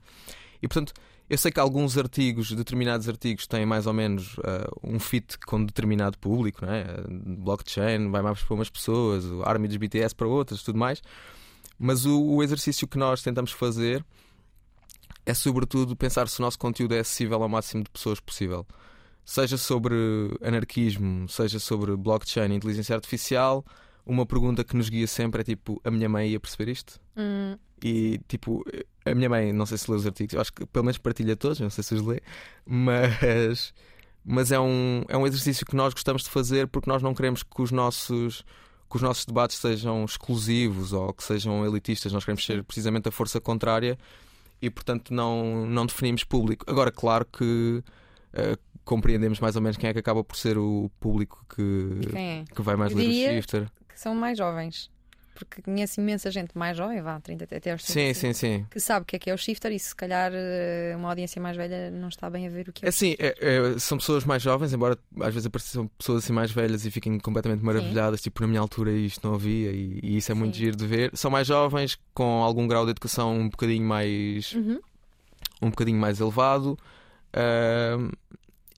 E 0.61 0.69
portanto, 0.69 0.93
eu 1.29 1.37
sei 1.37 1.51
que 1.51 1.59
alguns 1.59 1.97
artigos, 1.97 2.53
determinados 2.53 3.09
artigos, 3.09 3.45
têm 3.45 3.65
mais 3.65 3.85
ou 3.85 3.91
menos 3.91 4.37
uh, 4.37 4.79
um 4.81 5.01
fit 5.01 5.37
com 5.39 5.65
determinado 5.65 6.17
público, 6.17 6.65
não 6.65 6.71
é? 6.71 6.85
Blockchain 7.09 8.09
vai 8.09 8.21
mais 8.21 8.41
para 8.41 8.55
umas 8.55 8.69
pessoas, 8.69 9.25
o 9.25 9.43
Army 9.43 9.67
dos 9.67 9.75
BTS 9.75 10.15
para 10.15 10.27
outras, 10.29 10.63
tudo 10.63 10.79
mais. 10.79 11.01
Mas 11.77 12.05
o, 12.05 12.23
o 12.23 12.41
exercício 12.41 12.87
que 12.87 12.97
nós 12.97 13.21
tentamos 13.21 13.51
fazer 13.51 14.05
é 15.25 15.33
sobretudo 15.33 15.95
pensar 15.95 16.27
se 16.27 16.39
o 16.39 16.41
nosso 16.41 16.59
conteúdo 16.59 16.93
é 16.93 16.99
acessível 16.99 17.41
ao 17.41 17.49
máximo 17.49 17.83
de 17.83 17.89
pessoas 17.89 18.19
possível. 18.19 18.65
Seja 19.25 19.57
sobre 19.57 19.95
anarquismo, 20.41 21.29
seja 21.29 21.59
sobre 21.59 21.95
blockchain 21.95 22.51
e 22.51 22.55
inteligência 22.55 22.93
artificial, 22.93 23.65
uma 24.05 24.25
pergunta 24.25 24.63
que 24.63 24.75
nos 24.75 24.89
guia 24.89 25.07
sempre 25.07 25.41
é 25.41 25.43
tipo: 25.43 25.81
a 25.83 25.89
minha 25.89 26.09
mãe 26.09 26.29
ia 26.29 26.39
perceber 26.39 26.71
isto? 26.71 26.99
Hum. 27.15 27.57
E 27.81 28.19
tipo, 28.27 28.63
a 29.05 29.13
minha 29.13 29.29
mãe, 29.29 29.51
não 29.53 29.65
sei 29.65 29.77
se 29.77 29.89
lê 29.89 29.97
os 29.97 30.05
artigos, 30.05 30.33
eu 30.33 30.41
acho 30.41 30.53
que 30.53 30.65
pelo 30.65 30.85
menos 30.85 30.97
partilha 30.97 31.35
todos, 31.35 31.59
não 31.59 31.69
sei 31.69 31.83
se 31.83 31.95
os 31.95 32.01
lê, 32.01 32.21
mas, 32.65 33.73
mas 34.23 34.51
é, 34.51 34.59
um, 34.59 35.03
é 35.07 35.17
um 35.17 35.27
exercício 35.27 35.65
que 35.65 35.75
nós 35.75 35.93
gostamos 35.93 36.23
de 36.23 36.29
fazer 36.29 36.67
porque 36.67 36.89
nós 36.89 37.01
não 37.01 37.13
queremos 37.13 37.43
que 37.43 37.61
os 37.61 37.71
nossos 37.71 38.45
que 38.89 38.97
os 38.97 39.01
nossos 39.01 39.25
debates 39.25 39.57
sejam 39.57 40.05
exclusivos 40.05 40.93
ou 40.93 41.11
que 41.13 41.23
sejam 41.23 41.65
elitistas, 41.65 42.13
nós 42.13 42.23
queremos 42.23 42.45
ser 42.45 42.63
precisamente 42.63 43.09
a 43.09 43.11
força 43.11 43.41
contrária 43.41 43.97
e, 44.63 44.69
portanto, 44.69 45.13
não, 45.13 45.65
não 45.65 45.85
definimos 45.85 46.23
público. 46.23 46.63
Agora, 46.69 46.89
claro 46.89 47.25
que 47.25 47.83
uh, 48.33 48.57
compreendemos 48.85 49.41
mais 49.41 49.57
ou 49.57 49.61
menos 49.61 49.75
quem 49.75 49.89
é 49.89 49.93
que 49.93 49.99
acaba 49.99 50.23
por 50.23 50.37
ser 50.37 50.57
o 50.57 50.89
público 51.01 51.45
que, 51.53 52.17
é? 52.17 52.45
que 52.45 52.61
vai 52.61 52.77
mais 52.77 52.93
ler 52.93 53.09
o 53.09 53.11
shifter. 53.11 53.69
Que 53.89 53.99
são 53.99 54.15
mais 54.15 54.37
jovens. 54.37 54.89
Porque 55.33 55.61
conheço 55.61 55.99
imensa 55.99 56.29
gente 56.29 56.55
mais 56.57 56.77
jovem, 56.77 57.01
vá, 57.01 57.19
30 57.19 57.43
até 57.45 57.71
aos 57.71 57.83
30, 57.83 57.93
Sim, 57.93 58.13
sim, 58.13 58.33
sim. 58.33 58.65
que 58.69 58.79
sabe 58.79 59.03
o 59.03 59.05
que 59.05 59.15
é 59.15 59.19
que 59.19 59.29
é 59.29 59.33
o 59.33 59.37
shifter 59.37 59.71
e 59.71 59.79
se 59.79 59.95
calhar 59.95 60.31
eh, 60.33 60.93
uma 60.95 61.09
audiência 61.09 61.41
mais 61.41 61.57
velha 61.57 61.89
não 61.89 62.07
está 62.07 62.29
bem 62.29 62.45
a 62.45 62.49
ver 62.49 62.69
o 62.69 62.73
que 62.73 62.85
é. 62.85 62.89
Assim, 62.89 63.15
é- 63.17 63.35
é- 63.39 63.79
são 63.79 63.97
pessoas 63.97 64.23
mais 64.25 64.43
jovens, 64.43 64.73
embora 64.73 64.97
às 65.21 65.33
vezes 65.33 65.45
apareçam 65.47 65.87
pessoas 65.97 66.23
assim 66.23 66.33
mais 66.33 66.51
velhas 66.51 66.85
e 66.85 66.91
fiquem 66.91 67.17
completamente 67.19 67.63
maravilhadas, 67.63 68.21
tipo, 68.21 68.41
na 68.41 68.47
minha 68.47 68.59
altura 68.61 68.91
isto 68.91 69.27
não 69.27 69.35
havia, 69.35 69.71
e, 69.71 69.99
e 70.03 70.17
isso 70.17 70.31
é 70.31 70.35
muito 70.35 70.55
Sim. 70.55 70.63
giro 70.65 70.77
de 70.77 70.85
ver. 70.85 71.09
São 71.15 71.31
mais 71.31 71.47
jovens, 71.47 71.97
com 72.13 72.43
algum 72.43 72.67
grau 72.67 72.85
de 72.85 72.91
educação 72.91 73.35
um 73.35 73.49
bocadinho 73.49 73.85
mais, 73.85 74.53
Uhum. 74.53 74.79
um 75.61 75.69
bocadinho 75.69 75.97
mais 75.99 76.19
elevado. 76.19 76.77
ahm, 77.33 78.11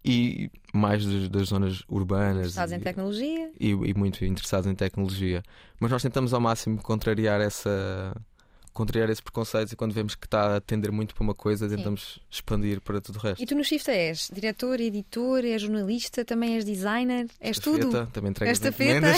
e 0.06 0.52
mais 0.74 1.06
das, 1.06 1.30
das 1.30 1.48
zonas 1.48 1.84
urbanas 1.90 2.56
em 2.58 2.76
e, 2.76 2.80
tecnologia, 2.80 3.52
e- 3.60 3.70
e 3.72 3.94
muito 3.94 4.24
interessados 4.24 4.70
em 4.70 4.76
tecnologia. 4.76 5.42
Mas 5.80 5.90
nós 5.92 6.02
tentamos 6.04 6.34
ao 6.34 6.40
máximo 6.42 6.78
contrariar 6.82 7.42
essa 7.42 8.14
contrariar 8.74 9.10
esses 9.10 9.22
preconceitos 9.22 9.72
e 9.72 9.76
quando 9.78 9.94
vemos 9.94 10.16
que 10.16 10.28
está 10.28 10.58
a 10.58 10.60
tender 10.60 10.92
muito 10.92 11.16
para 11.16 11.24
uma 11.24 11.34
coisa, 11.34 11.66
tentamos 11.70 12.20
expandir 12.30 12.82
para 12.82 13.00
tudo 13.00 13.16
o 13.16 13.20
resto. 13.22 13.42
E 13.42 13.46
tu 13.46 13.56
no 13.56 13.64
Shift 13.64 13.90
és 13.90 14.30
diretor, 14.34 14.82
editor, 14.82 15.46
és 15.46 15.62
jornalista, 15.62 16.26
também 16.26 16.56
és 16.56 16.66
designer, 16.66 17.26
és 17.40 17.58
tudo. 17.58 17.86
Estafeta, 17.88 18.12
também 18.12 18.32
entrega 18.32 18.52
És 18.52 18.58
as 18.58 18.64
tafeta. 18.66 19.08
encomendas. 19.08 19.18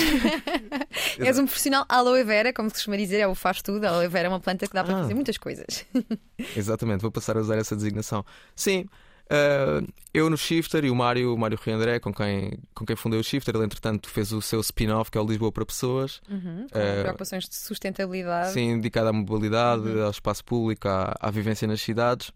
és 1.18 1.40
um 1.40 1.46
profissional 1.48 1.86
aloe 1.90 2.24
vera, 2.24 2.54
como 2.54 2.70
se 2.70 2.76
costuma 2.76 2.98
dizer, 2.98 3.18
é 3.18 3.28
o 3.28 3.34
faz 3.34 3.64
tudo. 3.64 3.84
A 3.86 3.90
aloe 3.90 4.08
vera 4.08 4.28
é 4.28 4.30
uma 4.30 4.40
planta 4.40 4.68
que 4.68 4.74
dá 4.76 4.84
para 4.84 4.96
Ah. 4.96 5.02
fazer 5.02 5.16
muitas 5.16 5.38
coisas. 5.40 5.84
Exatamente, 6.56 7.02
vou 7.02 7.12
passar 7.12 7.36
a 7.36 7.42
usar 7.42 7.58
essa 7.58 7.76
designação. 7.76 8.24
Sim, 8.56 8.86
ah, 9.30 9.82
eu 10.14 10.30
no 10.30 10.38
Shifter 10.38 10.84
e 10.86 10.90
o 10.90 10.96
Mário, 10.96 11.34
o 11.34 11.38
Mário 11.38 11.58
Rui 11.64 11.74
André, 11.74 12.00
com 12.00 12.14
quem, 12.14 12.58
com 12.74 12.86
quem 12.86 12.96
fundei 12.96 13.20
o 13.20 13.24
Shifter, 13.24 13.56
ele 13.56 13.66
entretanto 13.66 14.10
fez 14.10 14.32
o 14.32 14.42
seu 14.42 14.60
spin-off 14.62 15.12
que 15.12 15.18
é 15.18 15.22
o 15.22 15.26
Lisboa 15.26 15.52
para 15.52 15.66
Pessoas, 15.66 16.22
Uhum, 16.30 16.68
com 16.72 16.80
Eh, 16.80 17.02
preocupações 17.04 17.48
de 17.48 17.56
sustentabilidade. 17.56 18.52
sim, 18.54 18.76
dedicado 18.78 19.10
à 19.10 19.14
mobilidade, 19.14 19.84
Uhum. 19.88 20.04
ao 20.06 20.12
espaço 20.12 20.44
público, 20.44 20.88
à, 20.88 21.16
à 21.20 21.30
vivência 21.32 21.68
nas 21.68 21.82
cidades. 21.82 22.32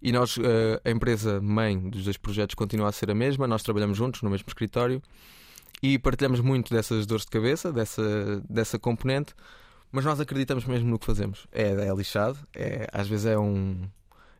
E 0.00 0.12
nós, 0.12 0.36
ah, 0.38 0.80
a 0.84 0.90
empresa 0.90 1.40
mãe 1.40 1.76
dos 1.88 2.04
dois 2.04 2.16
projetos 2.16 2.54
continua 2.54 2.88
a 2.88 2.92
ser 2.92 3.10
a 3.10 3.14
mesma, 3.14 3.46
nós 3.48 3.62
trabalhamos 3.62 3.96
juntos 3.98 4.22
no 4.22 4.30
mesmo 4.30 4.46
escritório 4.48 5.02
e 5.82 5.98
partilhamos 5.98 6.40
muito 6.40 6.72
dessas 6.74 7.04
dores 7.06 7.24
de 7.24 7.30
cabeça, 7.30 7.72
dessa, 7.72 8.40
dessa 8.48 8.78
componente, 8.78 9.34
mas 9.90 10.04
nós 10.04 10.20
acreditamos 10.20 10.64
mesmo 10.66 10.88
no 10.90 10.98
que 10.98 11.06
fazemos. 11.06 11.46
É, 11.50 11.70
é 11.70 11.94
lixado, 11.94 12.38
é, 12.54 12.86
às 12.92 13.08
vezes 13.08 13.26
é 13.26 13.38
um. 13.38 13.88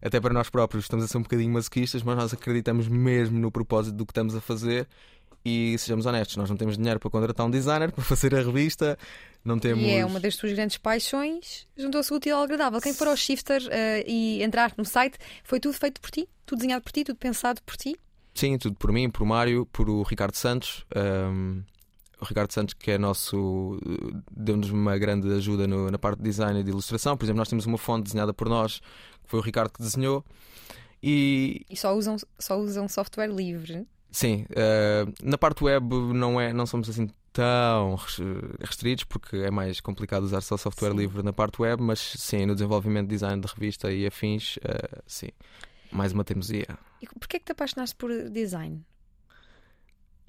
Até 0.00 0.20
para 0.20 0.32
nós 0.32 0.48
próprios 0.48 0.84
estamos 0.84 1.04
a 1.04 1.08
ser 1.08 1.18
um 1.18 1.22
bocadinho 1.22 1.52
masoquistas, 1.52 2.02
mas 2.02 2.16
nós 2.16 2.32
acreditamos 2.32 2.88
mesmo 2.88 3.38
no 3.38 3.50
propósito 3.50 3.96
do 3.96 4.06
que 4.06 4.12
estamos 4.12 4.34
a 4.34 4.40
fazer. 4.40 4.86
E 5.44 5.76
sejamos 5.78 6.04
honestos, 6.04 6.36
nós 6.36 6.50
não 6.50 6.56
temos 6.56 6.76
dinheiro 6.76 6.98
para 6.98 7.08
contratar 7.08 7.46
um 7.46 7.50
designer 7.50 7.90
para 7.92 8.04
fazer 8.04 8.34
a 8.34 8.42
revista, 8.42 8.98
não 9.44 9.58
temos. 9.58 9.84
E 9.84 9.90
é 9.90 10.04
uma 10.04 10.20
das 10.20 10.36
tuas 10.36 10.52
grandes 10.52 10.76
paixões, 10.76 11.66
juntou-se 11.76 12.12
o 12.12 12.16
útil 12.16 12.36
ao 12.36 12.42
agradável. 12.42 12.80
Quem 12.80 12.92
for 12.92 13.08
ao 13.08 13.16
Shifter 13.16 13.62
eh, 13.70 14.04
e 14.06 14.42
entrar 14.42 14.74
no 14.76 14.84
site, 14.84 15.16
foi 15.44 15.60
tudo 15.60 15.74
feito 15.74 16.00
por 16.00 16.10
ti, 16.10 16.28
tudo 16.44 16.58
desenhado 16.58 16.82
por 16.82 16.92
ti, 16.92 17.04
tudo 17.04 17.16
pensado 17.16 17.62
por 17.62 17.76
ti. 17.76 17.96
Sim, 18.34 18.58
tudo 18.58 18.76
por 18.76 18.92
mim, 18.92 19.10
por 19.10 19.24
Mário, 19.24 19.66
por 19.66 19.88
o 19.88 20.02
Ricardo 20.02 20.34
Santos. 20.34 20.84
Um, 20.94 21.62
o 22.20 22.24
Ricardo 22.24 22.52
Santos, 22.52 22.74
que 22.74 22.90
é 22.90 22.98
nosso. 22.98 23.78
deu-nos 24.30 24.70
uma 24.70 24.96
grande 24.98 25.30
ajuda 25.32 25.66
no- 25.66 25.90
na 25.90 25.98
parte 25.98 26.18
de 26.18 26.24
design 26.24 26.58
e 26.60 26.62
de 26.64 26.70
ilustração. 26.70 27.16
Por 27.16 27.24
exemplo, 27.24 27.38
nós 27.38 27.48
temos 27.48 27.64
uma 27.66 27.78
fonte 27.78 28.04
desenhada 28.04 28.32
por 28.34 28.48
nós, 28.48 28.80
que 29.22 29.28
foi 29.28 29.38
o 29.40 29.42
Ricardo 29.42 29.72
que 29.72 29.80
desenhou. 29.82 30.24
E 31.02 31.64
E 31.70 31.76
só 31.76 31.94
usam, 31.96 32.16
só 32.38 32.58
usam 32.58 32.88
software 32.88 33.28
livre. 33.32 33.86
sim, 34.10 34.46
uh, 34.50 35.12
na 35.22 35.38
parte 35.38 35.62
web 35.62 35.86
não, 36.12 36.40
é, 36.40 36.52
não 36.52 36.66
somos 36.66 36.88
assim 36.88 37.08
tão 37.32 37.94
res- 37.94 38.18
restritos, 38.60 39.04
porque 39.04 39.36
é 39.36 39.50
mais 39.50 39.80
complicado 39.80 40.24
usar 40.24 40.40
só 40.40 40.56
software 40.56 40.90
Sim. 40.90 40.96
livre 40.96 41.22
na 41.22 41.32
parte 41.32 41.62
web, 41.62 41.80
mas 41.80 42.00
sim, 42.00 42.46
no 42.46 42.54
desenvolvimento 42.54 43.06
de 43.06 43.14
design 43.14 43.40
de 43.40 43.46
revista 43.46 43.92
e 43.92 44.06
afins, 44.08 44.56
uh, 44.56 45.02
sim. 45.06 45.28
Mais 45.92 46.12
uma 46.12 46.24
teimosia. 46.24 46.66
E 47.00 47.06
porquê 47.06 47.36
é 47.36 47.38
que 47.38 47.46
te 47.46 47.52
apaixonaste 47.52 47.94
por 47.94 48.10
design? 48.30 48.84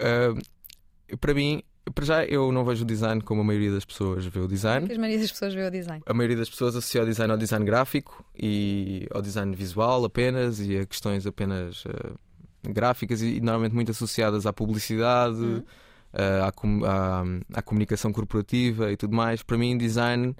Uh, 0.00 1.16
para 1.18 1.34
mim, 1.34 1.62
para 1.92 2.04
já, 2.04 2.24
eu 2.24 2.50
não 2.52 2.64
vejo 2.64 2.82
o 2.82 2.86
design 2.86 3.20
como 3.22 3.40
a 3.40 3.44
maioria 3.44 3.70
das 3.72 3.84
pessoas 3.84 4.24
vê 4.26 4.40
o 4.40 4.46
design. 4.48 4.80
Porque 4.86 4.96
a 4.96 5.00
maioria 5.00 5.20
das 5.20 5.30
pessoas 5.32 5.54
vê 5.54 5.66
o 5.66 5.70
design. 5.70 6.02
A 6.06 6.14
maioria 6.14 6.36
das 6.36 6.48
pessoas 6.50 6.76
associa 6.76 7.02
o 7.02 7.06
design 7.06 7.30
ao 7.32 7.38
design 7.38 7.64
gráfico 7.64 8.24
e 8.36 9.06
ao 9.12 9.20
design 9.22 9.54
visual 9.54 10.04
apenas 10.04 10.60
e 10.60 10.78
a 10.78 10.86
questões 10.86 11.26
apenas 11.26 11.84
uh, 11.84 12.18
gráficas 12.62 13.22
e, 13.22 13.40
normalmente 13.40 13.74
muito 13.74 13.90
associadas 13.90 14.46
à 14.46 14.52
publicidade, 14.52 15.36
Uhum. 15.40 15.58
uh, 15.58 16.44
à, 16.46 16.52
com- 16.52 16.84
à- 16.84 17.24
à 17.54 17.62
comunicação 17.62 18.12
corporativa 18.12 18.90
e 18.92 18.96
tudo 18.96 19.14
mais. 19.16 19.42
Para 19.42 19.56
mim, 19.58 19.76
design 19.78 20.34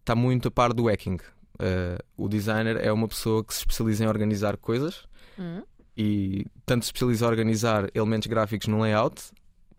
está 0.00 0.14
muito 0.14 0.48
a 0.48 0.50
par 0.50 0.72
do 0.72 0.88
hacking. 0.88 1.16
Uh, 1.60 1.98
o 2.16 2.28
designer 2.28 2.76
é 2.84 2.92
uma 2.92 3.08
pessoa 3.08 3.42
que 3.44 3.52
se 3.52 3.60
especializa 3.60 4.04
em 4.04 4.06
organizar 4.08 4.56
coisas 4.56 5.06
Hum. 5.38 5.62
e 5.96 6.46
tanto 6.64 6.84
se 6.84 6.88
especializa 6.88 7.24
em 7.26 7.28
organizar 7.28 7.88
elementos 7.94 8.26
gráficos 8.28 8.68
num 8.68 8.80
layout 8.80 9.22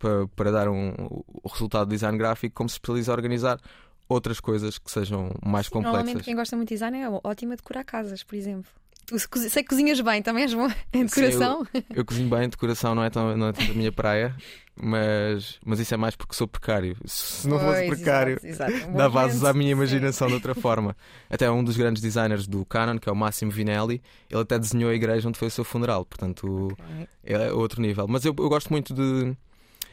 para, 0.00 0.26
para 0.34 0.50
dar 0.50 0.68
um, 0.68 0.90
o 0.98 1.48
resultado 1.48 1.86
de 1.88 1.94
design 1.94 2.18
gráfico, 2.18 2.54
como 2.56 2.68
se 2.68 2.74
especializa 2.74 3.12
em 3.12 3.14
organizar 3.14 3.60
outras 4.08 4.40
coisas 4.40 4.76
que 4.78 4.90
sejam 4.90 5.30
mais 5.44 5.66
Sim, 5.66 5.74
Normalmente 5.74 6.06
complexas. 6.06 6.24
quem 6.24 6.34
gosta 6.34 6.56
muito 6.56 6.68
de 6.70 6.74
design 6.74 6.98
é 6.98 7.08
ótima 7.22 7.52
a 7.52 7.56
decorar 7.56 7.84
casas, 7.84 8.24
por 8.24 8.34
exemplo. 8.34 8.70
Tu 9.06 9.18
sei 9.18 9.62
que 9.62 9.68
cozinhas 9.70 10.00
bem, 10.00 10.22
também 10.22 10.42
és 10.44 10.54
bom 10.54 10.68
em 10.92 11.04
decoração. 11.04 11.66
Eu 11.94 12.04
cozinho 12.04 12.28
bem, 12.28 12.48
decoração 12.48 12.94
não 12.94 13.02
é, 13.04 13.10
tão, 13.10 13.36
não 13.36 13.48
é 13.48 13.52
tanto 13.52 13.70
a 13.72 13.74
minha 13.74 13.90
praia, 13.90 14.34
mas, 14.80 15.58
mas 15.64 15.80
isso 15.80 15.92
é 15.92 15.96
mais 15.96 16.14
porque 16.16 16.34
sou 16.34 16.46
precário. 16.48 16.96
Se 17.04 17.46
não 17.48 17.58
fosse 17.58 17.86
precário, 17.86 18.38
exato, 18.42 18.70
exato. 18.72 18.90
Bom 18.92 18.96
dá 18.98 19.08
bases 19.08 19.42
argumento. 19.44 19.46
à 19.46 19.58
minha 19.58 19.68
Sim. 19.68 19.72
imaginação 19.72 20.28
de 20.28 20.34
outra 20.34 20.54
forma. 20.54 20.96
Até 21.28 21.50
um 21.50 21.62
dos 21.62 21.76
grandes 21.76 22.00
designers 22.02 22.46
do 22.46 22.64
Canon, 22.64 22.98
que 22.98 23.08
é 23.08 23.12
o 23.12 23.16
Máximo 23.16 23.50
Vinelli, 23.50 24.00
ele 24.30 24.40
até 24.42 24.58
desenhou 24.58 24.90
a 24.90 24.94
igreja 24.94 25.28
onde 25.28 25.38
foi 25.38 25.48
o 25.48 25.50
seu 25.50 25.64
funeral. 25.64 26.04
Portanto, 26.04 26.68
Ok. 26.72 27.08
é 27.24 27.52
outro 27.52 27.82
nível. 27.82 28.06
Mas 28.08 28.24
eu, 28.24 28.34
eu 28.38 28.48
gosto 28.48 28.70
muito 28.70 28.94
de. 28.94 29.36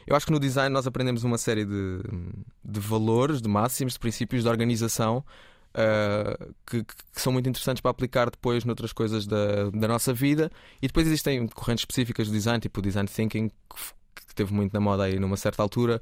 Eu 0.08 0.16
acho 0.16 0.24
que 0.24 0.32
no 0.32 0.40
design 0.40 0.72
nós 0.72 0.86
aprendemos 0.86 1.22
uma 1.22 1.36
série 1.36 1.64
de, 1.64 2.00
de 2.64 2.80
valores, 2.80 3.42
de 3.42 3.48
máximos, 3.48 3.92
de 3.92 3.98
princípios 3.98 4.42
de 4.42 4.48
organização 4.48 5.22
ah, 5.74 6.48
que, 6.66 6.82
que 6.82 6.94
são 7.20 7.32
muito 7.32 7.48
interessantes 7.48 7.80
para 7.80 7.90
aplicar 7.90 8.30
depois 8.30 8.64
noutras 8.64 8.92
coisas 8.92 9.26
da, 9.26 9.70
da 9.70 9.86
nossa 9.86 10.12
vida. 10.12 10.50
E 10.80 10.86
depois 10.86 11.06
existem 11.06 11.46
correntes 11.48 11.82
específicas 11.82 12.28
do 12.28 12.32
design, 12.32 12.58
tipo 12.58 12.80
o 12.80 12.82
design 12.82 13.08
thinking, 13.08 13.48
que, 13.48 14.24
que 14.26 14.34
teve 14.34 14.52
muito 14.52 14.72
na 14.72 14.80
moda 14.80 15.04
aí 15.04 15.18
numa 15.18 15.36
certa 15.36 15.62
altura, 15.62 16.00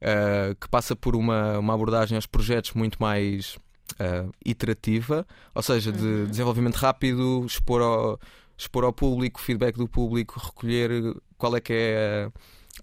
ah, 0.00 0.54
que 0.58 0.68
passa 0.68 0.94
por 0.94 1.16
uma, 1.16 1.58
uma 1.58 1.74
abordagem 1.74 2.16
aos 2.16 2.26
projetos 2.26 2.72
muito 2.72 2.96
mais 3.00 3.58
ah, 3.98 4.26
iterativa, 4.44 5.26
ou 5.54 5.62
seja, 5.62 5.92
de 5.92 6.04
Uhum. 6.04 6.26
desenvolvimento 6.26 6.76
rápido, 6.76 7.44
expor 7.44 7.82
ao, 7.82 8.20
expor 8.56 8.84
ao 8.84 8.92
público, 8.92 9.40
feedback 9.40 9.76
do 9.76 9.88
público, 9.88 10.38
recolher 10.38 11.16
qual 11.36 11.56
é 11.56 11.60
que 11.60 11.72
é 11.72 12.30
a, 12.30 12.32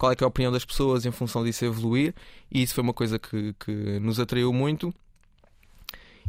qual 0.02 0.10
é 0.10 0.16
que 0.16 0.24
é 0.24 0.26
a 0.26 0.28
opinião 0.28 0.50
das 0.50 0.64
pessoas 0.64 1.06
em 1.06 1.12
função 1.12 1.44
disso 1.44 1.64
evoluir, 1.64 2.12
e 2.50 2.60
isso 2.60 2.74
foi 2.74 2.82
uma 2.82 2.92
coisa 2.92 3.20
que, 3.20 3.54
que 3.60 4.00
nos 4.00 4.18
atraiu 4.18 4.52
muito. 4.52 4.92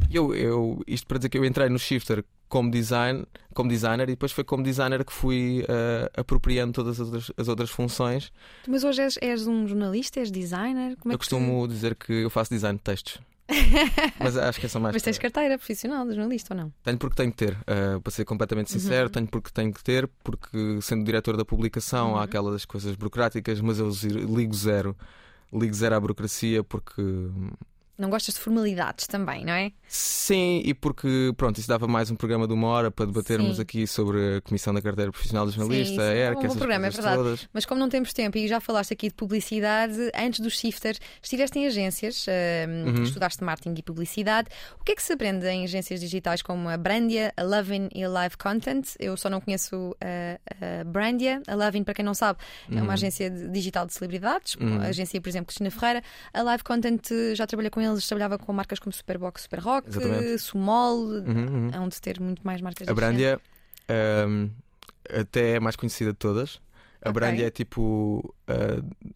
Eu, 0.08 0.32
eu, 0.32 0.80
isto 0.86 1.08
para 1.08 1.18
dizer 1.18 1.28
que 1.28 1.36
eu 1.36 1.44
entrei 1.44 1.68
no 1.68 1.76
Shifter 1.76 2.24
como, 2.48 2.70
design, 2.70 3.24
como 3.52 3.68
designer 3.68 4.04
e 4.04 4.12
depois 4.12 4.30
foi 4.30 4.44
como 4.44 4.62
designer 4.62 5.04
que 5.04 5.12
fui 5.12 5.64
ah, 5.68 6.08
apropriando 6.20 6.72
todas 6.72 7.00
as 7.00 7.06
outras, 7.08 7.32
as 7.36 7.48
outras 7.48 7.70
funções. 7.70 8.32
Mas 8.68 8.84
hoje 8.84 9.02
és, 9.02 9.18
és 9.20 9.44
um 9.48 9.66
jornalista, 9.66 10.20
és 10.20 10.30
designer? 10.30 10.90
É 10.90 10.92
eu 10.92 10.96
que 10.96 11.02
tu- 11.10 11.18
costumo 11.18 11.66
dizer 11.66 11.96
que 11.96 12.12
eu 12.12 12.30
faço 12.30 12.50
design 12.54 12.76
de 12.78 12.84
textos. 12.84 13.18
Mas 14.18 14.36
acho 14.36 14.58
que 14.60 14.66
é 14.66 14.68
só 14.68 14.80
mais. 14.80 14.94
Mas 14.94 15.02
tens 15.02 15.18
carteira 15.18 15.56
profissional 15.58 16.04
de 16.06 16.14
jornalista 16.14 16.54
ou 16.54 16.60
não? 16.60 16.72
Tenho 16.82 16.98
porque 16.98 17.16
tenho 17.16 17.30
que 17.30 17.36
ter, 17.36 17.52
uh, 17.62 18.00
para 18.00 18.10
ser 18.10 18.24
completamente 18.24 18.70
sincero, 18.72 19.06
Uhum. 19.06 19.12
tenho 19.12 19.26
porque 19.26 19.50
tenho 19.52 19.72
que 19.72 19.82
ter, 19.84 20.08
porque 20.22 20.80
sendo 20.80 21.04
diretor 21.04 21.36
da 21.36 21.44
publicação 21.44 22.12
Uhum. 22.12 22.16
há 22.18 22.24
aquelas 22.24 22.64
coisas 22.64 22.96
burocráticas, 22.96 23.60
mas 23.60 23.78
eu 23.78 23.90
ligo 24.34 24.54
zero, 24.54 24.96
ligo 25.52 25.74
zero 25.74 25.94
à 25.94 26.00
burocracia 26.00 26.64
porque 26.64 27.02
Não 27.96 28.10
gostas 28.10 28.34
de 28.34 28.40
formalidades 28.40 29.06
também, 29.06 29.44
não 29.44 29.52
é? 29.52 29.70
sim, 29.86 30.60
e 30.64 30.74
porque 30.74 31.32
pronto, 31.36 31.58
isso 31.58 31.68
dava 31.68 31.86
mais 31.86 32.10
um 32.10 32.16
programa 32.16 32.48
de 32.48 32.52
uma 32.52 32.66
hora 32.66 32.90
para 32.90 33.06
debatermos 33.06 33.56
Sim. 33.56 33.62
aqui 33.62 33.86
sobre 33.86 34.38
a 34.38 34.40
Comissão 34.40 34.74
da 34.74 34.82
Carteira 34.82 35.12
Profissional 35.12 35.46
do 35.46 35.52
Jornalista, 35.52 36.02
a 36.02 36.06
é 36.06 36.30
um 36.30 36.32
ERC, 36.32 36.48
bom 36.48 36.56
programa, 36.56 36.86
é 36.86 36.90
verdade. 36.90 37.16
todas. 37.16 37.48
Mas 37.52 37.64
como 37.64 37.78
não 37.78 37.88
temos 37.88 38.12
tempo 38.12 38.36
e 38.36 38.48
já 38.48 38.58
falaste 38.58 38.92
aqui 38.92 39.08
de 39.08 39.14
publicidade, 39.14 40.10
antes 40.14 40.40
do 40.40 40.50
Shifter, 40.50 40.96
estiveste 41.22 41.58
em 41.58 41.66
agências, 41.66 42.26
hum, 42.28 42.88
Uhum. 42.96 43.02
estudaste 43.04 43.44
marketing 43.44 43.78
e 43.78 43.82
publicidade. 43.82 44.48
O 44.80 44.84
que 44.84 44.92
é 44.92 44.94
que 44.96 45.02
se 45.02 45.12
aprende 45.12 45.46
em 45.46 45.62
agências 45.64 46.00
digitais 46.00 46.42
como 46.42 46.68
a 46.68 46.76
Brandia, 46.76 47.32
a 47.36 47.42
Lovin 47.44 47.88
e 47.94 48.02
a 48.02 48.08
Live 48.08 48.36
Content? 48.36 48.88
Eu 48.98 49.16
só 49.16 49.30
não 49.30 49.40
conheço 49.40 49.94
a, 50.00 50.80
a 50.80 50.84
Brandia. 50.84 51.40
A 51.46 51.54
Lovin, 51.54 51.84
para 51.84 51.94
quem 51.94 52.04
não 52.04 52.14
sabe, 52.14 52.40
é 52.68 52.74
uma 52.74 52.82
Uhum. 52.86 52.90
agência 52.90 53.30
digital 53.30 53.86
de 53.86 53.92
celebridades, 53.94 54.56
Uhum. 54.56 54.80
agência, 54.80 55.20
por 55.20 55.28
exemplo, 55.28 55.46
Cristina 55.46 55.70
Ferreira. 55.70 56.02
A 56.32 56.42
Live 56.42 56.64
Content, 56.64 57.06
já 57.36 57.46
trabalhei 57.46 57.70
com 57.70 57.83
eles 57.92 58.06
trabalhava 58.06 58.38
com 58.38 58.52
marcas 58.52 58.78
como 58.78 58.92
Superbox, 58.92 59.42
Superrock, 59.42 59.88
Exatamente. 59.88 60.38
Sumol, 60.38 60.98
Uhum, 60.98 61.24
uhum. 61.26 61.70
hão 61.74 61.88
de 61.88 62.00
ter 62.00 62.20
muito 62.20 62.40
mais 62.44 62.60
marcas 62.60 62.86
A. 62.88 62.94
Brandia 62.94 63.40
ahm, 63.88 64.48
até 65.10 65.56
é 65.56 65.60
mais 65.60 65.76
conhecida 65.76 66.12
de 66.12 66.18
todas. 66.18 66.60
A 67.02 67.10
Ok. 67.10 67.12
Brandia 67.12 67.46
é 67.46 67.50
tipo 67.50 68.34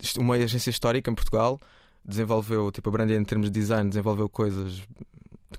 isto- 0.02 0.20
uma 0.20 0.34
agência 0.34 0.70
histórica 0.70 1.10
em 1.10 1.14
Portugal. 1.14 1.60
Desenvolveu, 2.04 2.70
tipo, 2.70 2.88
a 2.88 2.92
Brandia 2.92 3.16
em 3.16 3.24
termos 3.24 3.50
de 3.50 3.58
design, 3.60 3.88
desenvolveu 3.88 4.28
coisas 4.28 4.82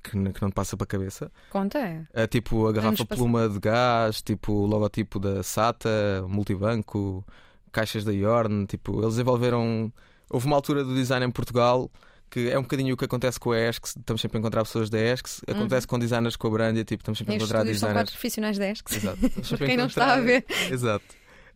que, 0.04 0.12
que 0.12 0.42
não 0.42 0.50
te 0.50 0.54
passa 0.54 0.76
para 0.78 0.84
a 0.86 0.88
cabeça. 0.88 1.32
Conta. 1.52 2.08
É 2.14 2.28
tipo 2.28 2.68
a 2.68 2.72
garrafa 2.72 3.06
pluma 3.06 3.48
de 3.50 3.60
gás, 3.60 4.22
tipo 4.22 4.52
o 4.54 4.66
logotipo 4.66 5.20
da 5.20 5.42
SATA, 5.44 6.24
multibanco, 6.28 7.26
caixas 7.72 8.04
da 8.04 8.12
Yorn. 8.12 8.66
Tipo, 8.68 8.94
eles 9.00 9.12
desenvolveram. 9.12 9.92
Houve 10.30 10.46
uma 10.48 10.56
altura 10.56 10.84
do 10.84 10.94
design 10.94 11.26
em 11.26 11.32
Portugal 11.32 11.90
que 12.30 12.50
é 12.50 12.58
um 12.58 12.62
bocadinho 12.62 12.94
o 12.94 12.98
que 12.98 13.06
acontece 13.06 13.40
com 13.40 13.52
a 13.52 13.60
ESCS. 13.60 13.96
Estamos 13.98 14.22
sempre 14.22 14.38
a 14.38 14.40
encontrar 14.40 14.64
pessoas 14.64 14.90
da 14.90 15.00
ESCS. 15.00 15.42
Acontece 15.48 15.88
com 15.88 15.98
designers 16.00 16.36
com 16.36 16.48
a 16.48 16.50
Brandia, 16.52 16.84
tipo, 16.86 17.02
estamos 17.02 17.18
sempre 17.18 17.34
a 17.34 17.38
encontrar 17.38 17.60
estúdio 17.60 17.80
são 17.80 17.88
designers. 17.90 18.00
quatro 18.10 18.14
profissionais 18.14 18.58
de 18.58 18.72
ESC. 18.72 18.96
Exato. 18.96 19.20
Sempre 19.48 19.68
quem 19.68 19.78
não 19.78 19.86
está 19.88 20.14
a 20.14 20.20
ver. 20.20 20.46
Exato. 20.72 21.06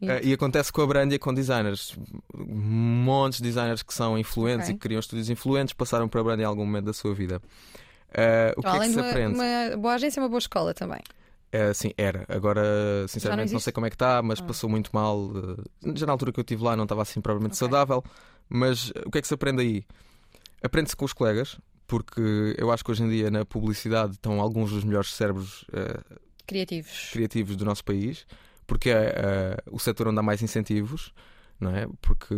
Uh, 0.02 0.20
e 0.22 0.34
acontece 0.34 0.72
com 0.74 0.82
a 0.82 0.88
Brandia 0.88 1.18
com 1.20 1.34
designers. 1.34 1.96
Montes 2.36 3.38
de 3.40 3.44
designers 3.48 3.84
que 3.84 3.94
são 3.94 4.18
influentes 4.18 4.66
Ok. 4.68 4.72
e 4.72 4.78
que 4.78 4.80
criam 4.82 5.00
estúdios 5.00 5.30
influentes 5.30 5.74
passaram 5.74 6.08
para 6.10 6.20
a 6.20 6.24
Brandia 6.24 6.44
em 6.44 6.48
algum 6.48 6.66
momento 6.66 6.86
da 6.86 6.94
sua 6.94 7.14
vida. 7.14 7.42
Uh, 8.10 8.58
o 8.58 8.62
que 8.62 8.68
é 8.68 8.72
que 8.72 8.78
Além 8.78 8.90
se 8.92 8.98
uma, 9.00 9.10
aprende? 9.10 9.36
uma 9.40 9.78
boa 9.78 9.94
agência, 9.94 10.20
é 10.20 10.24
uma 10.24 10.30
boa 10.30 10.40
escola 10.40 10.74
também. 10.74 11.00
Uh, 11.54 11.74
sim, 11.74 11.92
era. 11.98 12.26
Agora, 12.28 12.62
sinceramente, 13.08 13.52
não, 13.52 13.56
existe? 13.58 13.64
sei 13.66 13.74
como 13.74 13.86
é 13.86 13.90
que 13.90 13.96
está, 13.96 14.22
mas 14.22 14.40
Ah. 14.40 14.44
passou 14.44 14.70
muito 14.70 14.90
mal. 14.94 15.32
Já 15.96 16.06
na 16.06 16.12
altura 16.12 16.32
que 16.32 16.40
eu 16.40 16.44
estive 16.44 16.64
lá 16.64 16.76
não 16.76 16.84
estava 16.84 17.02
assim 17.04 17.22
propriamente 17.22 17.54
Ok. 17.54 17.60
saudável. 17.60 18.04
Mas 18.50 18.92
o 19.06 19.10
que 19.12 19.20
é 19.20 19.22
que 19.22 19.28
se 19.28 19.34
aprende 19.34 19.62
aí? 19.62 19.86
Aprende-se 20.64 20.96
com 20.96 21.06
os 21.06 21.14
colegas, 21.14 21.60
porque 21.86 22.56
eu 22.58 22.72
acho 22.72 22.84
que 22.84 22.92
hoje 22.92 23.04
em 23.04 23.10
dia 23.10 23.30
na 23.30 23.46
publicidade 23.46 24.14
estão 24.14 24.40
alguns 24.40 24.72
dos 24.72 24.84
melhores 24.84 25.14
cérebros 25.14 25.64
uh, 25.64 26.20
Criativos. 26.48 27.10
criativos 27.12 27.56
do 27.56 27.66
nosso 27.66 27.84
país, 27.84 28.26
porque 28.66 28.90
é 28.90 29.14
eh, 29.16 29.58
o 29.72 29.80
setor 29.80 30.08
onde 30.08 30.20
há 30.20 30.24
mais 30.24 30.42
incentivos, 30.42 31.14
não 31.60 31.76
é? 31.76 31.88
Porque, 32.02 32.36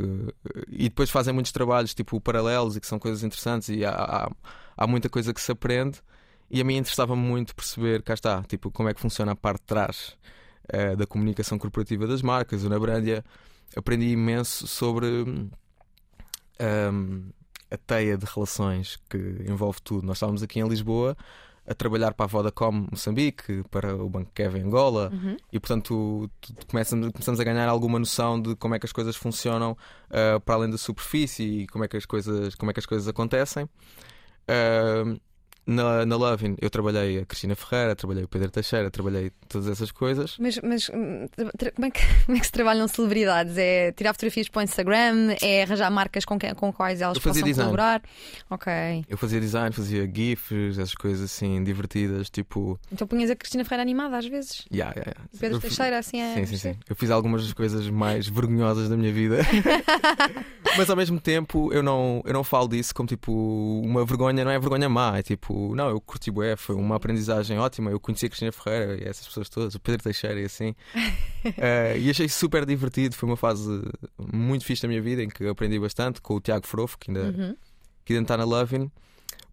e 0.68 0.90
depois 0.90 1.10
fazem 1.10 1.34
muitos 1.34 1.52
trabalhos 1.52 1.94
tipo 1.94 2.20
paralelos 2.22 2.76
e 2.76 2.82
que 2.82 2.88
são 2.88 3.00
coisas 3.00 3.24
interessantes 3.24 3.70
e 3.70 3.84
há, 3.84 3.92
há, 3.92 4.32
há 4.78 4.88
muita 4.88 5.10
coisa 5.10 5.34
que 5.34 5.42
se 5.42 5.52
aprende. 5.52 6.02
E 6.50 6.62
a 6.62 6.64
mim 6.64 6.78
interessava-me 6.78 7.22
muito 7.22 7.56
perceber, 7.56 8.04
cá 8.04 8.14
está, 8.14 8.44
tipo, 8.44 8.70
como 8.72 8.88
é 8.90 8.94
que 8.94 9.02
funciona 9.02 9.32
a 9.32 9.36
parte 9.36 9.62
de 9.62 9.66
trás 9.66 10.16
eh, 10.70 10.96
da 10.96 11.08
comunicação 11.08 11.58
corporativa 11.58 12.06
das 12.06 12.22
marcas. 12.22 12.64
Eu 12.64 12.70
na 12.70 12.80
Brandia 12.80 13.24
aprendi 13.76 14.08
imenso 14.10 14.68
sobre 14.68 15.08
hum, 15.08 15.50
hum, 16.92 17.30
a 17.72 17.78
teia 17.78 18.18
de 18.18 18.26
relações 18.26 18.98
que 19.10 19.18
envolve 19.50 19.80
tudo. 19.82 20.06
Nós 20.06 20.18
estávamos 20.18 20.44
aqui 20.44 20.60
em 20.60 20.68
Lisboa 20.68 21.18
a 21.68 21.74
trabalhar 21.74 22.14
para 22.14 22.26
a 22.26 22.28
Vodacom 22.28 22.86
Moçambique, 22.92 23.64
para 23.72 23.96
o 23.96 24.08
Banco 24.08 24.30
Kevin 24.36 24.60
Angola, 24.62 25.10
Uhum. 25.12 25.36
e 25.52 25.60
portanto 25.60 26.30
começamos, 26.68 27.12
começamos 27.12 27.40
a 27.40 27.44
ganhar 27.44 27.68
alguma 27.68 27.98
noção 27.98 28.40
de 28.40 28.56
como 28.56 28.76
é 28.76 28.80
que 28.80 28.86
as 28.86 28.92
coisas 28.92 29.16
funcionam 29.16 29.76
ah, 30.12 30.40
para 30.40 30.56
além 30.56 30.70
da 30.70 30.78
superfície 30.78 31.62
e 31.62 31.68
como 31.68 31.84
é 31.84 31.88
que 31.88 31.98
as 31.98 32.06
coisas, 32.06 32.54
como 32.54 32.70
é 32.70 32.74
que 32.74 32.80
as 32.80 32.86
coisas 32.86 33.08
acontecem. 33.08 33.68
Ah, 34.48 35.16
na, 35.66 36.06
na 36.06 36.16
Lovin 36.16 36.56
eu 36.62 36.70
trabalhei 36.70 37.20
a 37.20 37.26
Cristina 37.26 37.56
Ferreira, 37.56 37.96
trabalhei 37.96 38.24
o 38.24 38.28
Pedro 38.28 38.52
Teixeira, 38.52 38.92
trabalhei 38.92 39.32
todas 39.48 39.68
essas 39.68 39.92
coisas. 39.92 40.38
Mas, 40.40 40.60
mas 40.62 40.90
hum, 40.90 41.28
como, 41.76 41.86
é 41.86 41.92
que, 41.92 42.02
como 42.26 42.38
é 42.38 42.40
que 42.40 42.46
se 42.46 42.52
trabalham 42.52 42.88
celebridades? 42.88 43.58
É 43.58 43.92
tirar 43.92 44.14
fotografias 44.14 44.48
para 44.48 44.60
o 44.60 44.64
Instagram? 44.64 45.36
É 45.42 45.64
arranjar 45.64 45.90
marcas 45.90 46.26
com, 46.26 46.38
quem, 46.38 46.54
com 46.54 46.72
quais 46.72 47.02
elas 47.02 47.18
possam 47.18 47.44
design. 47.44 47.56
colaborar? 47.56 48.02
Ok. 48.50 48.72
Eu 49.10 49.18
fazia 49.18 49.40
design, 49.40 49.74
fazia 49.74 50.10
GIFs, 50.14 50.78
essas 50.78 50.96
coisas 50.96 51.24
assim 51.24 51.64
divertidas, 51.64 52.30
tipo. 52.30 52.80
Então 52.92 53.08
punhas 53.08 53.30
a 53.30 53.36
Cristina 53.36 53.64
Ferreira 53.64 53.82
animada 53.82 54.18
às 54.18 54.26
vezes? 54.26 54.66
Yeah, 54.72 54.94
yeah, 54.96 55.12
yeah. 55.12 55.30
O 55.34 55.38
Pedro 55.38 55.58
Eu 55.58 55.62
Teixeira 55.62 55.98
assim 55.98 56.22
a 56.22 56.36
Sim, 56.36 56.46
sim, 56.46 56.58
sim. 56.58 56.76
Eu 56.88 56.96
fiz 56.96 57.10
algumas 57.10 57.44
das 57.44 57.54
coisas 57.54 57.90
mais 57.90 58.28
vergonhosas 58.28 58.90
da 58.90 58.96
minha 58.96 59.12
vida. 59.12 59.38
Mas 60.78 60.90
ao 60.90 60.96
mesmo 60.96 61.20
tempo 61.20 61.72
eu 61.72 61.82
não, 61.82 62.22
eu 62.26 62.34
não 62.34 62.44
falo 62.44 62.68
disso 62.68 62.94
como 62.94 63.08
tipo 63.08 63.32
uma 63.84 64.06
vergonha, 64.06 64.44
não 64.44 64.52
é 64.52 64.60
vergonha 64.60 64.90
má, 64.90 65.18
é 65.18 65.24
tipo, 65.24 65.55
não, 65.76 65.90
eu 65.90 66.00
curti 66.02 66.30
bué, 66.32 66.56
foi 66.56 66.76
uma 66.76 66.96
aprendizagem 66.96 67.58
ótima. 67.60 67.92
Eu 67.92 68.00
conheci 68.00 68.26
a 68.26 68.30
Cristina 68.30 68.52
Ferreira 68.52 69.04
e 69.04 69.08
essas 69.08 69.26
pessoas 69.28 69.50
todas, 69.50 69.76
o 69.76 69.80
Pedro 69.80 70.04
Teixeira 70.04 70.40
e 70.40 70.46
assim. 70.46 70.74
Eh, 71.58 72.00
e 72.00 72.10
achei 72.10 72.28
super 72.28 72.66
divertido, 72.66 73.14
foi 73.16 73.30
uma 73.30 73.38
fase 73.38 73.70
muito 74.34 74.66
fixe 74.66 74.82
da 74.82 74.88
minha 74.88 75.02
vida 75.02 75.22
em 75.22 75.30
que 75.30 75.48
aprendi 75.48 75.80
bastante 75.80 76.20
com 76.20 76.34
o 76.36 76.42
Tiago 76.42 76.66
Frofo, 76.66 76.98
que 76.98 77.12
ainda, 77.12 77.24
Uhum. 77.38 77.56
que 78.04 78.14
ainda 78.14 78.24
está 78.24 78.36
na 78.38 78.44
Lovin. 78.46 78.90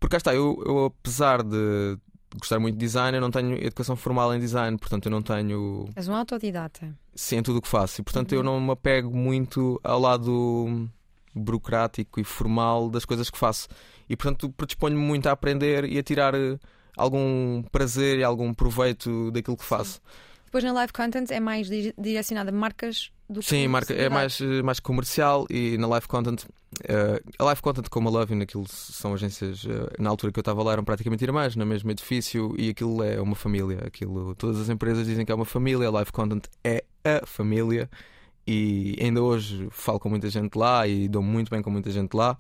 Porque 0.01 0.13
cá 0.13 0.17
está, 0.17 0.35
eu, 0.35 0.63
eu 0.65 0.87
apesar 0.87 1.43
de 1.43 1.99
gostar 2.41 2.59
muito 2.59 2.77
de 2.77 2.81
design, 2.81 3.15
eu 3.19 3.21
não 3.21 3.31
tenho 3.31 3.55
educação 3.63 3.95
formal 3.95 4.35
em 4.35 4.41
design, 4.41 4.79
portanto 4.79 5.05
eu 5.05 5.11
não 5.11 5.21
tenho 5.21 5.87
És 5.95 6.09
um 6.09 6.15
autodidata. 6.15 6.97
sim 7.15 7.37
em 7.37 7.43
tudo 7.43 7.59
o 7.59 7.63
que 7.63 7.69
faço. 7.69 8.01
E 8.01 8.05
portanto 8.05 8.33
Uhum. 8.33 8.39
eu 8.39 8.43
não 8.43 8.59
me 8.59 8.71
apego 8.73 9.15
muito 9.15 9.79
ao 9.85 10.01
lado 10.01 10.89
burocrático 11.35 12.21
e 12.21 12.25
formal 12.25 12.89
das 12.91 13.05
coisas 13.05 13.31
que 13.31 13.39
faço. 13.39 13.69
E 14.09 14.17
portanto 14.17 14.51
predisponho-me 14.57 15.01
muito 15.03 15.27
a 15.29 15.33
aprender 15.33 15.85
e 15.85 15.99
a 15.99 16.03
tirar 16.03 16.35
eh, 16.35 16.59
algum 16.97 17.63
prazer 17.71 18.19
e 18.19 18.25
algum 18.25 18.53
proveito 18.55 19.31
daquilo 19.31 19.57
que 19.57 19.65
faço. 19.65 20.01
Depois 20.45 20.65
na 20.65 20.73
live 20.73 20.93
content 20.93 21.31
é 21.31 21.41
mais 21.41 21.67
di- 21.67 21.95
direcionada 21.97 22.51
a 22.51 22.53
marcas 22.53 23.11
do 23.27 23.41
que 23.41 23.47
Sim, 23.47 23.69
marca, 23.69 23.95
é 23.95 24.11
mais, 24.11 24.39
eh, 24.39 24.63
mais 24.63 24.79
comercial 24.81 25.47
e 25.49 25.79
na 25.79 25.87
live 25.87 26.07
content. 26.07 26.45
eh, 26.87 27.23
a 27.39 27.45
live 27.45 27.63
content 27.63 27.89
como 27.89 28.11
a 28.11 28.13
Lovin, 28.13 28.43
aquilo 28.43 28.67
são 28.69 29.15
agências, 29.15 29.65
eh, 29.67 29.95
na 29.99 30.11
altura 30.11 30.31
que 30.31 30.39
eu 30.39 30.43
estava 30.43 30.63
lá 30.63 30.73
eram 30.73 30.85
praticamente 30.85 31.25
irmãs, 31.25 31.57
no 31.57 31.65
mesmo 31.65 31.91
edifício, 31.91 32.55
e 32.59 32.69
aquilo 32.69 33.03
é 33.03 33.19
uma 33.19 33.35
família. 33.35 33.79
Aquilo, 33.87 34.35
todas 34.35 34.61
as 34.61 34.69
empresas 34.69 35.07
dizem 35.07 35.25
que 35.25 35.33
é 35.33 35.35
uma 35.35 35.47
família, 35.47 35.89
a 35.89 35.91
live 35.91 36.13
content 36.13 36.45
é 36.63 36.85
a 37.03 37.25
família, 37.27 37.89
e 38.47 38.97
ainda 39.01 39.23
hoje 39.23 39.69
falo 39.71 39.99
com 39.99 40.11
muita 40.11 40.29
gente 40.29 40.55
lá 40.57 40.87
e 40.87 41.09
dou 41.09 41.23
muito 41.23 41.49
bem 41.51 41.63
com 41.63 41.71
muita 41.71 41.91
gente 41.91 42.13
lá. 42.15 42.37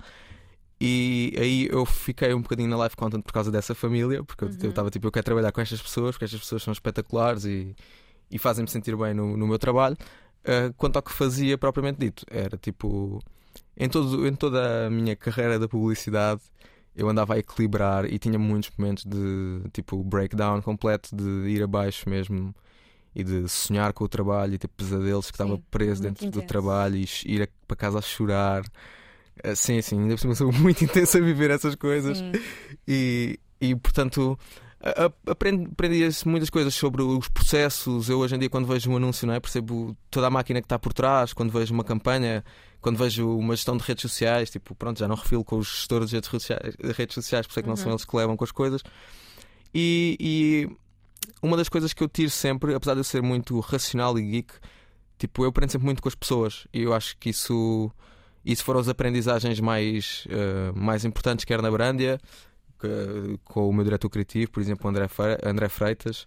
E 0.85 1.33
aí 1.39 1.69
eu 1.71 1.85
fiquei 1.87 2.35
um 2.35 2.43
bocadinho 2.43 2.69
na 2.69 2.77
live 2.77 2.97
content 2.97 3.23
por 3.23 3.33
causa 3.33 3.51
dessa 3.53 3.73
família, 3.75 4.25
porque 4.25 4.43
eu- 4.43 4.49
eu 4.49 4.55
Uhum. 4.65 4.69
estava 4.71 4.91
tipo, 4.91 5.07
eu 5.07 5.13
quero 5.13 5.25
trabalhar 5.25 5.53
com 5.53 5.61
estas 5.61 5.81
pessoas, 5.81 6.17
porque 6.17 6.25
estas 6.25 6.41
pessoas 6.41 6.63
são 6.63 6.73
espetaculares 6.73 7.45
e, 7.45 7.75
e 8.31 8.39
fazem-me 8.39 8.69
sentir 8.69 8.97
bem 8.97 9.15
no, 9.15 9.37
no 9.37 9.47
meu 9.47 9.59
trabalho. 9.59 9.97
Uh, 10.45 10.73
quanto 10.77 10.97
ao 10.97 11.03
que 11.03 11.13
fazia 11.13 11.57
propriamente 11.57 12.01
dito, 12.01 12.25
era 12.29 12.57
tipo 12.57 13.21
em, 13.77 13.89
todo, 13.89 14.27
em 14.27 14.35
toda 14.35 14.87
a 14.87 14.91
minha 14.91 15.15
carreira 15.15 15.57
da 15.57 15.69
publicidade 15.69 16.41
eu 16.97 17.09
andava 17.09 17.35
a 17.35 17.39
equilibrar 17.39 18.05
e 18.05 18.19
tinha 18.19 18.39
muitos 18.41 18.71
momentos 18.77 19.05
de 19.05 19.63
tipo 19.73 20.03
breakdown 20.03 20.61
completo, 20.61 21.15
de 21.15 21.49
ir 21.49 21.63
abaixo 21.63 22.09
mesmo 22.11 22.53
e 23.15 23.23
de 23.23 23.49
sonhar 23.49 23.93
com 23.93 24.03
o 24.05 24.09
trabalho 24.09 24.55
e 24.55 24.59
ter 24.59 24.67
pesadelos 24.69 25.27
que 25.31 25.35
estava 25.35 25.59
preso 25.71 26.03
dentro 26.03 26.25
do 26.25 26.29
intenso. 26.31 26.47
trabalho 26.49 26.97
e 26.97 27.07
ir 27.25 27.43
a- 27.43 27.49
para 27.69 27.77
casa 27.77 27.99
a 28.01 28.03
chorar. 28.03 28.65
Uh, 29.45 29.57
sim, 29.57 29.81
sim, 29.83 29.99
ainda 30.01 30.15
por 30.15 30.21
cima 30.21 30.35
sou 30.35 30.53
muito 30.53 30.85
intenso 30.85 31.17
a 31.17 31.21
viver 31.21 31.51
essas 31.51 31.75
coisas 31.75 32.23
e, 32.87 33.39
e 33.61 33.75
portanto 33.77 34.39
a- 34.81 35.07
a- 35.07 35.31
aprendi, 35.33 35.69
aprendi 35.73 36.07
muitas 36.27 36.51
coisas 36.51 36.75
sobre 36.75 37.03
os 37.03 37.29
processos. 37.29 38.09
Eu 38.09 38.19
hoje 38.19 38.35
em 38.35 38.39
dia, 38.39 38.51
quando 38.51 38.67
vejo 38.67 38.91
um 38.91 38.97
anúncio, 38.97 39.27
não 39.27 39.35
é? 39.35 39.41
percebo 39.41 39.97
toda 40.11 40.27
a 40.27 40.31
máquina 40.31 40.61
que 40.61 40.67
está 40.67 40.79
por 40.79 40.93
trás. 40.93 41.33
Quando 41.33 41.51
vejo 41.53 41.73
uma 41.73 41.85
campanha, 41.85 42.45
quando 42.81 42.97
vejo 42.99 43.29
uma 43.39 43.55
gestão 43.57 43.77
de 43.77 43.85
redes 43.85 44.03
sociais, 44.03 44.51
tipo, 44.51 44.75
pronto, 44.75 44.99
já 44.99 45.07
não 45.09 45.15
refilo 45.17 45.45
com 45.45 45.57
os 45.59 45.69
gestores 45.69 46.11
de 46.11 46.17
redes 46.17 46.29
sociais, 46.31 46.75
de 46.77 46.93
redes 46.93 47.15
sociais 47.15 47.47
por 47.47 47.53
isso 47.53 47.61
é 47.61 47.63
que 47.63 47.69
não 47.69 47.77
são 47.77 47.87
Uhum. 47.87 47.93
eles 47.93 48.05
que 48.05 48.17
levam 48.17 48.37
com 48.37 48.45
as 48.45 48.51
coisas. 48.53 48.83
E, 49.75 50.17
e 50.21 50.69
uma 51.41 51.57
das 51.57 51.69
coisas 51.69 51.93
que 51.93 52.03
eu 52.03 52.09
tiro 52.09 52.31
sempre, 52.31 52.75
apesar 52.75 52.95
de 52.95 53.01
eu 53.01 53.05
ser 53.05 53.23
muito 53.23 53.59
racional 53.61 54.19
e 54.19 54.23
geek, 54.23 54.53
tipo, 55.19 55.45
eu 55.45 55.49
aprendo 55.49 55.71
sempre 55.71 55.87
muito 55.87 56.03
com 56.03 56.09
as 56.09 56.15
pessoas. 56.15 56.67
E 56.75 56.83
eu 56.83 56.93
acho 56.93 57.17
que 57.19 57.31
isso, 57.31 57.91
isso 58.45 58.65
foram 58.65 58.81
as 58.81 58.89
aprendizagens 58.89 59.61
mais, 59.61 60.27
eh, 60.31 60.73
mais 60.75 61.05
importantes, 61.05 61.45
quer 61.45 61.61
na 61.63 61.71
Brandia, 61.71 62.19
que- 62.81 63.39
com 63.45 63.69
o 63.69 63.73
meu 63.73 63.85
diretor 63.85 64.09
criativo, 64.11 64.51
por 64.51 64.61
exemplo, 64.61 64.89
André, 64.89 65.07
Fe- 65.09 65.39
André 65.45 65.69
Freitas, 65.69 66.27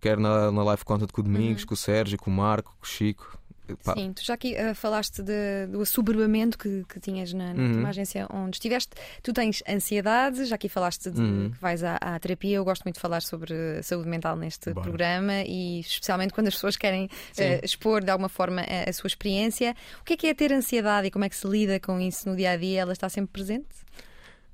quer 0.00 0.18
na, 0.18 0.50
na 0.50 0.64
live 0.64 0.84
content 0.84 1.10
com 1.12 1.20
o 1.20 1.24
Domingos, 1.24 1.62
Uhum. 1.62 1.68
com 1.68 1.74
o 1.74 1.76
Sérgio, 1.76 2.18
com 2.18 2.30
o 2.30 2.34
Marco, 2.34 2.74
com 2.78 2.84
o 2.84 2.88
Chico. 2.88 3.38
Pá, 3.84 3.94
Sim, 3.94 4.12
tu 4.12 4.24
já 4.24 4.34
aqui 4.34 4.54
eh, 4.54 4.74
falaste 4.74 5.22
de- 5.22 5.66
do 5.70 5.80
assoberbamento 5.80 6.56
que, 6.58 6.84
que 6.88 6.98
tinhas 7.00 7.32
na, 7.32 7.52
na 7.54 7.62
Uhum. 7.62 7.86
agência 7.86 8.26
onde 8.32 8.56
estiveste. 8.56 8.90
Tu 9.22 9.32
tens 9.32 9.62
ansiedade, 9.68 10.44
já 10.44 10.54
aqui 10.54 10.68
falaste 10.68 11.10
de 11.10 11.20
Uhum. 11.20 11.50
que 11.50 11.58
vais 11.60 11.82
à, 11.84 11.96
à 12.00 12.18
terapia. 12.18 12.56
Eu 12.56 12.64
gosto 12.64 12.82
muito 12.84 12.96
de 12.96 13.00
falar 13.00 13.22
sobre 13.22 13.82
saúde 13.82 14.08
mental 14.08 14.36
neste 14.36 14.72
Bora. 14.72 14.82
programa 14.82 15.42
e 15.46 15.80
especialmente 15.80 16.32
quando 16.32 16.48
as 16.48 16.54
pessoas 16.54 16.76
querem 16.76 17.08
eh, 17.36 17.60
expor 17.64 18.02
de 18.02 18.10
alguma 18.10 18.28
forma 18.28 18.62
a, 18.62 18.88
a 18.90 18.92
sua 18.92 19.08
experiência. 19.08 19.74
O 20.00 20.04
que 20.04 20.14
é 20.14 20.16
que 20.16 20.26
é 20.26 20.34
ter 20.34 20.52
ansiedade 20.52 21.06
e 21.06 21.10
como 21.10 21.24
é 21.24 21.28
que 21.28 21.36
se 21.36 21.46
lida 21.46 21.78
com 21.80 22.00
isso 22.00 22.28
no 22.28 22.36
dia 22.36 22.50
a 22.52 22.56
dia? 22.56 22.80
Ela 22.80 22.92
está 22.92 23.08
sempre 23.08 23.30
presente? 23.32 23.66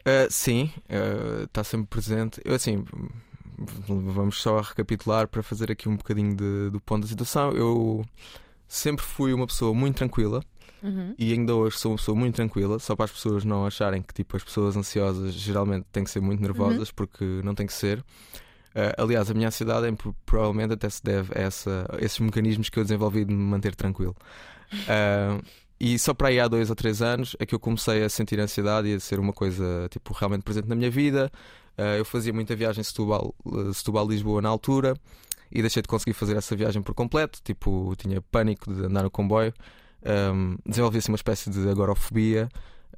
Uh, 0.00 0.30
sim, 0.30 0.72
uh, 0.88 1.44
está 1.44 1.62
sempre 1.62 1.86
presente. 1.88 2.40
Eu, 2.44 2.54
assim, 2.54 2.84
vamos 3.86 4.40
só 4.40 4.60
recapitular 4.60 5.26
para 5.28 5.42
fazer 5.42 5.70
aqui 5.70 5.88
um 5.88 5.96
bocadinho 5.96 6.34
de- 6.34 6.70
do 6.70 6.80
ponto 6.80 7.02
da 7.02 7.08
situação. 7.08 7.50
Eu 7.52 8.04
sempre 8.68 9.04
fui 9.04 9.32
uma 9.32 9.46
pessoa 9.46 9.74
muito 9.74 9.96
tranquila, 9.96 10.42
Uhum. 10.82 11.12
e 11.18 11.32
ainda 11.32 11.54
hoje 11.56 11.76
sou 11.78 11.90
uma 11.90 11.96
pessoa 11.98 12.16
muito 12.16 12.36
tranquila, 12.36 12.78
só 12.78 12.94
para 12.94 13.06
as 13.06 13.10
pessoas 13.10 13.44
não 13.44 13.66
acharem 13.66 14.00
que 14.00 14.14
tipo 14.14 14.36
as 14.36 14.44
pessoas 14.44 14.76
ansiosas 14.76 15.32
geralmente 15.34 15.86
têm 15.90 16.04
que 16.04 16.10
ser 16.10 16.20
muito 16.20 16.40
nervosas, 16.40 16.92
porque 16.92 17.24
não 17.42 17.52
tem 17.54 17.66
que 17.66 17.72
ser. 17.72 18.04
Ah, 18.74 18.94
aliás, 19.02 19.28
a 19.28 19.34
minha 19.34 19.48
ansiedade 19.48 19.86
é, 19.88 19.92
pro- 19.92 20.14
provavelmente 20.24 20.74
até 20.74 20.88
se 20.88 21.02
deve 21.02 21.32
a, 21.36 21.40
essa, 21.42 21.84
a 21.90 21.96
esses 22.04 22.18
mecanismos 22.20 22.68
que 22.68 22.78
eu 22.78 22.84
desenvolvi 22.84 23.24
de 23.24 23.34
me 23.34 23.42
manter 23.42 23.74
tranquilo. 23.74 24.14
Ah, 24.86 25.40
e 25.80 25.98
só 25.98 26.14
para 26.14 26.28
aí 26.28 26.38
há 26.38 26.46
dois 26.46 26.70
ou 26.70 26.76
três 26.76 27.02
anos 27.02 27.34
é 27.40 27.46
que 27.46 27.54
eu 27.54 27.58
comecei 27.58 28.04
a 28.04 28.08
sentir 28.08 28.38
ansiedade 28.38 28.86
e 28.88 28.94
a 28.94 29.00
ser 29.00 29.18
uma 29.18 29.32
coisa 29.32 29.88
tipo, 29.90 30.12
realmente 30.14 30.42
presente 30.42 30.68
na 30.68 30.74
minha 30.76 30.90
vida. 30.90 31.28
Ah, 31.76 31.96
eu 31.96 32.04
fazia 32.04 32.32
muita 32.32 32.54
viagem 32.54 32.84
Setúbal- 32.84 33.34
Setúbal-Lisboa 33.74 34.40
na 34.42 34.48
altura 34.48 34.94
e 35.50 35.60
deixei 35.60 35.82
de 35.82 35.88
conseguir 35.88 36.14
fazer 36.14 36.36
essa 36.36 36.54
viagem 36.54 36.82
por 36.82 36.94
completo. 36.94 37.40
Tipo, 37.42 37.94
tinha 37.96 38.20
pânico 38.20 38.72
de 38.72 38.84
andar 38.84 39.02
no 39.02 39.10
comboio. 39.10 39.52
Um, 40.32 40.56
desenvolvi 40.64 40.98
assim 40.98 41.10
uma 41.10 41.16
espécie 41.16 41.50
de 41.50 41.68
agorafobia. 41.68 42.48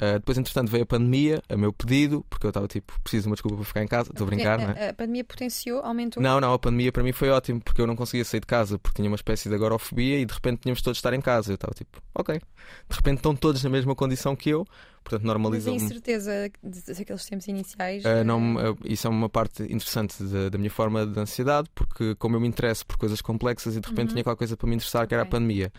Uh, 0.01 0.15
depois, 0.15 0.39
entretanto, 0.39 0.71
veio 0.71 0.85
a 0.85 0.87
pandemia, 0.87 1.43
a 1.47 1.57
meu 1.57 1.73
pedido, 1.75 2.25
porque 2.31 2.47
eu 2.47 2.49
estava 2.49 2.67
tipo, 2.67 2.99
preciso 3.03 3.25
de 3.25 3.29
uma 3.29 3.35
desculpa 3.35 3.57
para 3.59 3.67
ficar 3.67 3.83
em 3.83 3.87
casa. 3.87 4.11
Estou 4.11 4.27
a 4.27 4.31
brincar, 4.31 4.59
não 4.59 4.71
é? 4.71 4.87
a, 4.87 4.91
a 4.91 4.95
pandemia 4.95 5.25
potenciou, 5.25 5.81
aumentou. 5.81 6.23
Não, 6.23 6.41
não, 6.41 6.55
a 6.55 6.59
pandemia 6.59 6.91
para 6.91 7.03
mim 7.03 7.13
foi 7.13 7.29
ótimo, 7.29 7.61
porque 7.61 7.83
eu 7.83 7.87
não 7.87 7.95
conseguia 7.95 8.25
sair 8.25 8.41
de 8.41 8.47
casa, 8.47 8.79
porque 8.79 8.97
tinha 8.97 9.11
uma 9.11 9.17
espécie 9.17 9.49
de 9.49 9.55
agorafobia 9.55 10.19
e 10.19 10.25
de 10.25 10.33
repente 10.33 10.61
tínhamos 10.63 10.81
todos 10.81 10.97
de 10.97 11.01
estar 11.01 11.13
em 11.13 11.21
casa. 11.21 11.53
Eu 11.53 11.57
estava 11.57 11.75
tipo, 11.75 12.01
ok. 12.15 12.41
De 12.89 12.97
repente 12.97 13.17
estão 13.19 13.37
todos 13.37 13.63
na 13.63 13.69
mesma 13.69 13.95
condição 13.95 14.35
que 14.35 14.49
eu, 14.49 14.67
portanto 15.05 15.27
Mas 15.27 15.67
a 15.67 15.71
incerteza 15.71 16.51
daqueles 16.63 17.25
tempos 17.27 17.49
iniciais. 17.49 18.05
Uh, 18.05 18.25
não, 18.25 18.55
uh, 18.55 18.79
isso 18.85 19.07
é 19.07 19.11
uma 19.11 19.29
parte 19.29 19.63
interessante 19.65 20.23
da, 20.25 20.49
da 20.49 20.59
minha 20.59 20.71
forma 20.71 21.07
de 21.07 21.19
ansiedade, 21.21 21.69
porque 21.75 22.15
como 22.15 22.37
eu 22.37 22.41
me 22.41 22.49
interesso 22.49 22.87
por 22.87 22.97
coisas 22.97 23.21
complexas 23.21 23.77
e 23.77 23.81
de 23.81 23.89
repente 23.89 24.01
Uhum. 24.11 24.15
tinha 24.15 24.25
qualquer 24.25 24.39
coisa 24.39 24.57
para 24.57 24.69
me 24.69 24.77
interessar, 24.77 25.07
que 25.07 25.15
era 25.15 25.25
a 25.25 25.27
pandemia. 25.27 25.71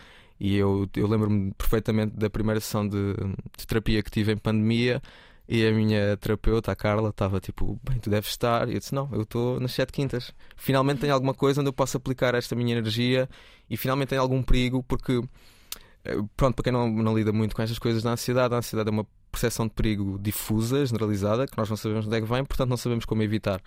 E 0.44 0.58
eu, 0.58 0.90
eu 0.96 1.08
lembro-me 1.08 1.54
perfeitamente 1.54 2.18
da 2.18 2.28
primeira 2.28 2.60
sessão 2.60 2.88
de, 2.88 3.14
de 3.56 3.68
terapia 3.68 4.02
que 4.02 4.10
tive 4.10 4.32
em 4.32 4.38
pandemia. 4.38 5.00
E 5.48 5.68
a 5.68 5.72
minha 5.72 6.18
terapeuta, 6.18 6.72
a 6.72 6.76
Carla, 6.76 7.10
estava 7.10 7.40
tipo, 7.40 7.80
bem, 7.88 8.00
tu 8.00 8.10
deves 8.10 8.32
estar. 8.32 8.68
E 8.68 8.74
eu 8.74 8.80
disse, 8.80 8.96
não, 8.96 9.08
eu 9.12 9.22
estou 9.22 9.60
nas 9.60 9.72
sete 9.72 9.92
quintas. 9.94 10.34
Finalmente 10.58 11.02
tenho 11.02 11.14
alguma 11.14 11.36
coisa 11.36 11.62
onde 11.62 11.70
eu 11.70 11.74
posso 11.74 11.96
aplicar 11.96 12.34
esta 12.34 12.56
minha 12.56 12.76
energia 12.76 13.30
e 13.70 13.78
finalmente 13.78 14.10
tenho 14.10 14.22
algum 14.22 14.42
perigo, 14.42 14.82
porque, 14.82 15.22
eh, 16.04 16.18
pronto, 16.36 16.56
para 16.56 16.64
quem 16.64 16.74
não, 16.74 16.90
não 16.90 17.16
lida 17.16 17.32
muito 17.32 17.56
com 17.56 17.62
estas 17.62 17.78
coisas 17.78 18.02
da 18.02 18.10
ansiedade, 18.10 18.56
a 18.56 18.58
ansiedade 18.58 18.90
é 18.90 18.92
uma 18.92 19.06
percepção 19.32 19.68
de 19.68 19.74
perigo 19.76 20.18
difusa, 20.20 20.84
generalizada, 20.88 21.46
que 21.46 21.56
nós 21.56 21.70
não 21.70 21.78
sabemos 21.78 22.08
onde 22.08 22.18
é 22.18 22.20
que 22.20 22.28
vem, 22.28 22.44
portanto 22.44 22.70
não 22.70 22.78
sabemos 22.78 23.06
como 23.06 23.22
evitar. 23.22 23.62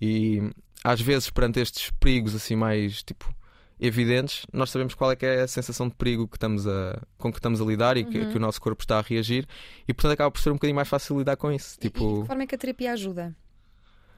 E 0.00 0.50
às 0.82 1.00
vezes, 1.00 1.30
perante 1.30 1.60
estes 1.60 1.92
perigos 1.92 2.34
assim 2.34 2.56
mais 2.56 3.04
tipo 3.04 3.32
evidentes, 3.80 4.44
nós 4.52 4.70
sabemos 4.70 4.94
qual 4.94 5.10
é 5.12 5.16
que 5.16 5.24
é 5.26 5.42
a 5.42 5.48
sensação 5.48 5.88
de 5.88 5.94
perigo 5.94 6.26
que 6.26 6.36
estamos 6.36 6.66
a, 6.66 7.00
com 7.16 7.30
que 7.30 7.38
estamos 7.38 7.60
a 7.60 7.64
lidar 7.64 7.96
e 7.96 8.04
que, 8.04 8.18
Uhum. 8.18 8.30
que 8.30 8.36
o 8.36 8.40
nosso 8.40 8.60
corpo 8.60 8.82
está 8.82 8.98
a 8.98 9.02
reagir, 9.02 9.46
e 9.86 9.94
portanto 9.94 10.12
acaba 10.12 10.30
por 10.30 10.40
ser 10.40 10.50
um 10.50 10.54
bocadinho 10.54 10.76
mais 10.76 10.88
fácil 10.88 11.18
lidar 11.18 11.36
com 11.36 11.50
isso. 11.52 11.74
E- 11.74 11.86
E 11.86 11.88
de 11.88 11.90
Tipo, 11.90 12.20
que 12.22 12.26
forma 12.26 12.42
é 12.42 12.46
que 12.46 12.54
a 12.54 12.58
terapia 12.58 12.92
ajuda 12.92 13.36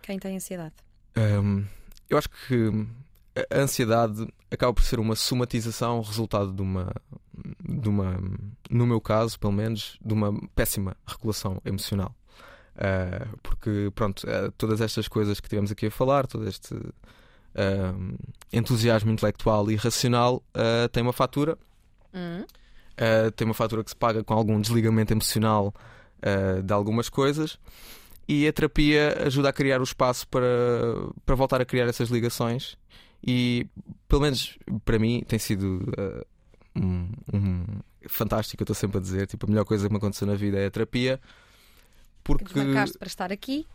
quem 0.02 0.18
tem 0.18 0.36
ansiedade? 0.36 0.74
Hum, 1.16 1.64
eu 2.08 2.16
acho 2.18 2.28
que 2.30 2.86
a 3.52 3.58
ansiedade 3.58 4.26
acaba 4.50 4.72
por 4.72 4.82
ser 4.82 4.98
uma 4.98 5.14
somatização, 5.14 6.00
resultado 6.00 6.52
de 6.52 6.62
uma, 6.62 6.92
de 7.68 7.88
uma, 7.88 8.16
no 8.70 8.86
meu 8.86 9.00
caso, 9.00 9.38
pelo 9.38 9.52
menos, 9.52 9.98
de 10.04 10.12
uma 10.14 10.32
péssima 10.54 10.96
regulação 11.06 11.61
emocional. 11.64 12.14
Ah, 12.76 13.26
porque, 13.42 13.90
pronto, 13.94 14.26
ah, 14.28 14.50
todas 14.56 14.80
estas 14.80 15.06
coisas 15.06 15.38
que 15.38 15.48
tivemos 15.48 15.70
aqui 15.70 15.86
a 15.86 15.90
falar, 15.90 16.26
todo 16.26 16.48
este 16.48 16.74
ah, 17.55 17.94
entusiasmo 18.53 19.11
intelectual 19.11 19.70
e 19.70 19.76
racional 19.76 20.42
ah, 20.55 20.88
tem 20.90 21.03
uma 21.03 21.12
fatura. 21.12 21.57
Hum? 22.14 22.44
Uh, 23.01 23.30
tem 23.30 23.46
uma 23.46 23.55
fatura 23.55 23.82
que 23.82 23.88
se 23.88 23.96
paga 23.96 24.22
com 24.22 24.34
algum 24.34 24.61
desligamento 24.61 25.11
emocional 25.11 25.72
uh, 26.18 26.62
de 26.62 26.70
algumas 26.70 27.09
coisas 27.09 27.59
e 28.28 28.46
a 28.46 28.53
terapia 28.53 29.16
ajuda 29.24 29.48
a 29.48 29.53
criar 29.55 29.80
o 29.80 29.84
espaço 29.84 30.28
para, 30.28 30.46
para 31.24 31.34
voltar 31.34 31.62
a 31.62 31.64
criar 31.64 31.86
essas 31.86 32.11
ligações 32.11 32.76
e 33.26 33.66
pelo 34.07 34.20
menos 34.20 34.59
para 34.84 34.98
mim 34.98 35.24
tem 35.26 35.38
sido 35.38 35.82
uh, 35.98 36.26
um, 36.76 37.09
um- 37.32 37.64
fantástico, 38.07 38.62
eu 38.62 38.64
estou 38.64 38.76
sempre 38.76 38.98
a 38.98 39.01
dizer, 39.01 39.26
tipo, 39.26 39.46
a 39.46 39.48
melhor 39.48 39.64
coisa 39.64 39.86
que 39.86 39.92
me 39.92 39.96
aconteceu 39.96 40.26
na 40.26 40.34
vida 40.34 40.59
é 40.59 40.66
a 40.66 40.70
terapia 40.70 41.18
porque 42.39 42.55
Desmarcaste 42.55 42.99
para 42.99 43.09
estar 43.09 43.33
aqui? 43.33 43.66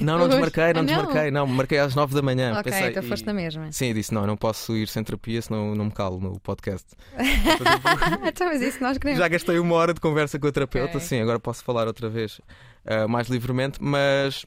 não, 0.00 0.18
não 0.18 0.28
desmarquei, 0.30 0.64
não 0.64 0.70
Ah, 0.70 0.74
não? 0.74 0.84
desmarquei, 0.84 1.30
não, 1.30 1.46
marquei 1.46 1.78
às 1.78 1.94
nove 1.94 2.14
da 2.14 2.22
manhã. 2.22 2.52
ok, 2.52 2.64
pensei, 2.64 2.88
então 2.88 3.02
foste 3.02 3.22
e- 3.22 3.26
na 3.26 3.34
mesma. 3.34 3.72
Sim, 3.72 3.92
disse: 3.94 4.12
não, 4.14 4.26
não 4.26 4.36
posso 4.36 4.76
ir 4.76 4.88
sem 4.88 5.02
terapia, 5.04 5.40
senão 5.42 5.74
não 5.74 5.86
me 5.86 5.90
calo 5.92 6.18
no 6.20 6.38
podcast. 6.40 6.86
então, 8.26 8.46
mas 8.46 8.60
isso 8.62 8.80
nós 8.82 8.98
queremos. 8.98 9.18
Já 9.18 9.28
gastei 9.28 9.58
uma 9.58 9.74
hora 9.74 9.92
de 9.94 10.00
conversa 10.00 10.38
com 10.38 10.46
a 10.46 10.52
terapeuta, 10.52 10.96
Ok. 10.98 11.00
sim, 11.00 11.20
agora 11.20 11.38
posso 11.38 11.62
falar 11.64 11.86
outra 11.86 12.08
vez 12.08 12.40
ah, 12.84 13.06
mais 13.08 13.28
livremente, 13.28 13.78
mas 13.82 14.44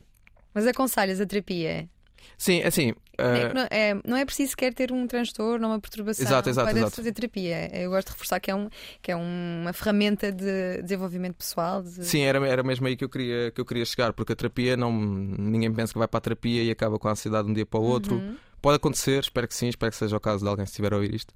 Mas 0.53 0.65
aconselhas 0.67 1.19
a 1.21 1.25
terapia? 1.25 1.87
Sim, 2.37 2.61
assim. 2.63 2.93
ah, 3.17 3.37
É, 3.37 3.53
não, 3.53 3.67
é, 3.69 4.01
não 4.05 4.17
é 4.17 4.25
preciso 4.25 4.51
sequer 4.51 4.73
ter 4.73 4.91
um 4.91 5.05
transtorno 5.07 5.67
ou 5.67 5.73
uma 5.73 5.79
perturbação 5.79 6.25
Exato, 6.25 6.49
exato, 6.49 6.69
para 6.69 6.77
exato. 6.79 6.95
fazer 6.95 7.11
terapia. 7.11 7.69
Eu 7.77 7.89
gosto 7.89 8.07
de 8.07 8.13
reforçar 8.13 8.39
que 8.39 8.49
é, 8.51 8.55
um, 8.55 8.69
que 9.01 9.11
é 9.11 9.15
uma 9.15 9.73
ferramenta 9.73 10.31
de 10.31 10.81
desenvolvimento 10.81 11.35
pessoal. 11.35 11.81
de- 11.83 12.05
Sim, 12.05 12.21
era, 12.21 12.45
era 12.47 12.63
mesmo 12.63 12.87
aí 12.87 12.95
que 12.95 13.03
eu, 13.03 13.09
queria, 13.09 13.51
que 13.51 13.59
eu 13.61 13.65
queria 13.65 13.85
chegar, 13.85 14.13
porque 14.13 14.33
a 14.33 14.35
terapia 14.35 14.75
não. 14.77 14.91
Ninguém 14.91 15.71
pensa 15.73 15.91
que 15.93 15.99
vai 15.99 16.07
para 16.07 16.17
a 16.17 16.21
terapia 16.21 16.63
e 16.63 16.71
acaba 16.71 16.97
com 16.99 17.07
a 17.07 17.11
ansiedade 17.11 17.45
de 17.45 17.51
um 17.51 17.53
dia 17.53 17.65
para 17.65 17.79
o 17.79 17.83
outro. 17.83 18.15
Uhum. 18.15 18.35
Pode 18.61 18.75
acontecer, 18.75 19.19
espero 19.21 19.47
que 19.47 19.55
sim, 19.55 19.67
espero 19.69 19.91
que 19.91 19.97
seja 19.97 20.15
o 20.17 20.19
caso 20.19 20.43
de 20.43 20.49
alguém 20.49 20.65
que 20.65 20.71
estiver 20.71 20.91
a 20.93 20.97
ouvir 20.97 21.13
isto. 21.15 21.33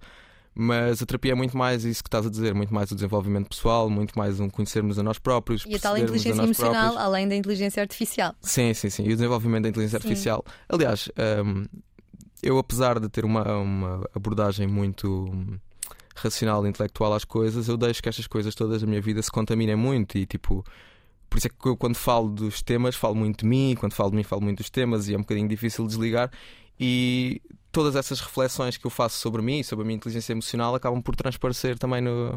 Mas 0.55 1.01
a 1.01 1.05
terapia 1.05 1.31
é 1.31 1.35
muito 1.35 1.57
mais 1.57 1.83
isso 1.83 2.03
que 2.03 2.07
estás 2.07 2.25
a 2.25 2.29
dizer, 2.29 2.53
muito 2.53 2.73
mais 2.73 2.91
o 2.91 2.95
desenvolvimento 2.95 3.49
pessoal, 3.49 3.89
muito 3.89 4.17
mais 4.17 4.39
um 4.39 4.49
conhecermos 4.49 4.99
a 4.99 5.03
nós 5.03 5.17
próprios. 5.17 5.65
E 5.65 5.75
a 5.75 5.79
tal 5.79 5.97
inteligência 5.97 6.43
emocional, 6.43 6.91
próprios. 6.91 7.03
além 7.03 7.27
da 7.27 7.35
inteligência 7.35 7.81
artificial. 7.81 8.35
Sim, 8.41 8.73
sim, 8.73 8.89
sim. 8.89 9.03
E 9.03 9.07
o 9.07 9.15
desenvolvimento 9.15 9.63
da 9.63 9.69
inteligência 9.69 9.99
Sim. 9.99 10.07
artificial. 10.07 10.45
Aliás, 10.69 11.09
hum, 11.43 11.65
eu, 12.43 12.57
apesar 12.59 12.99
de 12.99 13.09
ter 13.09 13.25
uma, 13.25 13.57
uma 13.57 14.09
abordagem 14.13 14.67
muito 14.67 15.25
hum, 15.33 15.57
racional 16.15 16.65
e 16.65 16.69
intelectual 16.69 17.13
às 17.13 17.25
coisas, 17.25 17.67
eu 17.67 17.75
deixo 17.75 18.03
que 18.03 18.09
estas 18.09 18.27
coisas 18.27 18.53
todas 18.53 18.81
da 18.81 18.87
minha 18.87 19.01
vida 19.01 19.21
se 19.21 19.31
contaminem 19.31 19.75
muito 19.75 20.17
e 20.17 20.25
tipo. 20.25 20.63
Por 21.29 21.39
isso 21.39 21.47
é 21.47 21.49
que 21.49 21.67
eu, 21.67 21.75
quando 21.75 21.95
falo 21.95 22.29
dos 22.29 22.61
temas, 22.61 22.95
falo 22.95 23.15
muito 23.15 23.39
de 23.39 23.47
mim, 23.47 23.75
quando 23.79 23.93
falo 23.93 24.11
de 24.11 24.17
mim, 24.17 24.23
falo 24.23 24.43
muito 24.43 24.59
dos 24.59 24.69
temas 24.69 25.07
e 25.07 25.15
é 25.15 25.17
um 25.17 25.21
bocadinho 25.21 25.47
difícil 25.47 25.87
desligar. 25.87 26.29
E 26.79 27.41
todas 27.73 27.95
essas 27.97 28.21
reflexões 28.21 28.77
que 28.77 28.85
eu 28.87 28.91
faço 28.91 29.17
sobre 29.17 29.41
mim 29.41 29.59
e 29.59 29.63
sobre 29.65 29.83
a 29.83 29.85
minha 29.85 29.97
inteligência 29.97 30.31
emocional 30.31 30.73
acabam 30.75 31.01
por 31.01 31.15
transparecer 31.15 31.77
também 31.77 31.99
no- 32.01 32.35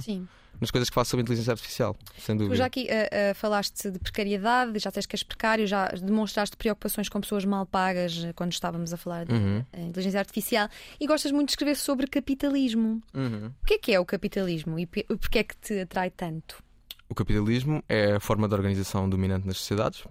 nas 0.60 0.70
coisas 0.70 0.88
que 0.88 0.94
faço 0.94 1.10
sobre 1.10 1.20
a 1.20 1.24
inteligência 1.24 1.52
artificial, 1.52 1.94
sem 2.18 2.34
Tu 2.34 2.38
dúvida. 2.38 2.56
já 2.56 2.64
aqui 2.64 2.88
ah, 2.90 3.30
ah, 3.30 3.34
falaste 3.34 3.90
de 3.90 3.98
precariedade, 3.98 4.78
já 4.78 4.88
disseste 4.90 5.06
que 5.08 5.14
és 5.14 5.22
precário, 5.22 5.66
já 5.66 5.88
demonstraste 5.88 6.56
preocupações 6.56 7.08
com 7.10 7.20
pessoas 7.20 7.44
mal 7.44 7.66
pagas 7.66 8.24
ah, 8.24 8.32
quando 8.32 8.52
estávamos 8.52 8.92
a 8.92 8.96
falar 8.96 9.26
de 9.26 9.34
Uhum, 9.34 9.62
inteligência 9.76 10.18
artificial 10.18 10.68
e 10.98 11.06
gostas 11.06 11.30
muito 11.30 11.48
de 11.48 11.52
escrever 11.52 11.76
sobre 11.76 12.06
capitalismo. 12.06 13.02
uhum. 13.14 13.52
O 13.62 13.66
que 13.66 13.74
é 13.74 13.78
que 13.78 13.92
é 13.92 14.00
o 14.00 14.04
capitalismo 14.06 14.78
e 14.78 14.86
porquê 14.86 15.38
é 15.40 15.44
que 15.44 15.56
te 15.56 15.80
atrai 15.80 16.10
tanto? 16.10 16.64
O 17.08 17.14
capitalismo 17.14 17.84
é 17.88 18.14
a 18.14 18.20
forma 18.20 18.48
de 18.48 18.54
organização 18.54 19.08
dominante 19.08 19.46
nas 19.46 19.58
sociedades. 19.58 20.02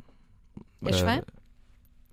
És 0.86 0.98
Eh, 1.02 1.06
fã 1.06 1.24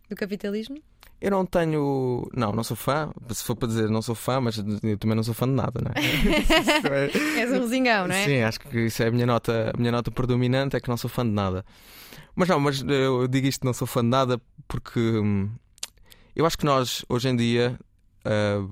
do 0.09 0.17
capitalismo? 0.17 0.77
Eu 1.25 1.31
não 1.31 1.47
tenho. 1.47 2.29
Não, 2.35 2.51
não 2.51 2.65
sou 2.65 2.77
fã. 2.77 3.13
Se 3.31 3.45
for 3.45 3.55
para 3.55 3.69
dizer 3.69 3.89
não 3.89 4.03
sou 4.03 4.15
fã, 4.15 4.41
mas 4.41 4.59
eu 4.59 4.99
também 4.99 5.15
não 5.15 5.23
sou 5.23 5.33
fã 5.33 5.47
de 5.47 5.53
nada, 5.55 5.81
não 5.81 5.93
é? 5.95 6.01
Isso 6.05 6.87
é- 6.89 7.41
És 7.41 7.51
um 7.53 7.61
resingão, 7.61 8.09
não 8.09 8.15
é? 8.15 8.25
Sim, 8.25 8.43
acho 8.43 8.59
que 8.59 8.81
isso 8.87 9.03
é 9.05 9.07
a 9.07 9.11
minha 9.13 9.25
nota, 9.25 9.71
a 9.73 9.79
minha 9.79 9.93
nota 9.93 10.11
predominante, 10.11 10.75
é 10.77 10.81
que 10.81 10.89
não 10.89 10.97
sou 10.97 11.09
fã 11.09 11.25
de 11.25 11.31
nada. 11.31 11.65
Mas 12.35 12.49
não, 12.49 12.59
mas 12.59 12.83
eu 12.83 13.29
digo 13.29 13.47
isto 13.47 13.65
não 13.65 13.73
sou 13.73 13.87
fã 13.87 14.03
de 14.03 14.09
nada 14.09 14.41
porque 14.67 14.99
hum, 14.99 15.49
eu 16.35 16.45
acho 16.45 16.59
que 16.59 16.65
nós, 16.65 17.05
hoje 17.09 17.29
em 17.29 17.37
dia, 17.37 17.79
em- 18.27 18.69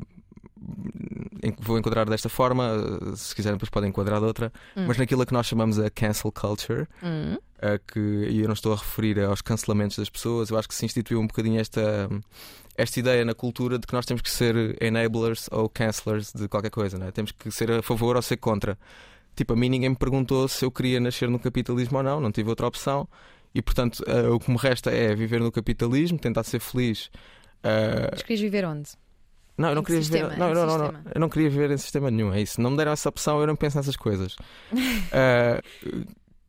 vou 1.60 1.78
enquadrar 1.78 2.08
desta 2.08 2.28
forma, 2.28 2.70
se 3.16 3.34
quiserem 3.34 3.56
depois 3.56 3.70
podem 3.70 3.88
enquadrar 3.90 4.20
de 4.20 4.26
outra, 4.26 4.52
Hum. 4.76 4.84
mas 4.86 4.98
naquilo 4.98 5.24
que 5.24 5.32
nós 5.32 5.46
chamamos 5.46 5.78
a 5.78 5.88
cancel 5.90 6.30
culture, 6.32 6.86
Hum. 7.02 7.36
a 7.60 7.78
que, 7.78 7.98
e 8.00 8.40
eu 8.40 8.46
não 8.46 8.52
estou 8.54 8.72
a 8.72 8.76
referir 8.76 9.18
aos 9.20 9.40
cancelamentos 9.42 9.96
das 9.96 10.10
pessoas, 10.10 10.50
eu 10.50 10.58
acho 10.58 10.68
que 10.68 10.74
se 10.74 10.84
instituiu 10.84 11.18
um 11.20 11.26
bocadinho 11.26 11.60
esta, 11.60 12.08
esta 12.76 13.00
ideia 13.00 13.24
na 13.24 13.34
cultura 13.34 13.78
de 13.78 13.86
que 13.86 13.92
nós 13.92 14.04
temos 14.06 14.22
que 14.22 14.30
ser 14.30 14.76
enablers 14.82 15.48
ou 15.50 15.68
cancelers 15.68 16.32
de 16.32 16.48
qualquer 16.48 16.70
coisa, 16.70 16.98
não 16.98 17.06
é? 17.06 17.10
temos 17.10 17.32
que 17.32 17.50
ser 17.50 17.70
a 17.70 17.82
favor 17.82 18.16
ou 18.16 18.22
ser 18.22 18.36
contra. 18.36 18.78
Tipo, 19.36 19.52
a 19.54 19.56
mim 19.56 19.68
ninguém 19.68 19.90
me 19.90 19.96
perguntou 19.96 20.46
se 20.48 20.64
eu 20.64 20.70
queria 20.70 21.00
nascer 21.00 21.28
no 21.28 21.38
capitalismo 21.38 21.98
ou 21.98 22.02
não, 22.04 22.20
não 22.20 22.32
tive 22.32 22.48
outra 22.50 22.66
opção, 22.66 23.08
e 23.54 23.62
portanto 23.62 24.02
eh, 24.06 24.28
o 24.28 24.38
que 24.38 24.50
me 24.50 24.56
resta 24.58 24.90
é 24.90 25.14
viver 25.14 25.40
no 25.40 25.50
capitalismo, 25.50 26.18
tentar 26.18 26.42
ser 26.44 26.60
feliz. 26.60 27.10
eh, 27.62 28.08
Mas 28.12 28.22
querias 28.22 28.40
viver 28.40 28.64
onde? 28.66 28.90
Não, 29.60 29.68
eu 29.70 29.74
não 29.76 29.82
queria 29.82 30.00
sistema? 30.02 30.28
viver. 30.30 30.38
Não, 30.40 30.54
não, 30.54 30.66
não, 30.66 30.78
não, 30.78 31.00
eu 31.14 31.20
não 31.20 31.28
queria 31.28 31.50
viver 31.50 31.70
em 31.70 31.76
sistema 31.76 32.10
nenhum, 32.10 32.32
é 32.32 32.40
isso. 32.40 32.60
Não 32.60 32.70
me 32.70 32.76
deram 32.76 32.92
essa 32.92 33.08
opção, 33.08 33.40
eu 33.40 33.46
não 33.46 33.54
penso 33.56 33.76
nessas 33.76 33.96
coisas. 33.96 34.36
Ah, 35.12 35.60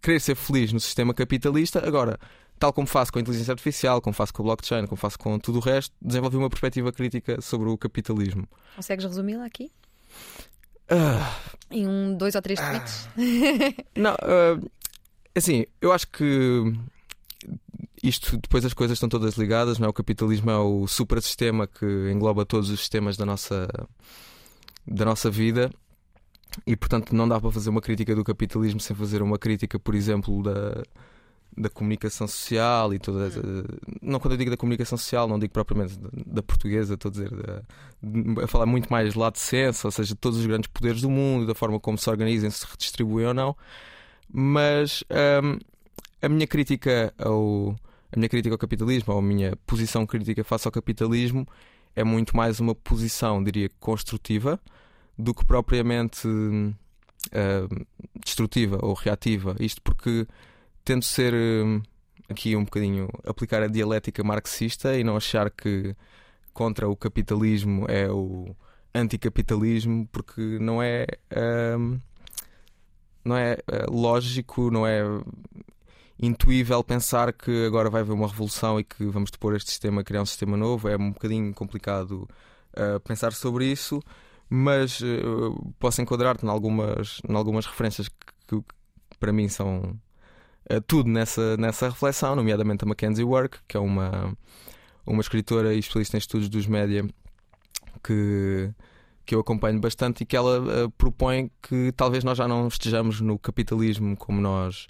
querer 0.02 0.20
ser 0.20 0.36
feliz 0.36 0.72
no 0.74 0.80
sistema 0.80 1.14
capitalista, 1.14 1.86
agora, 1.86 2.18
tal 2.58 2.72
como 2.74 2.88
faço 2.88 3.12
com 3.14 3.20
a 3.20 3.22
inteligência 3.22 3.52
artificial, 3.52 4.02
como 4.02 4.14
faço 4.14 4.34
com 4.34 4.42
o 4.42 4.46
blockchain, 4.46 4.86
como 4.88 4.96
faço 4.98 5.18
com 5.20 5.38
tudo 5.38 5.58
o 5.60 5.62
resto, 5.62 5.94
desenvolvi 6.02 6.38
uma 6.38 6.50
perspectiva 6.50 6.92
crítica 6.92 7.40
sobre 7.42 7.70
o 7.70 7.78
capitalismo. 7.78 8.48
Consegues 8.76 9.06
resumi-la 9.06 9.46
aqui? 9.46 9.72
Ah, 10.90 11.36
Em 11.70 11.88
um, 11.88 12.16
dois 12.18 12.36
ou 12.36 12.42
três 12.42 12.60
tweets? 12.60 13.08
não, 13.96 14.12
ah, 14.22 14.60
assim, 15.36 15.66
eu 15.82 15.92
acho 15.92 16.08
que 16.08 16.74
isto, 18.04 18.38
depois 18.38 18.66
as 18.66 18.74
coisas 18.74 18.96
estão 18.96 19.10
todas 19.10 19.36
ligadas, 19.36 19.78
não 19.78 19.88
é? 19.88 19.90
O 19.90 19.94
capitalismo 19.94 20.50
é 20.50 20.58
o 20.58 20.88
suprassistema 20.88 21.68
que 21.68 21.86
engloba 22.12 22.46
todos 22.46 22.70
os 22.70 22.80
sistemas 22.80 23.16
da 23.16 23.26
nossa, 23.26 23.68
da 24.88 25.06
nossa 25.06 25.30
vida 25.30 25.72
e, 26.66 26.76
portanto, 26.76 27.16
não 27.16 27.28
dá 27.28 27.40
para 27.40 27.52
fazer 27.52 27.70
uma 27.70 27.82
crítica 27.82 28.16
do 28.16 28.24
capitalismo 28.24 28.80
sem 28.80 28.96
fazer 28.96 29.22
uma 29.22 29.38
crítica, 29.38 29.80
por 29.80 29.96
exemplo, 29.96 30.42
da, 30.44 30.84
da 31.56 31.70
comunicação 31.70 32.28
social 32.28 32.94
e 32.94 33.00
toda. 33.00 33.30
Não, 34.02 34.20
quando 34.20 34.34
eu 34.34 34.38
digo 34.38 34.52
da 34.52 34.58
comunicação 34.58 34.98
social, 34.98 35.28
não 35.28 35.38
digo 35.38 35.54
propriamente 35.54 35.98
da, 35.98 36.10
da 36.26 36.44
portuguesa, 36.44 36.96
estou 36.96 37.10
a 37.10 37.12
dizer. 37.12 37.30
Da, 37.30 38.44
a 38.44 38.48
falar 38.48 38.66
muito 38.66 38.90
mais 38.90 39.14
lá 39.16 39.30
de 39.30 39.40
senso, 39.40 39.88
ou 39.88 39.92
seja, 39.92 40.14
de 40.14 40.20
todos 40.20 40.40
os 40.40 40.46
grandes 40.46 40.70
poderes 40.70 41.02
do 41.02 41.10
mundo, 41.10 41.46
da 41.46 41.56
forma 41.56 41.80
como 41.80 41.98
se 41.98 42.10
organizam, 42.10 42.50
se 42.50 42.66
redistribuem 42.66 43.28
ou 43.28 43.34
não. 43.34 43.56
Mas 44.34 45.04
hum, 45.44 45.60
a 46.22 46.30
minha 46.30 46.48
crítica 46.48 47.14
ao. 47.18 47.76
A 48.12 48.18
minha 48.18 48.30
crítica 48.30 48.54
ao 48.54 48.60
capitalismo, 48.60 49.14
ou 49.14 49.20
a 49.20 49.22
minha 49.22 49.56
posição 49.66 50.06
crítica 50.06 50.44
face 50.44 50.68
ao 50.68 50.72
capitalismo, 50.72 51.48
é 51.96 52.04
muito 52.04 52.36
mais 52.36 52.60
uma 52.60 52.76
posição, 52.76 53.44
diria, 53.44 53.70
construtiva 53.80 54.60
do 55.18 55.34
que 55.34 55.46
propriamente 55.46 56.28
hum, 56.28 56.74
destrutiva 58.24 58.80
ou 58.82 58.94
reativa. 58.94 59.56
Isto 59.60 59.82
porque 59.82 60.28
tento 60.84 61.06
ser 61.06 61.34
hum, 61.34 61.82
aqui 62.30 62.56
um 62.56 62.64
bocadinho 62.64 63.08
aplicar 63.26 63.62
a 63.64 63.68
dialética 63.68 64.24
marxista 64.24 64.98
e 64.98 65.04
não 65.04 65.16
achar 65.16 65.50
que 65.50 65.96
contra 66.54 66.90
o 66.90 66.96
capitalismo 66.96 67.86
é 67.88 68.10
o 68.10 68.56
anticapitalismo, 68.94 70.08
porque 70.12 70.42
não 70.60 70.82
é 70.82 71.06
hum, 71.78 72.00
não 73.24 73.38
é 73.38 73.58
lógico, 73.90 74.72
não 74.72 74.86
é 74.86 75.04
intuível 76.22 76.84
pensar 76.84 77.34
que 77.34 77.66
agora 77.66 77.90
vai 77.90 78.02
haver 78.02 78.14
uma 78.14 78.28
revolução 78.28 78.80
e 78.80 78.84
que 78.84 79.06
vamos 79.06 79.32
depor 79.32 79.56
este 79.56 79.72
sistema, 79.72 80.04
criar 80.04 80.22
um 80.22 80.26
sistema 80.26 80.56
novo. 80.56 80.88
É 80.88 80.96
um 80.96 81.12
bocadinho 81.12 81.54
complicado 81.54 82.28
uh, 82.78 83.00
pensar 83.02 83.34
sobre 83.34 83.66
isso, 83.66 84.00
mas 84.50 85.02
uh, 85.02 85.74
posso 85.80 86.02
enquadrar-te 86.02 86.46
em 86.46 86.50
algumas, 86.50 87.20
em 87.28 87.36
algumas 87.36 87.66
referências 87.66 88.08
que, 88.08 88.16
que 88.48 89.18
para 89.20 89.34
mim 89.34 89.50
são 89.50 90.00
uh, 90.72 90.82
tudo 90.86 91.10
nessa, 91.10 91.58
nessa 91.58 91.90
reflexão, 91.90 92.36
nomeadamente 92.36 92.84
a 92.84 92.88
Mackenzie 92.88 93.24
Work, 93.24 93.58
que 93.68 93.76
é 93.76 93.80
uma, 93.80 94.38
uma 95.06 95.22
escritora 95.22 95.74
e 95.74 95.80
especialista 95.80 96.18
em 96.18 96.20
estudos 96.20 96.50
dos 96.50 96.68
média 96.68 97.04
que 98.04 98.74
que 99.24 99.36
eu 99.36 99.40
acompanho 99.40 99.80
bastante 99.80 100.24
e 100.24 100.26
que 100.26 100.36
ela 100.36 100.60
uh, 100.60 100.92
propõe 100.92 101.50
que 101.62 101.94
talvez 101.96 102.24
nós 102.24 102.38
já 102.38 102.48
não 102.48 102.68
estejamos 102.68 103.22
no 103.22 103.38
capitalismo 103.38 104.18
como 104.18 104.42
nós 104.42 104.88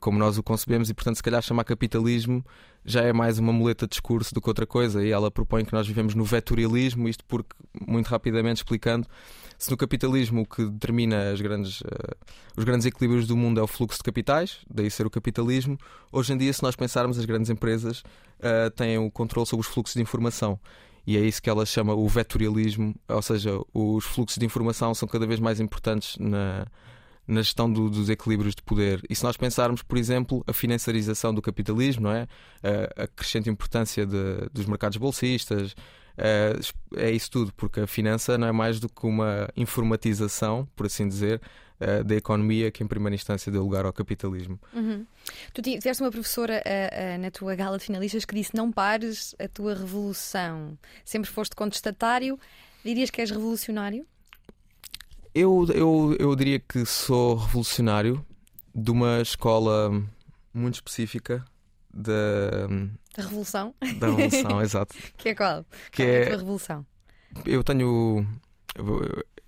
como 0.00 0.18
nós 0.18 0.36
o 0.38 0.42
concebemos 0.42 0.90
e 0.90 0.94
portanto 0.94 1.16
se 1.16 1.22
calhar 1.22 1.42
chamar 1.42 1.64
capitalismo 1.64 2.44
já 2.84 3.02
é 3.02 3.12
mais 3.12 3.38
uma 3.38 3.52
muleta 3.52 3.86
de 3.86 3.90
discurso 3.90 4.34
do 4.34 4.40
que 4.40 4.48
outra 4.48 4.66
coisa 4.66 5.04
e 5.04 5.10
ela 5.10 5.30
propõe 5.30 5.64
que 5.64 5.72
nós 5.72 5.86
vivemos 5.86 6.14
no 6.14 6.24
vetorialismo 6.24 7.08
isto 7.08 7.24
porque 7.26 7.54
muito 7.86 8.08
rapidamente 8.08 8.58
explicando 8.58 9.06
se 9.60 9.70
no 9.70 9.76
capitalismo 9.76 10.40
o 10.40 10.46
que 10.46 10.64
determina 10.64 11.34
grandes, 11.38 11.82
uh, 11.82 12.16
os 12.56 12.64
grandes 12.64 12.86
equilíbrios 12.86 13.26
do 13.26 13.36
mundo 13.36 13.60
é 13.60 13.62
o 13.62 13.66
fluxo 13.66 13.98
de 13.98 14.04
capitais, 14.04 14.60
daí 14.68 14.90
ser 14.90 15.04
o 15.06 15.10
capitalismo, 15.10 15.78
hoje 16.10 16.32
em 16.32 16.38
dia, 16.38 16.50
se 16.50 16.62
nós 16.62 16.74
pensarmos, 16.74 17.18
as 17.18 17.26
grandes 17.26 17.50
empresas 17.50 18.02
têm 18.74 18.96
o 18.96 19.10
controle 19.10 19.46
sobre 19.46 19.66
os 19.66 19.70
fluxos 19.70 19.94
de 19.94 20.00
informação. 20.00 20.58
E 21.06 21.14
é 21.14 21.20
isso 21.20 21.42
que 21.42 21.50
ela 21.50 21.66
chama 21.66 21.94
o 21.94 22.08
vetorialismo, 22.08 22.94
ou 23.06 23.20
seja, 23.20 23.60
os 23.74 24.04
fluxos 24.06 24.38
de 24.38 24.46
informação 24.46 24.94
são 24.94 25.06
cada 25.06 25.26
vez 25.26 25.38
mais 25.38 25.60
importantes 25.60 26.16
na, 26.18 26.66
na 27.26 27.42
gestão 27.42 27.72
do, 27.72 27.88
dos 27.88 28.08
equilíbrios 28.08 28.54
de 28.54 28.62
poder. 28.62 29.02
E 29.08 29.14
se 29.14 29.22
nós 29.22 29.36
pensarmos, 29.36 29.82
por 29.82 29.96
exemplo, 29.96 30.42
a 30.46 30.52
financiarização 30.52 31.32
do 31.32 31.40
capitalismo, 31.40 32.04
não 32.04 32.12
é? 32.12 32.26
A, 32.62 33.04
a 33.04 33.06
crescente 33.06 33.48
importância 33.48 34.04
de, 34.04 34.48
dos 34.52 34.66
mercados 34.66 34.98
bolsistas, 34.98 35.74
é, 36.16 37.10
isso 37.10 37.30
tudo, 37.30 37.52
porque 37.54 37.80
a 37.80 37.86
finança 37.86 38.36
não 38.36 38.48
é 38.48 38.52
mais 38.52 38.78
do 38.80 38.88
que 38.88 39.06
uma 39.06 39.48
informatização, 39.56 40.68
por 40.76 40.86
assim 40.86 41.08
dizer, 41.08 41.40
da 42.04 42.14
economia 42.14 42.70
que, 42.70 42.84
em 42.84 42.86
primeira 42.86 43.14
instância, 43.14 43.50
deu 43.50 43.62
lugar 43.62 43.86
ao 43.86 43.92
capitalismo. 43.92 44.60
Uhum. 44.74 45.06
Tu 45.54 45.62
tiveste 45.62 46.02
uma 46.02 46.10
professora 46.10 46.62
uh, 46.62 47.16
uh, 47.16 47.18
na 47.18 47.30
tua 47.30 47.54
gala 47.54 47.78
de 47.78 47.84
finalistas 47.84 48.26
que 48.26 48.34
disse: 48.34 48.54
Não 48.54 48.70
pares 48.70 49.34
a 49.38 49.48
tua 49.48 49.74
revolução. 49.74 50.78
Sempre 51.04 51.30
foste 51.30 51.56
contestatário. 51.56 52.38
Dirias 52.84 53.10
que 53.10 53.20
és 53.20 53.30
revolucionário? 53.30 54.06
Eu, 55.34 55.66
eu, 55.72 56.16
eu 56.18 56.36
diria 56.36 56.58
que 56.58 56.84
sou 56.84 57.36
revolucionário 57.36 58.24
de 58.74 58.90
uma 58.90 59.20
escola 59.20 59.90
muito 60.52 60.74
específica 60.74 61.44
da, 61.92 62.66
da 63.16 63.22
Revolução. 63.22 63.74
Da 63.98 64.06
Revolução, 64.08 64.62
exato. 64.62 64.96
Que 65.16 65.30
é 65.30 65.34
qual? 65.34 65.64
Que 65.90 66.02
qual 66.02 66.08
é, 66.08 66.12
é 66.12 66.22
a 66.22 66.26
tua 66.26 66.36
Revolução? 66.38 66.86
Eu 67.44 67.62
tenho. 67.62 68.26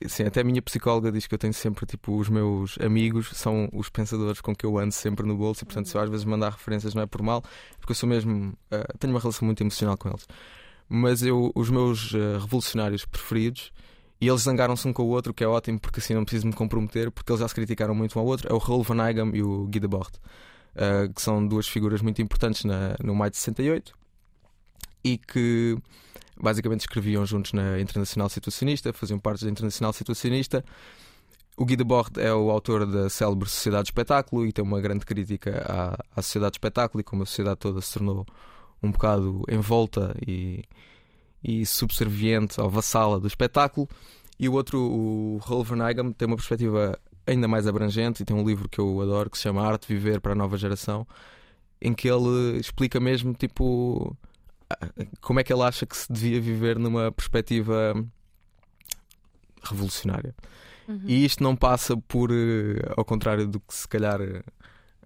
Sim, 0.08 0.24
até 0.24 0.40
a 0.40 0.44
minha 0.44 0.60
psicóloga 0.60 1.12
diz 1.12 1.26
que 1.28 1.34
eu 1.34 1.38
tenho 1.38 1.54
sempre, 1.54 1.86
tipo, 1.86 2.16
os 2.16 2.28
meus 2.28 2.76
amigos 2.78 3.30
são 3.34 3.68
os 3.72 3.88
pensadores 3.88 4.40
com 4.40 4.54
que 4.54 4.66
eu 4.66 4.76
ando 4.76 4.92
sempre 4.92 5.24
no 5.24 5.36
bolso 5.36 5.62
e, 5.62 5.64
portanto, 5.64 5.88
se 5.88 5.96
eu 5.96 6.00
às 6.00 6.10
vezes 6.10 6.24
mandar 6.24 6.50
referências 6.50 6.92
não 6.92 7.02
é 7.02 7.06
por 7.06 7.22
mal, 7.22 7.42
porque 7.78 7.92
eu 7.92 7.96
sou 7.96 8.08
mesmo. 8.08 8.52
Uh, 8.72 8.98
tenho 8.98 9.12
uma 9.12 9.20
relação 9.20 9.46
muito 9.46 9.62
emocional 9.62 9.96
com 9.96 10.08
eles. 10.08 10.26
Mas 10.88 11.22
eu, 11.22 11.52
os 11.54 11.70
meus 11.70 12.12
uh, 12.12 12.38
revolucionários 12.40 13.04
preferidos, 13.04 13.72
e 14.22 14.28
eles 14.28 14.42
zangaram-se 14.42 14.86
um 14.86 14.92
com 14.92 15.02
o 15.02 15.08
outro, 15.08 15.34
que 15.34 15.42
é 15.42 15.48
ótimo, 15.48 15.80
porque 15.80 15.98
assim 15.98 16.14
não 16.14 16.24
preciso 16.24 16.46
me 16.46 16.52
comprometer, 16.52 17.10
porque 17.10 17.32
eles 17.32 17.40
já 17.40 17.48
se 17.48 17.54
criticaram 17.56 17.92
muito 17.92 18.16
um 18.16 18.22
ao 18.22 18.28
outro, 18.28 18.48
é 18.48 18.54
o 18.54 18.58
Raoul 18.58 18.84
Van 18.84 19.04
Eigem 19.04 19.34
e 19.34 19.42
o 19.42 19.66
Guy 19.66 19.80
Debord, 19.80 20.12
uh, 20.76 21.12
que 21.12 21.20
são 21.20 21.44
duas 21.44 21.66
figuras 21.66 22.00
muito 22.00 22.22
importantes 22.22 22.62
na, 22.64 22.94
no 23.02 23.16
Maio 23.16 23.32
de 23.32 23.38
68 23.38 23.92
e 25.02 25.18
que 25.18 25.76
basicamente 26.40 26.82
escreviam 26.82 27.26
juntos 27.26 27.52
na 27.52 27.80
Internacional 27.80 28.28
Situacionista, 28.28 28.92
faziam 28.92 29.18
parte 29.18 29.44
da 29.44 29.50
Internacional 29.50 29.92
Situacionista. 29.92 30.64
O 31.56 31.64
Guy 31.64 31.74
Debord 31.74 32.20
é 32.20 32.32
o 32.32 32.48
autor 32.48 32.86
da 32.86 33.10
célebre 33.10 33.48
Sociedade 33.48 33.86
de 33.86 33.90
Espetáculo 33.90 34.46
e 34.46 34.52
tem 34.52 34.64
uma 34.64 34.80
grande 34.80 35.04
crítica 35.04 35.66
à, 35.68 35.98
à 36.14 36.22
sociedade 36.22 36.52
de 36.52 36.58
espetáculo 36.58 37.00
e 37.00 37.04
como 37.04 37.24
a 37.24 37.26
sociedade 37.26 37.58
toda 37.58 37.80
se 37.80 37.94
tornou 37.94 38.24
um 38.80 38.92
bocado 38.92 39.42
envolta 39.50 40.14
e, 40.24 40.62
e 41.42 41.66
subserviente 41.66 42.60
ao 42.60 42.70
vassala 42.70 43.18
do 43.18 43.26
espetáculo. 43.26 43.88
E 44.38 44.48
o 44.48 44.52
outro, 44.54 44.78
o 44.78 45.38
Raoul 45.38 45.64
Van 45.64 45.88
Eigem, 45.88 46.12
tem 46.12 46.26
uma 46.26 46.36
perspectiva 46.36 46.98
ainda 47.26 47.46
mais 47.46 47.66
abrangente 47.66 48.22
e 48.22 48.24
tem 48.24 48.36
um 48.36 48.44
livro 48.44 48.68
que 48.68 48.80
eu 48.80 49.00
adoro 49.00 49.30
que 49.30 49.36
se 49.36 49.44
chama 49.44 49.62
Arte 49.62 49.86
Viver 49.88 50.20
para 50.20 50.32
a 50.32 50.34
Nova 50.34 50.56
Geração, 50.56 51.06
em 51.80 51.92
que 51.94 52.08
ele 52.08 52.58
explica 52.58 52.98
mesmo 52.98 53.34
tipo 53.34 54.16
como 55.20 55.40
é 55.40 55.44
que 55.44 55.52
ele 55.52 55.62
acha 55.62 55.86
que 55.86 55.96
se 55.96 56.10
devia 56.12 56.40
viver 56.40 56.78
numa 56.78 57.12
perspectiva 57.12 57.94
revolucionária. 59.62 60.34
Uhum. 60.88 61.00
E 61.06 61.24
isto 61.24 61.42
não 61.42 61.54
passa 61.54 61.96
por, 61.96 62.30
eh, 62.32 62.82
ao 62.96 63.04
contrário 63.04 63.46
do 63.46 63.60
que 63.60 63.74
se 63.74 63.86
calhar 63.86 64.20
a, 64.20 64.42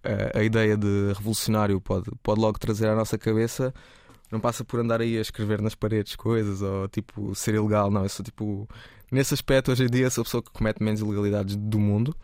eh, 0.08 0.32
a 0.34 0.42
ideia 0.42 0.76
de 0.76 1.12
revolucionário 1.14 1.80
pode, 1.80 2.10
pode 2.22 2.40
logo 2.40 2.58
trazer 2.58 2.88
à 2.88 2.94
nossa 2.94 3.18
cabeça, 3.18 3.74
não 4.30 4.40
passa 4.40 4.64
por 4.64 4.80
andar 4.80 5.00
aí 5.00 5.16
a 5.18 5.20
escrever 5.20 5.60
nas 5.60 5.74
paredes 5.74 6.16
coisas 6.16 6.62
ou 6.62 6.88
tipo 6.88 7.34
ser 7.34 7.54
ilegal, 7.54 7.90
não. 7.90 8.02
Eu 8.02 8.08
sou 8.08 8.24
tipo, 8.24 8.68
nesse 9.10 9.34
aspecto, 9.34 9.70
hoje 9.70 9.84
em 9.84 9.88
dia, 9.88 10.10
sou 10.10 10.22
a 10.22 10.24
pessoa 10.24 10.42
que 10.42 10.50
comete 10.50 10.82
menos 10.82 11.00
ilegalidades 11.00 11.56
do 11.56 11.78
mundo. 11.78 12.16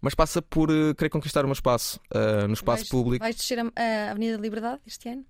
Mas 0.00 0.14
passa 0.14 0.42
por 0.42 0.70
uh, 0.70 0.94
querer 0.94 1.10
conquistar 1.10 1.44
um 1.44 1.52
espaço 1.52 1.98
uh, 2.14 2.46
no 2.46 2.54
espaço 2.54 2.82
vais, 2.82 2.88
público. 2.88 3.24
Vais 3.24 3.34
descer 3.34 3.58
a, 3.58 3.62
a 3.74 4.10
Avenida 4.10 4.36
da 4.36 4.42
Liberdade 4.42 4.80
este 4.86 5.08
ano? 5.08 5.24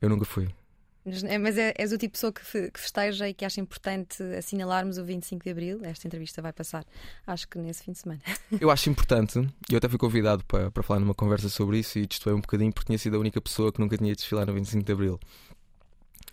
Eu 0.00 0.08
nunca 0.08 0.24
fui. 0.24 0.48
Mas 1.04 1.56
é, 1.56 1.72
és 1.76 1.90
o 1.92 1.96
tipo 1.96 2.12
de 2.12 2.20
pessoa 2.20 2.32
que, 2.32 2.70
que 2.70 2.80
festeja 2.80 3.28
e 3.28 3.32
que 3.32 3.44
acha 3.44 3.60
importante 3.60 4.22
assinalarmos 4.36 4.98
o 4.98 5.04
25 5.04 5.42
de 5.42 5.50
Abril. 5.50 5.80
Esta 5.82 6.06
entrevista 6.06 6.42
vai 6.42 6.52
passar, 6.52 6.84
acho 7.26 7.48
que 7.48 7.58
nesse 7.58 7.84
fim 7.84 7.92
de 7.92 7.98
semana. 7.98 8.20
Eu 8.60 8.70
acho 8.70 8.90
importante, 8.90 9.38
e 9.38 9.72
eu 9.72 9.78
até 9.78 9.88
fui 9.88 9.98
convidado 9.98 10.44
para, 10.44 10.70
para 10.70 10.82
falar 10.82 11.00
numa 11.00 11.14
conversa 11.14 11.48
sobre 11.48 11.78
isso 11.78 11.98
e 11.98 12.06
destoei 12.06 12.34
um 12.34 12.40
bocadinho 12.40 12.72
porque 12.72 12.86
tinha 12.86 12.98
sido 12.98 13.16
a 13.16 13.20
única 13.20 13.40
pessoa 13.40 13.72
que 13.72 13.80
nunca 13.80 13.96
tinha 13.96 14.14
desfilar 14.14 14.46
no 14.46 14.52
25 14.52 14.84
de 14.84 14.92
Abril. 14.92 15.20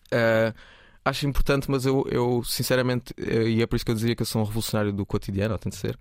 Uh, 0.06 0.54
acho 1.04 1.28
importante, 1.28 1.70
mas 1.70 1.86
eu, 1.86 2.06
eu 2.10 2.44
sinceramente, 2.44 3.14
uh, 3.20 3.48
e 3.48 3.62
é 3.62 3.68
por 3.68 3.76
isso 3.76 3.86
que 3.86 3.92
eu 3.92 3.96
dizia 3.96 4.16
que 4.16 4.22
eu 4.22 4.26
sou 4.26 4.42
um 4.42 4.46
revolucionário 4.46 4.92
do 4.92 5.06
cotidiano, 5.06 5.54
ou 5.54 5.60
tento 5.60 5.76
ser. 5.76 5.98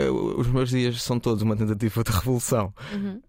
Uh, 0.00 0.40
os 0.40 0.46
meus 0.48 0.70
dias 0.70 1.02
são 1.02 1.18
todos 1.18 1.42
uma 1.42 1.56
tentativa 1.56 2.02
de 2.02 2.10
revolução. 2.10 2.72
Uhum. 2.92 3.20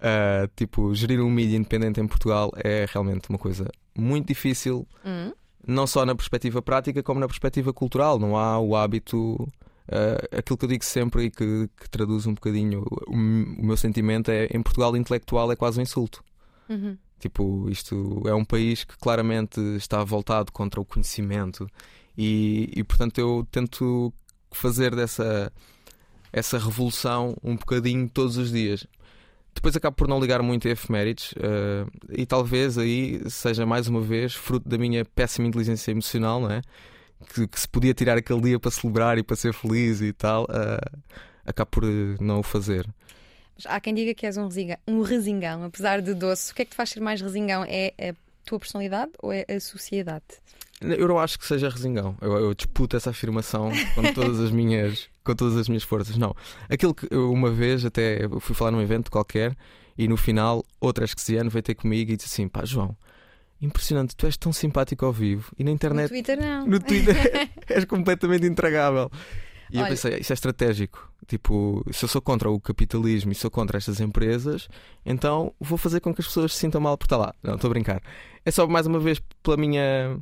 tipo, 0.56 0.94
gerir 0.94 1.22
um 1.22 1.30
mídia 1.30 1.58
independente 1.58 2.00
em 2.00 2.08
Portugal 2.08 2.52
é 2.56 2.86
realmente 2.90 3.30
uma 3.30 3.38
coisa 3.38 3.68
muito 3.98 4.28
difícil, 4.28 4.88
uhum. 5.04 5.34
não 5.66 5.88
só 5.88 6.06
na 6.06 6.16
perspectiva 6.16 6.62
prática, 6.62 7.02
como 7.04 7.20
na 7.20 7.28
perspectiva 7.28 7.74
cultural. 7.74 8.20
Não 8.20 8.38
há 8.38 8.60
o 8.60 8.76
hábito. 8.76 9.48
Uh, 9.88 10.38
aquilo 10.38 10.58
que 10.58 10.66
eu 10.66 10.70
digo 10.70 10.84
sempre 10.84 11.24
e 11.24 11.32
que, 11.32 11.70
que 11.80 11.90
traduz 11.90 12.28
um 12.28 12.34
bocadinho 12.34 12.84
o, 13.08 13.14
o, 13.14 13.66
meu 13.66 13.78
sentimento 13.78 14.30
é 14.30 14.46
em 14.52 14.62
Portugal 14.62 14.98
intelectual 14.98 15.50
é 15.50 15.56
quase 15.56 15.80
um 15.80 15.84
insulto. 15.84 16.22
Uhum. 16.68 16.98
Tipo, 17.20 17.70
isto 17.70 18.22
é 18.26 18.34
um 18.34 18.44
país 18.44 18.84
que 18.84 18.98
claramente 18.98 19.62
está 19.78 20.04
voltado 20.04 20.52
contra 20.52 20.82
o 20.82 20.84
conhecimento 20.86 21.70
e, 22.18 22.70
e 22.76 22.84
portanto 22.84 23.18
eu 23.18 23.48
tento 23.50 24.14
fazer 24.52 24.94
dessa 24.94 25.52
essa 26.32 26.58
revolução 26.58 27.36
um 27.44 27.56
bocadinho 27.56 28.10
todos 28.10 28.38
os 28.38 28.52
dias. 28.52 28.86
Depois 29.58 29.76
acabo 29.76 29.96
por 29.96 30.08
não 30.08 30.20
ligar 30.20 30.40
muito 30.44 30.68
a 30.68 30.72
efemérides 30.72 31.32
uh, 31.32 31.90
e 32.12 32.28
talvez 32.28 32.78
aí 32.78 33.20
seja 33.28 33.66
mais 33.66 33.88
uma 33.88 34.02
vez 34.02 34.36
fruto 34.36 34.70
da 34.70 34.78
minha 34.78 35.04
péssima 35.04 35.48
inteligência 35.48 35.90
emocional, 35.90 36.40
não 36.40 36.52
é? 36.52 36.62
Que, 37.34 37.48
que 37.48 37.60
se 37.60 37.68
podia 37.68 37.92
tirar 37.92 38.20
aquele 38.20 38.40
dia 38.40 38.60
para 38.60 38.70
celebrar 38.70 39.18
e 39.18 39.24
para 39.24 39.36
ser 39.36 39.56
feliz 39.56 40.00
e 40.00 40.14
tal, 40.14 40.44
uh, 40.44 41.00
acabo 41.44 41.72
por 41.72 41.84
não 42.22 42.42
o 42.42 42.44
fazer. 42.44 42.88
Há 43.66 43.80
quem 43.80 43.96
diga 43.96 44.14
que 44.14 44.28
és 44.28 44.38
um 44.38 44.46
resingão, 44.46 44.78
um 44.88 45.02
resingão, 45.02 45.64
apesar 45.64 46.04
de 46.04 46.14
doce. 46.14 46.52
O 46.52 46.56
que 46.56 46.62
é 46.62 46.66
que 46.66 46.72
te 46.72 46.78
faz 46.78 46.92
ser 46.92 47.00
mais 47.00 47.20
resingão? 47.20 47.66
É 47.68 48.12
a 48.12 48.14
tua 48.46 48.60
personalidade 48.60 49.12
ou 49.24 49.34
é 49.34 49.44
a 49.50 49.60
sociedade? 49.60 50.24
Eu 50.80 51.08
não 51.08 51.18
acho 51.18 51.40
que 51.40 51.48
seja 51.48 51.68
resingão. 51.68 52.16
Eu, 52.22 52.34
eu 52.38 52.54
disputo 52.54 52.96
essa 52.96 53.10
afirmação 53.10 53.72
com 53.96 54.14
todas 54.14 54.40
as 54.40 54.52
minhas 54.52 55.10
com 55.28 55.36
todas 55.36 55.58
as 55.58 55.68
minhas 55.68 55.84
forças. 55.84 56.18
Não. 56.18 56.36
Aquilo 56.70 56.96
que 56.96 57.08
eu 57.12 57.32
uma 57.32 57.52
vez 57.52 57.86
até 57.86 58.22
fui 58.40 58.56
falar 58.56 58.72
num 58.72 58.82
evento 58.82 59.12
qualquer 59.12 59.56
e 59.98 60.08
no 60.08 60.18
final 60.18 60.64
outra 60.80 61.06
esqueciano 61.06 61.50
veio 61.50 61.64
ter 61.64 61.76
comigo 61.76 62.12
e 62.12 62.16
disse 62.16 62.30
assim: 62.30 62.48
pá, 62.48 62.66
João, 62.66 62.96
impressionante, 63.62 64.16
tu 64.16 64.26
és 64.26 64.38
tão 64.38 64.54
simpático 64.54 65.06
ao 65.06 65.12
vivo 65.12 65.52
e 65.60 65.64
na 65.64 65.72
internet. 65.72 66.04
No 66.04 66.10
Twitter 66.10 66.40
não. 66.40 66.66
No 66.66 66.80
Twitter 66.80 67.50
és 67.70 67.86
completamente 67.86 68.46
intragável. 68.46 69.12
E 69.70 69.78
Olha... 69.78 69.86
eu 69.86 69.90
pensei, 69.90 70.18
isso 70.20 70.32
é 70.32 70.36
estratégico. 70.36 71.12
Tipo, 71.28 71.86
se 71.92 72.06
eu 72.06 72.10
sou 72.10 72.22
contra 72.22 72.50
o 72.50 72.58
capitalismo 72.60 73.34
e 73.34 73.36
sou 73.36 73.52
contra 73.52 73.78
estas 73.78 74.00
empresas, 74.00 74.70
então 75.06 75.54
vou 75.60 75.78
fazer 75.78 76.00
com 76.00 76.14
que 76.14 76.22
as 76.22 76.28
pessoas 76.28 76.54
se 76.54 76.60
sintam 76.60 76.80
mal 76.80 76.98
por 76.98 77.04
estar 77.04 77.18
lá. 77.18 77.34
Não, 77.44 77.56
estou 77.56 77.68
a 77.68 77.72
brincar. 77.72 78.02
É 78.46 78.52
só 78.52 78.66
mais 78.66 78.88
uma 78.88 79.00
vez 79.00 79.22
pela 79.44 79.58
minha. 79.58 80.18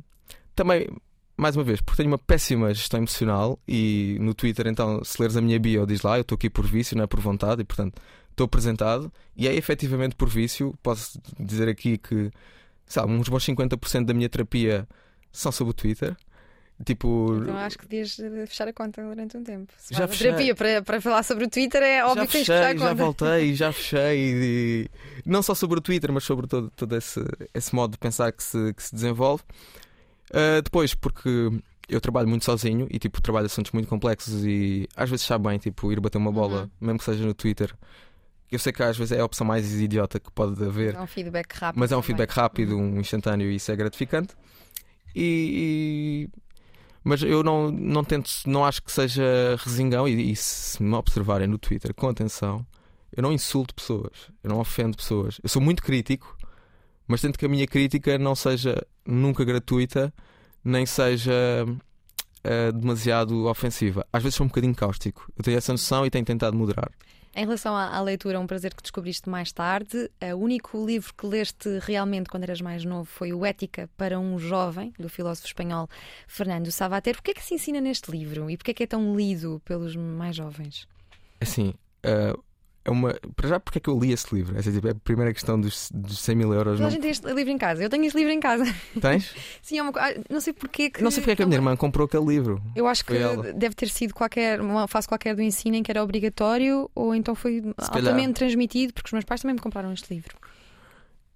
Também 0.56 0.88
mais 1.36 1.54
uma 1.56 1.64
vez, 1.64 1.80
porque 1.80 1.98
tenho 1.98 2.10
uma 2.10 2.18
péssima 2.18 2.72
gestão 2.72 2.98
emocional 2.98 3.58
e 3.68 4.16
no 4.20 4.32
Twitter, 4.32 4.66
então, 4.66 5.04
se 5.04 5.20
leres 5.20 5.36
a 5.36 5.40
minha 5.40 5.58
bio, 5.58 5.86
diz 5.86 6.02
lá, 6.02 6.16
eu 6.16 6.22
estou 6.22 6.36
aqui 6.36 6.48
por 6.48 6.66
vício, 6.66 6.96
não 6.96 7.04
é 7.04 7.06
por 7.06 7.20
vontade, 7.20 7.62
e 7.62 7.64
portanto 7.64 8.00
estou 8.30 8.44
apresentado 8.44 9.10
e 9.34 9.48
é 9.48 9.54
efetivamente 9.54 10.14
por 10.14 10.28
vício. 10.28 10.74
Posso 10.82 11.20
dizer 11.38 11.68
aqui 11.68 11.96
que, 11.96 12.30
sabe, 12.86 13.10
uns 13.12 13.28
bons 13.28 13.44
50% 13.44 14.04
da 14.04 14.14
minha 14.14 14.28
terapia 14.28 14.86
são 15.32 15.50
sobre 15.50 15.70
o 15.70 15.74
Twitter. 15.74 16.16
Tipo... 16.84 17.38
Então 17.40 17.56
acho 17.56 17.78
que 17.78 17.88
devias 17.88 18.16
fechar 18.48 18.68
a 18.68 18.72
conta 18.72 19.02
durante 19.02 19.34
um 19.38 19.42
tempo. 19.42 19.72
Se 19.78 19.94
já 19.94 20.06
fechei. 20.06 20.26
terapia 20.26 20.54
para, 20.54 20.82
para 20.82 21.00
falar 21.00 21.22
sobre 21.22 21.44
o 21.44 21.48
Twitter 21.48 21.82
é 21.82 22.04
óbvio 22.04 22.24
já 22.24 22.26
que 22.26 22.32
tens 22.32 22.46
fechei, 22.46 22.60
que 22.60 22.72
fechar 22.74 22.86
a 22.86 22.88
conta. 22.88 22.88
Já 22.88 23.04
voltei, 23.04 23.54
já 23.56 23.72
fechei. 23.72 24.18
E, 24.18 24.90
não 25.24 25.42
só 25.42 25.54
sobre 25.54 25.78
o 25.78 25.80
Twitter, 25.80 26.12
mas 26.12 26.24
sobre 26.24 26.46
todo, 26.46 26.70
todo 26.76 26.94
esse, 26.94 27.20
esse 27.54 27.74
modo 27.74 27.92
de 27.92 27.98
pensar 27.98 28.30
que 28.30 28.42
se, 28.42 28.74
que 28.74 28.82
se 28.82 28.94
desenvolve. 28.94 29.42
Uh, 30.30 30.62
depois, 30.62 30.94
porque 30.94 31.50
eu 31.88 32.00
trabalho 32.00 32.28
muito 32.28 32.44
sozinho 32.44 32.86
e 32.90 32.98
tipo 32.98 33.20
trabalho 33.22 33.46
assuntos 33.46 33.72
muito 33.72 33.88
complexos 33.88 34.44
e 34.44 34.88
às 34.96 35.08
vezes 35.08 35.24
sabe 35.24 35.48
bem 35.48 35.58
tipo 35.58 35.92
ir 35.92 36.00
bater 36.00 36.18
uma 36.18 36.32
bola, 36.32 36.62
uhum. 36.62 36.70
mesmo 36.80 36.98
que 36.98 37.04
seja 37.04 37.24
no 37.24 37.34
Twitter. 37.34 37.72
Eu 38.50 38.58
sei 38.58 38.72
que 38.72 38.82
às 38.82 38.96
vezes 38.96 39.12
é 39.12 39.20
a 39.20 39.24
opção 39.24 39.46
mais 39.46 39.72
idiota 39.80 40.20
que 40.20 40.30
pode 40.30 40.62
haver. 40.64 40.94
É 40.94 41.00
um 41.00 41.06
feedback 41.06 41.52
rápido. 41.52 41.80
Mas 41.80 41.92
é 41.92 41.96
um 41.96 42.00
também. 42.00 42.06
feedback 42.06 42.30
rápido, 42.30 42.76
uhum. 42.76 42.96
um 42.96 43.00
instantâneo 43.00 43.50
e 43.50 43.56
isso 43.56 43.70
é 43.70 43.76
gratificante. 43.76 44.34
E, 45.14 46.28
e, 46.28 46.40
mas 47.02 47.22
eu 47.22 47.42
não, 47.42 47.70
não 47.70 48.04
tento, 48.04 48.30
não 48.46 48.64
acho 48.64 48.82
que 48.82 48.92
seja 48.92 49.56
resingão 49.58 50.06
e, 50.06 50.32
e 50.32 50.36
se 50.36 50.82
me 50.82 50.94
observarem 50.94 51.46
no 51.48 51.58
Twitter 51.58 51.94
com 51.94 52.08
atenção, 52.08 52.66
eu 53.16 53.22
não 53.22 53.32
insulto 53.32 53.74
pessoas, 53.74 54.30
eu 54.44 54.50
não 54.50 54.58
ofendo 54.58 54.96
pessoas. 54.96 55.40
Eu 55.42 55.48
sou 55.48 55.62
muito 55.62 55.82
crítico, 55.82 56.35
mas 57.06 57.20
tento 57.20 57.38
que 57.38 57.46
a 57.46 57.48
minha 57.48 57.66
crítica 57.66 58.18
não 58.18 58.34
seja 58.34 58.76
nunca 59.06 59.44
gratuita, 59.44 60.12
nem 60.64 60.84
seja 60.84 61.32
uh, 61.66 62.72
demasiado 62.72 63.46
ofensiva. 63.46 64.06
Às 64.12 64.22
vezes 64.22 64.36
sou 64.36 64.44
um 64.44 64.48
bocadinho 64.48 64.74
cáustico. 64.74 65.30
Eu 65.36 65.44
tenho 65.44 65.56
essa 65.56 65.72
noção 65.72 66.04
e 66.04 66.10
tenho 66.10 66.24
tentado 66.24 66.56
moderar. 66.56 66.90
Em 67.34 67.44
relação 67.44 67.76
à, 67.76 67.94
à 67.94 68.00
leitura, 68.00 68.40
um 68.40 68.46
prazer 68.46 68.74
que 68.74 68.82
descobriste 68.82 69.28
mais 69.28 69.52
tarde. 69.52 70.10
O 70.34 70.38
único 70.38 70.84
livro 70.84 71.12
que 71.12 71.26
leste 71.26 71.78
realmente 71.82 72.30
quando 72.30 72.44
eras 72.44 72.62
mais 72.62 72.82
novo 72.82 73.04
foi 73.04 73.34
o 73.34 73.44
Ética 73.44 73.90
para 73.94 74.18
um 74.18 74.38
Jovem, 74.38 74.90
do 74.98 75.10
filósofo 75.10 75.46
espanhol 75.46 75.86
Fernando 76.26 76.72
Savater. 76.72 77.14
O 77.18 77.22
que 77.22 77.32
é 77.32 77.34
que 77.34 77.44
se 77.44 77.54
ensina 77.54 77.78
neste 77.78 78.10
livro 78.10 78.50
e 78.50 78.56
porquê 78.56 78.70
é 78.70 78.74
que 78.74 78.82
é 78.84 78.86
tão 78.86 79.14
lido 79.14 79.60
pelos 79.66 79.94
mais 79.94 80.34
jovens? 80.34 80.88
Assim, 81.38 81.74
uh, 82.06 82.42
é 82.86 82.90
uma. 82.90 83.14
Para 83.34 83.48
já, 83.48 83.60
porque 83.60 83.78
é 83.78 83.80
que 83.80 83.90
eu 83.90 83.98
li 83.98 84.12
esse 84.12 84.32
livro? 84.32 84.56
Essa 84.56 84.70
tipo, 84.70 84.86
é 84.86 84.92
a 84.92 84.94
primeira 84.94 85.32
questão 85.32 85.60
dos, 85.60 85.90
dos 85.92 86.20
100 86.20 86.36
mil 86.36 86.54
euros. 86.54 86.76
Toda 86.76 86.86
a 86.86 86.90
gente 86.90 87.02
tem 87.02 87.10
este 87.10 87.26
livro 87.26 87.50
em 87.52 87.58
casa. 87.58 87.82
Eu 87.82 87.90
tenho 87.90 88.04
este 88.04 88.16
livro 88.16 88.32
em 88.32 88.38
casa. 88.38 88.64
Tens? 89.00 89.34
Sim, 89.60 89.78
é 89.78 89.82
uma... 89.82 89.92
Ah, 89.96 90.14
não 90.30 90.40
sei 90.40 90.52
porque 90.52 90.90
que. 90.90 91.02
Não 91.02 91.10
sei 91.10 91.20
porque 91.20 91.32
é 91.32 91.36
que 91.36 91.42
a 91.42 91.46
minha 91.46 91.58
irmã 91.58 91.76
comprou 91.76 92.06
aquele 92.06 92.24
livro. 92.24 92.62
Eu 92.76 92.86
acho 92.86 93.04
que 93.04 93.16
ela. 93.16 93.52
deve 93.52 93.74
ter 93.74 93.88
sido 93.88 94.14
qualquer, 94.14 94.60
uma 94.60 94.86
fase 94.86 95.08
qualquer 95.08 95.34
do 95.34 95.42
ensino 95.42 95.76
em 95.76 95.82
que 95.82 95.90
era 95.90 96.02
obrigatório 96.02 96.88
ou 96.94 97.14
então 97.14 97.34
foi 97.34 97.60
Se 97.60 97.68
altamente 97.78 98.04
calhar. 98.14 98.32
transmitido, 98.34 98.94
porque 98.94 99.08
os 99.08 99.12
meus 99.12 99.24
pais 99.24 99.42
também 99.42 99.54
me 99.54 99.60
compraram 99.60 99.92
este 99.92 100.14
livro. 100.14 100.36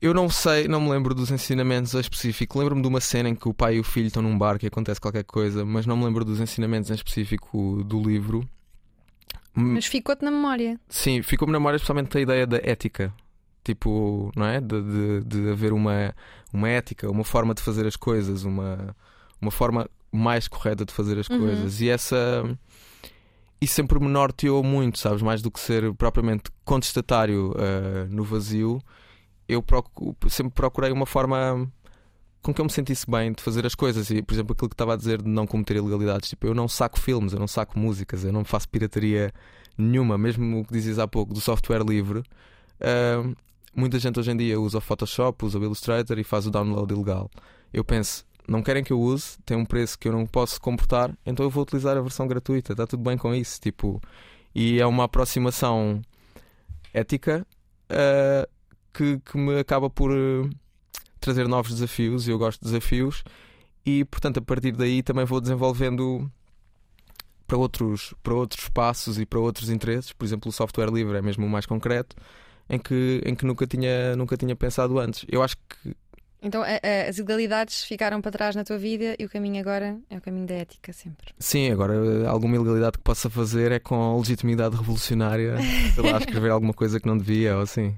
Eu 0.01 0.15
não 0.15 0.31
sei, 0.31 0.67
não 0.67 0.81
me 0.81 0.89
lembro 0.89 1.15
dos 1.15 1.31
ensinamentos 1.31 1.93
em 1.95 2.01
específico. 2.01 2.59
Lembro-me 2.59 2.81
de 2.81 2.89
uma 2.89 3.01
cena 3.01 3.29
em 3.29 3.35
que 3.35 3.47
o 3.49 3.53
pai 3.53 3.75
e 3.75 3.81
o 3.81 3.85
filho 3.85 4.07
estão 4.07 4.23
num 4.23 4.39
bar 4.39 4.59
que 4.59 4.67
acontece 4.67 4.99
qualquer 4.99 5.25
coisa, 5.25 5.63
mas 5.65 5.85
não 5.85 5.97
me 5.97 6.05
lembro 6.05 6.25
dos 6.25 6.41
ensinamentos 6.41 6.91
em 6.91 6.95
específico 6.95 7.83
do 7.85 8.01
livro. 8.01 8.49
Mas 9.55 9.87
ficou-te 9.87 10.25
na 10.25 10.31
memória. 10.31 10.79
Sim, 10.89 11.23
ficou-me 11.23 11.53
na 11.53 11.59
memória 11.59 11.77
especialmente 11.77 12.17
a 12.17 12.21
ideia 12.21 12.47
da 12.47 12.59
ética. 12.59 13.13
Tipo, 13.65 14.33
não 14.35 14.47
é? 14.47 14.61
De, 14.61 14.83
de, 14.83 15.25
de, 15.25 15.51
haver 15.51 15.73
uma, 15.73 16.15
uma 16.53 16.69
ética, 16.69 17.11
uma 17.11 17.25
forma 17.25 17.55
de 17.55 17.63
fazer 17.63 17.87
as 17.87 17.97
coisas, 17.97 18.45
uma, 18.45 18.97
uma 19.41 19.51
forma 19.51 19.89
mais 20.11 20.49
correta 20.49 20.85
de 20.85 20.93
fazer 20.93 21.19
as 21.19 21.29
uhum. 21.29 21.39
coisas. 21.39 21.81
E 21.81 21.89
essa. 21.89 22.45
Isso 23.61 23.75
sempre 23.75 24.01
me 24.01 24.09
norteou 24.09 24.63
muito, 24.63 24.99
sabes? 24.99 25.21
Mais 25.21 25.43
do 25.43 25.51
que 25.51 25.61
ser 25.61 25.93
propriamente 25.95 26.45
contestatário 26.65 27.51
uh, 27.51 28.09
no 28.09 28.25
vazio, 28.25 28.81
eu 29.47 29.63
procuro, 29.63 30.17
sempre 30.31 30.55
procurei 30.55 30.91
uma 30.91 31.05
forma 31.05 31.71
com 32.43 32.55
que 32.55 32.61
eu 32.61 32.65
me 32.65 32.71
sentisse 32.71 33.11
bem 33.11 33.33
de 33.33 33.43
fazer 33.43 33.67
as 33.67 33.75
coisas. 33.75 34.11
E, 34.11 34.23
por 34.23 34.35
exemplo, 34.35 34.53
aquilo 34.53 34.69
que 34.69 34.75
estava 34.75 34.95
a 34.95 34.97
dizer 34.97 35.23
de 35.23 35.29
não 35.29 35.47
cometer 35.47 35.77
ilegalidades. 35.77 36.29
Tipo, 36.29 36.47
eu 36.47 36.55
não 36.55 36.69
saco 36.69 36.99
filmes, 36.99 37.33
eu 37.33 37.39
não 37.39 37.49
saco 37.49 37.79
músicas, 37.79 38.25
eu 38.25 38.33
não 38.33 38.45
faço 38.45 38.69
pirataria 38.69 39.33
nenhuma, 39.77 40.17
mesmo 40.17 40.61
o 40.61 40.65
que 40.65 40.73
dizias 40.73 40.99
há 40.99 41.07
pouco 41.07 41.35
do 41.35 41.41
software 41.41 41.85
livre. 41.85 42.21
Uh, 42.81 43.37
muita 43.75 43.99
gente 43.99 44.19
hoje 44.19 44.31
em 44.31 44.37
dia 44.37 44.61
usa 44.61 44.79
o 44.79 44.81
Photoshop, 44.81 45.45
usa 45.45 45.59
o 45.59 45.65
Illustrator 45.65 46.19
e 46.19 46.25
faz 46.25 46.47
o 46.47 46.51
download 46.51 46.93
ilegal. 46.93 47.31
Eu 47.73 47.85
penso, 47.85 48.25
não 48.49 48.63
querem 48.63 48.83
que 48.83 48.93
eu 48.93 49.01
use, 49.01 49.39
tem 49.45 49.57
um 49.57 49.65
preço 49.65 49.99
que 49.99 50.09
eu 50.09 50.13
não 50.13 50.27
posso 50.27 50.61
comportar, 50.61 51.17
então 51.25 51.45
eu 51.45 51.51
vou 51.51 51.63
utilizar 51.63 51.97
a 51.97 52.01
versão 52.01 52.27
gratuita. 52.27 52.73
Está 52.73 52.87
tudo 52.87 53.03
bem 53.03 53.17
com 53.17 53.35
isso. 53.35 53.61
Tipo, 53.61 54.01
e 54.55 54.81
é 54.81 54.87
uma 54.87 55.05
aproximação 55.05 56.01
ética 56.93 57.47
uh, 57.91 58.49
que, 58.93 59.19
que 59.21 59.39
me 59.39 59.59
acaba 59.59 59.91
por. 59.91 60.11
Uh, 60.11 60.51
trazer 61.21 61.47
novos 61.47 61.73
desafios 61.73 62.27
e 62.27 62.31
eu 62.31 62.39
gosto 62.39 62.61
de 62.61 62.67
desafios 62.67 63.23
e 63.85 64.05
portanto 64.05 64.39
a 64.39 64.43
partir 64.43 64.73
daí 64.73 65.03
também 65.03 65.25
vou 65.25 65.41
desenvolvendo 65.41 66.31
para 67.47 67.57
outros, 67.57 68.15
para 68.23 68.35
outros 68.35 68.65
espaços 68.65 69.19
e 69.19 69.27
para 69.27 69.39
outros 69.39 69.71
interesses, 69.71 70.13
por 70.13 70.25
exemplo 70.25 70.49
o 70.49 70.53
software 70.53 70.91
livre 70.91 71.19
é 71.19 71.23
mesmo 71.23 71.47
o 71.47 71.49
mais 71.49 71.67
concreto 71.67 72.17
em 72.69 72.79
que, 72.79 73.21
em 73.25 73.35
que 73.35 73.45
nunca, 73.45 73.67
tinha, 73.67 74.15
nunca 74.15 74.37
tinha 74.37 74.55
pensado 74.55 74.99
antes. 74.99 75.27
Eu 75.29 75.43
acho 75.43 75.57
que 75.57 75.95
então 76.43 76.63
a, 76.63 76.67
a, 76.67 77.09
as 77.09 77.19
ilegalidades 77.19 77.85
ficaram 77.85 78.21
para 78.21 78.31
trás 78.31 78.57
na 78.57 78.65
tua 78.65 78.79
vida 78.79 79.15
e 79.19 79.25
o 79.25 79.29
caminho 79.29 79.61
agora 79.61 79.99
é 80.09 80.17
o 80.17 80.21
caminho 80.21 80.47
da 80.47 80.55
ética 80.55 80.93
sempre. 80.93 81.35
Sim, 81.39 81.71
agora 81.71 81.95
alguma 82.27 82.57
ilegalidade 82.57 82.99
que 82.99 83.05
possa 83.05 83.29
fazer 83.29 83.73
é 83.73 83.79
com 83.79 83.95
a 83.95 84.17
legitimidade 84.17 84.77
revolucionária, 84.77 85.57
sei 85.95 86.11
lá, 86.11 86.19
escrever 86.19 86.51
alguma 86.51 86.73
coisa 86.73 86.99
que 86.99 87.07
não 87.07 87.19
devia 87.19 87.57
ou 87.57 87.63
assim. 87.63 87.95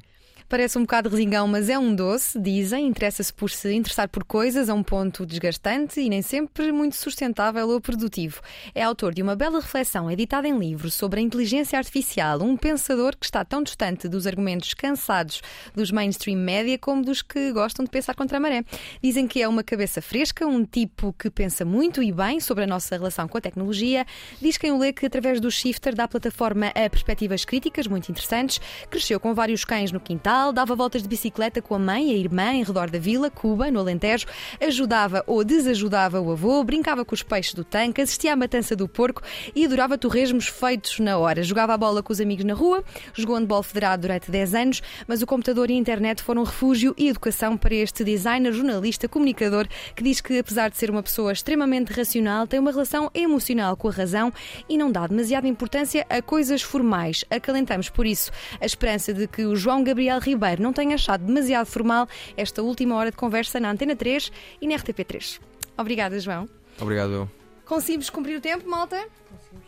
Parece 0.52 0.76
um 0.76 0.82
bocado 0.82 1.08
resingão, 1.08 1.48
mas 1.48 1.70
é 1.70 1.78
um 1.78 1.94
doce, 1.94 2.38
dizem. 2.38 2.86
Interessa-se 2.86 3.32
por 3.32 3.48
se 3.48 3.72
interessar 3.72 4.06
por 4.06 4.22
coisas 4.22 4.68
a 4.68 4.74
um 4.74 4.82
ponto 4.82 5.24
desgastante 5.24 5.98
e 5.98 6.10
nem 6.10 6.20
sempre 6.20 6.70
muito 6.70 6.94
sustentável 6.94 7.66
ou 7.70 7.80
produtivo. 7.80 8.42
É 8.74 8.82
autor 8.82 9.14
de 9.14 9.22
uma 9.22 9.34
bela 9.34 9.60
reflexão 9.60 10.10
editada 10.10 10.46
em 10.46 10.58
livro 10.58 10.90
sobre 10.90 11.20
a 11.20 11.22
inteligência 11.22 11.78
artificial, 11.78 12.42
um 12.42 12.54
pensador 12.54 13.16
que 13.16 13.24
está 13.24 13.42
tão 13.46 13.62
distante 13.62 14.06
dos 14.10 14.26
argumentos 14.26 14.74
cansados 14.74 15.40
dos 15.74 15.90
mainstream 15.90 16.36
média 16.36 16.76
como 16.76 17.02
dos 17.02 17.22
que 17.22 17.50
gostam 17.50 17.82
de 17.82 17.90
pensar 17.90 18.14
contra 18.14 18.36
a 18.36 18.40
maré. 18.40 18.62
Dizem 19.02 19.26
que 19.26 19.40
é 19.40 19.48
uma 19.48 19.64
cabeça 19.64 20.02
fresca, 20.02 20.46
um 20.46 20.66
tipo 20.66 21.14
que 21.14 21.30
pensa 21.30 21.64
muito 21.64 22.02
e 22.02 22.12
bem 22.12 22.40
sobre 22.40 22.64
a 22.64 22.66
nossa 22.66 22.94
relação 22.94 23.26
com 23.26 23.38
a 23.38 23.40
tecnologia. 23.40 24.04
Diz 24.38 24.58
quem 24.58 24.70
o 24.70 24.76
lê 24.76 24.92
que, 24.92 25.06
através 25.06 25.40
do 25.40 25.50
Shifter, 25.50 25.94
dá 25.94 26.06
plataforma 26.06 26.66
a 26.66 26.90
perspectivas 26.90 27.42
críticas 27.42 27.86
muito 27.86 28.10
interessantes. 28.10 28.60
Cresceu 28.90 29.18
com 29.18 29.32
vários 29.32 29.64
cães 29.64 29.90
no 29.90 29.98
quintal 29.98 30.41
Natal, 30.42 30.52
dava 30.52 30.74
voltas 30.74 31.02
de 31.02 31.08
bicicleta 31.08 31.62
com 31.62 31.74
a 31.74 31.78
mãe 31.78 32.10
e 32.10 32.14
a 32.14 32.18
irmã 32.18 32.52
em 32.52 32.64
redor 32.64 32.90
da 32.90 32.98
vila, 32.98 33.30
Cuba, 33.30 33.70
no 33.70 33.78
Alentejo, 33.78 34.26
ajudava 34.60 35.22
ou 35.24 35.44
desajudava 35.44 36.20
o 36.20 36.32
avô, 36.32 36.64
brincava 36.64 37.04
com 37.04 37.14
os 37.14 37.22
peixes 37.22 37.54
do 37.54 37.62
tanque, 37.62 38.00
assistia 38.00 38.32
à 38.32 38.36
matança 38.36 38.74
do 38.74 38.88
porco 38.88 39.22
e 39.54 39.64
adorava 39.64 39.96
torresmos 39.96 40.48
feitos 40.48 40.98
na 40.98 41.16
hora. 41.16 41.44
Jogava 41.44 41.74
a 41.74 41.76
bola 41.76 42.02
com 42.02 42.12
os 42.12 42.20
amigos 42.20 42.44
na 42.44 42.54
rua, 42.54 42.82
jogou 43.14 43.36
handball 43.36 43.62
federado 43.62 44.02
durante 44.02 44.30
10 44.32 44.54
anos, 44.54 44.82
mas 45.06 45.22
o 45.22 45.26
computador 45.26 45.70
e 45.70 45.74
a 45.74 45.76
internet 45.76 46.22
foram 46.22 46.42
refúgio 46.42 46.92
e 46.98 47.08
educação 47.08 47.56
para 47.56 47.74
este 47.74 48.02
designer, 48.02 48.52
jornalista, 48.52 49.08
comunicador, 49.08 49.68
que 49.94 50.02
diz 50.02 50.20
que, 50.20 50.38
apesar 50.38 50.70
de 50.70 50.76
ser 50.76 50.90
uma 50.90 51.04
pessoa 51.04 51.32
extremamente 51.32 51.92
racional, 51.92 52.48
tem 52.48 52.58
uma 52.58 52.72
relação 52.72 53.10
emocional 53.14 53.76
com 53.76 53.88
a 53.88 53.92
razão 53.92 54.32
e 54.68 54.76
não 54.76 54.90
dá 54.90 55.06
demasiada 55.06 55.46
importância 55.46 56.04
a 56.10 56.20
coisas 56.20 56.62
formais. 56.62 57.24
Acalentamos, 57.30 57.88
por 57.88 58.06
isso, 58.06 58.32
a 58.60 58.66
esperança 58.66 59.12
de 59.12 59.28
que 59.28 59.44
o 59.44 59.54
João 59.54 59.84
Gabriel 59.84 60.18
Ribeiro 60.22 60.62
não 60.62 60.72
tenha 60.72 60.94
achado 60.94 61.24
demasiado 61.24 61.66
formal 61.66 62.08
esta 62.36 62.62
última 62.62 62.94
hora 62.96 63.10
de 63.10 63.16
conversa 63.16 63.58
na 63.60 63.70
Antena 63.70 63.94
3 63.96 64.30
e 64.60 64.66
na 64.66 64.74
RTP3. 64.76 65.40
Obrigada, 65.76 66.18
João. 66.18 66.48
Obrigado, 66.80 67.12
eu. 67.12 67.30
Conseguimos 67.64 68.10
cumprir 68.10 68.36
o 68.36 68.40
tempo, 68.40 68.68
malta? 68.68 68.96
Conseguimos, 69.30 69.66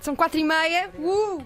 São 0.00 0.14
quatro 0.16 0.38
e 0.38 0.44
meia. 0.44 0.90
Uh! 0.98 1.44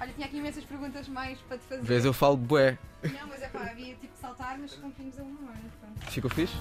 Olha, 0.00 0.12
tinha 0.12 0.26
aqui 0.26 0.36
imensas 0.36 0.64
perguntas 0.64 1.08
mais 1.08 1.38
para 1.40 1.56
te 1.58 1.64
fazer. 1.64 1.82
Vês, 1.82 2.04
eu 2.04 2.12
falo 2.12 2.36
bué. 2.36 2.78
Não, 3.02 3.28
mas 3.28 3.42
é 3.42 3.48
pá, 3.48 3.60
havia 3.70 3.94
tipo 3.94 4.12
de 4.12 4.20
saltar, 4.20 4.58
mas 4.58 4.74
cumprimos 4.74 5.18
a 5.18 5.22
uma 5.22 5.50
hora. 5.50 5.60
Pronto. 5.80 6.10
Ficou 6.10 6.30
fixe? 6.30 6.54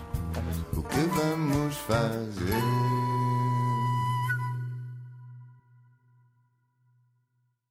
O 0.74 0.84
que 0.84 1.00
vamos 1.00 1.76
fazer? 1.78 2.54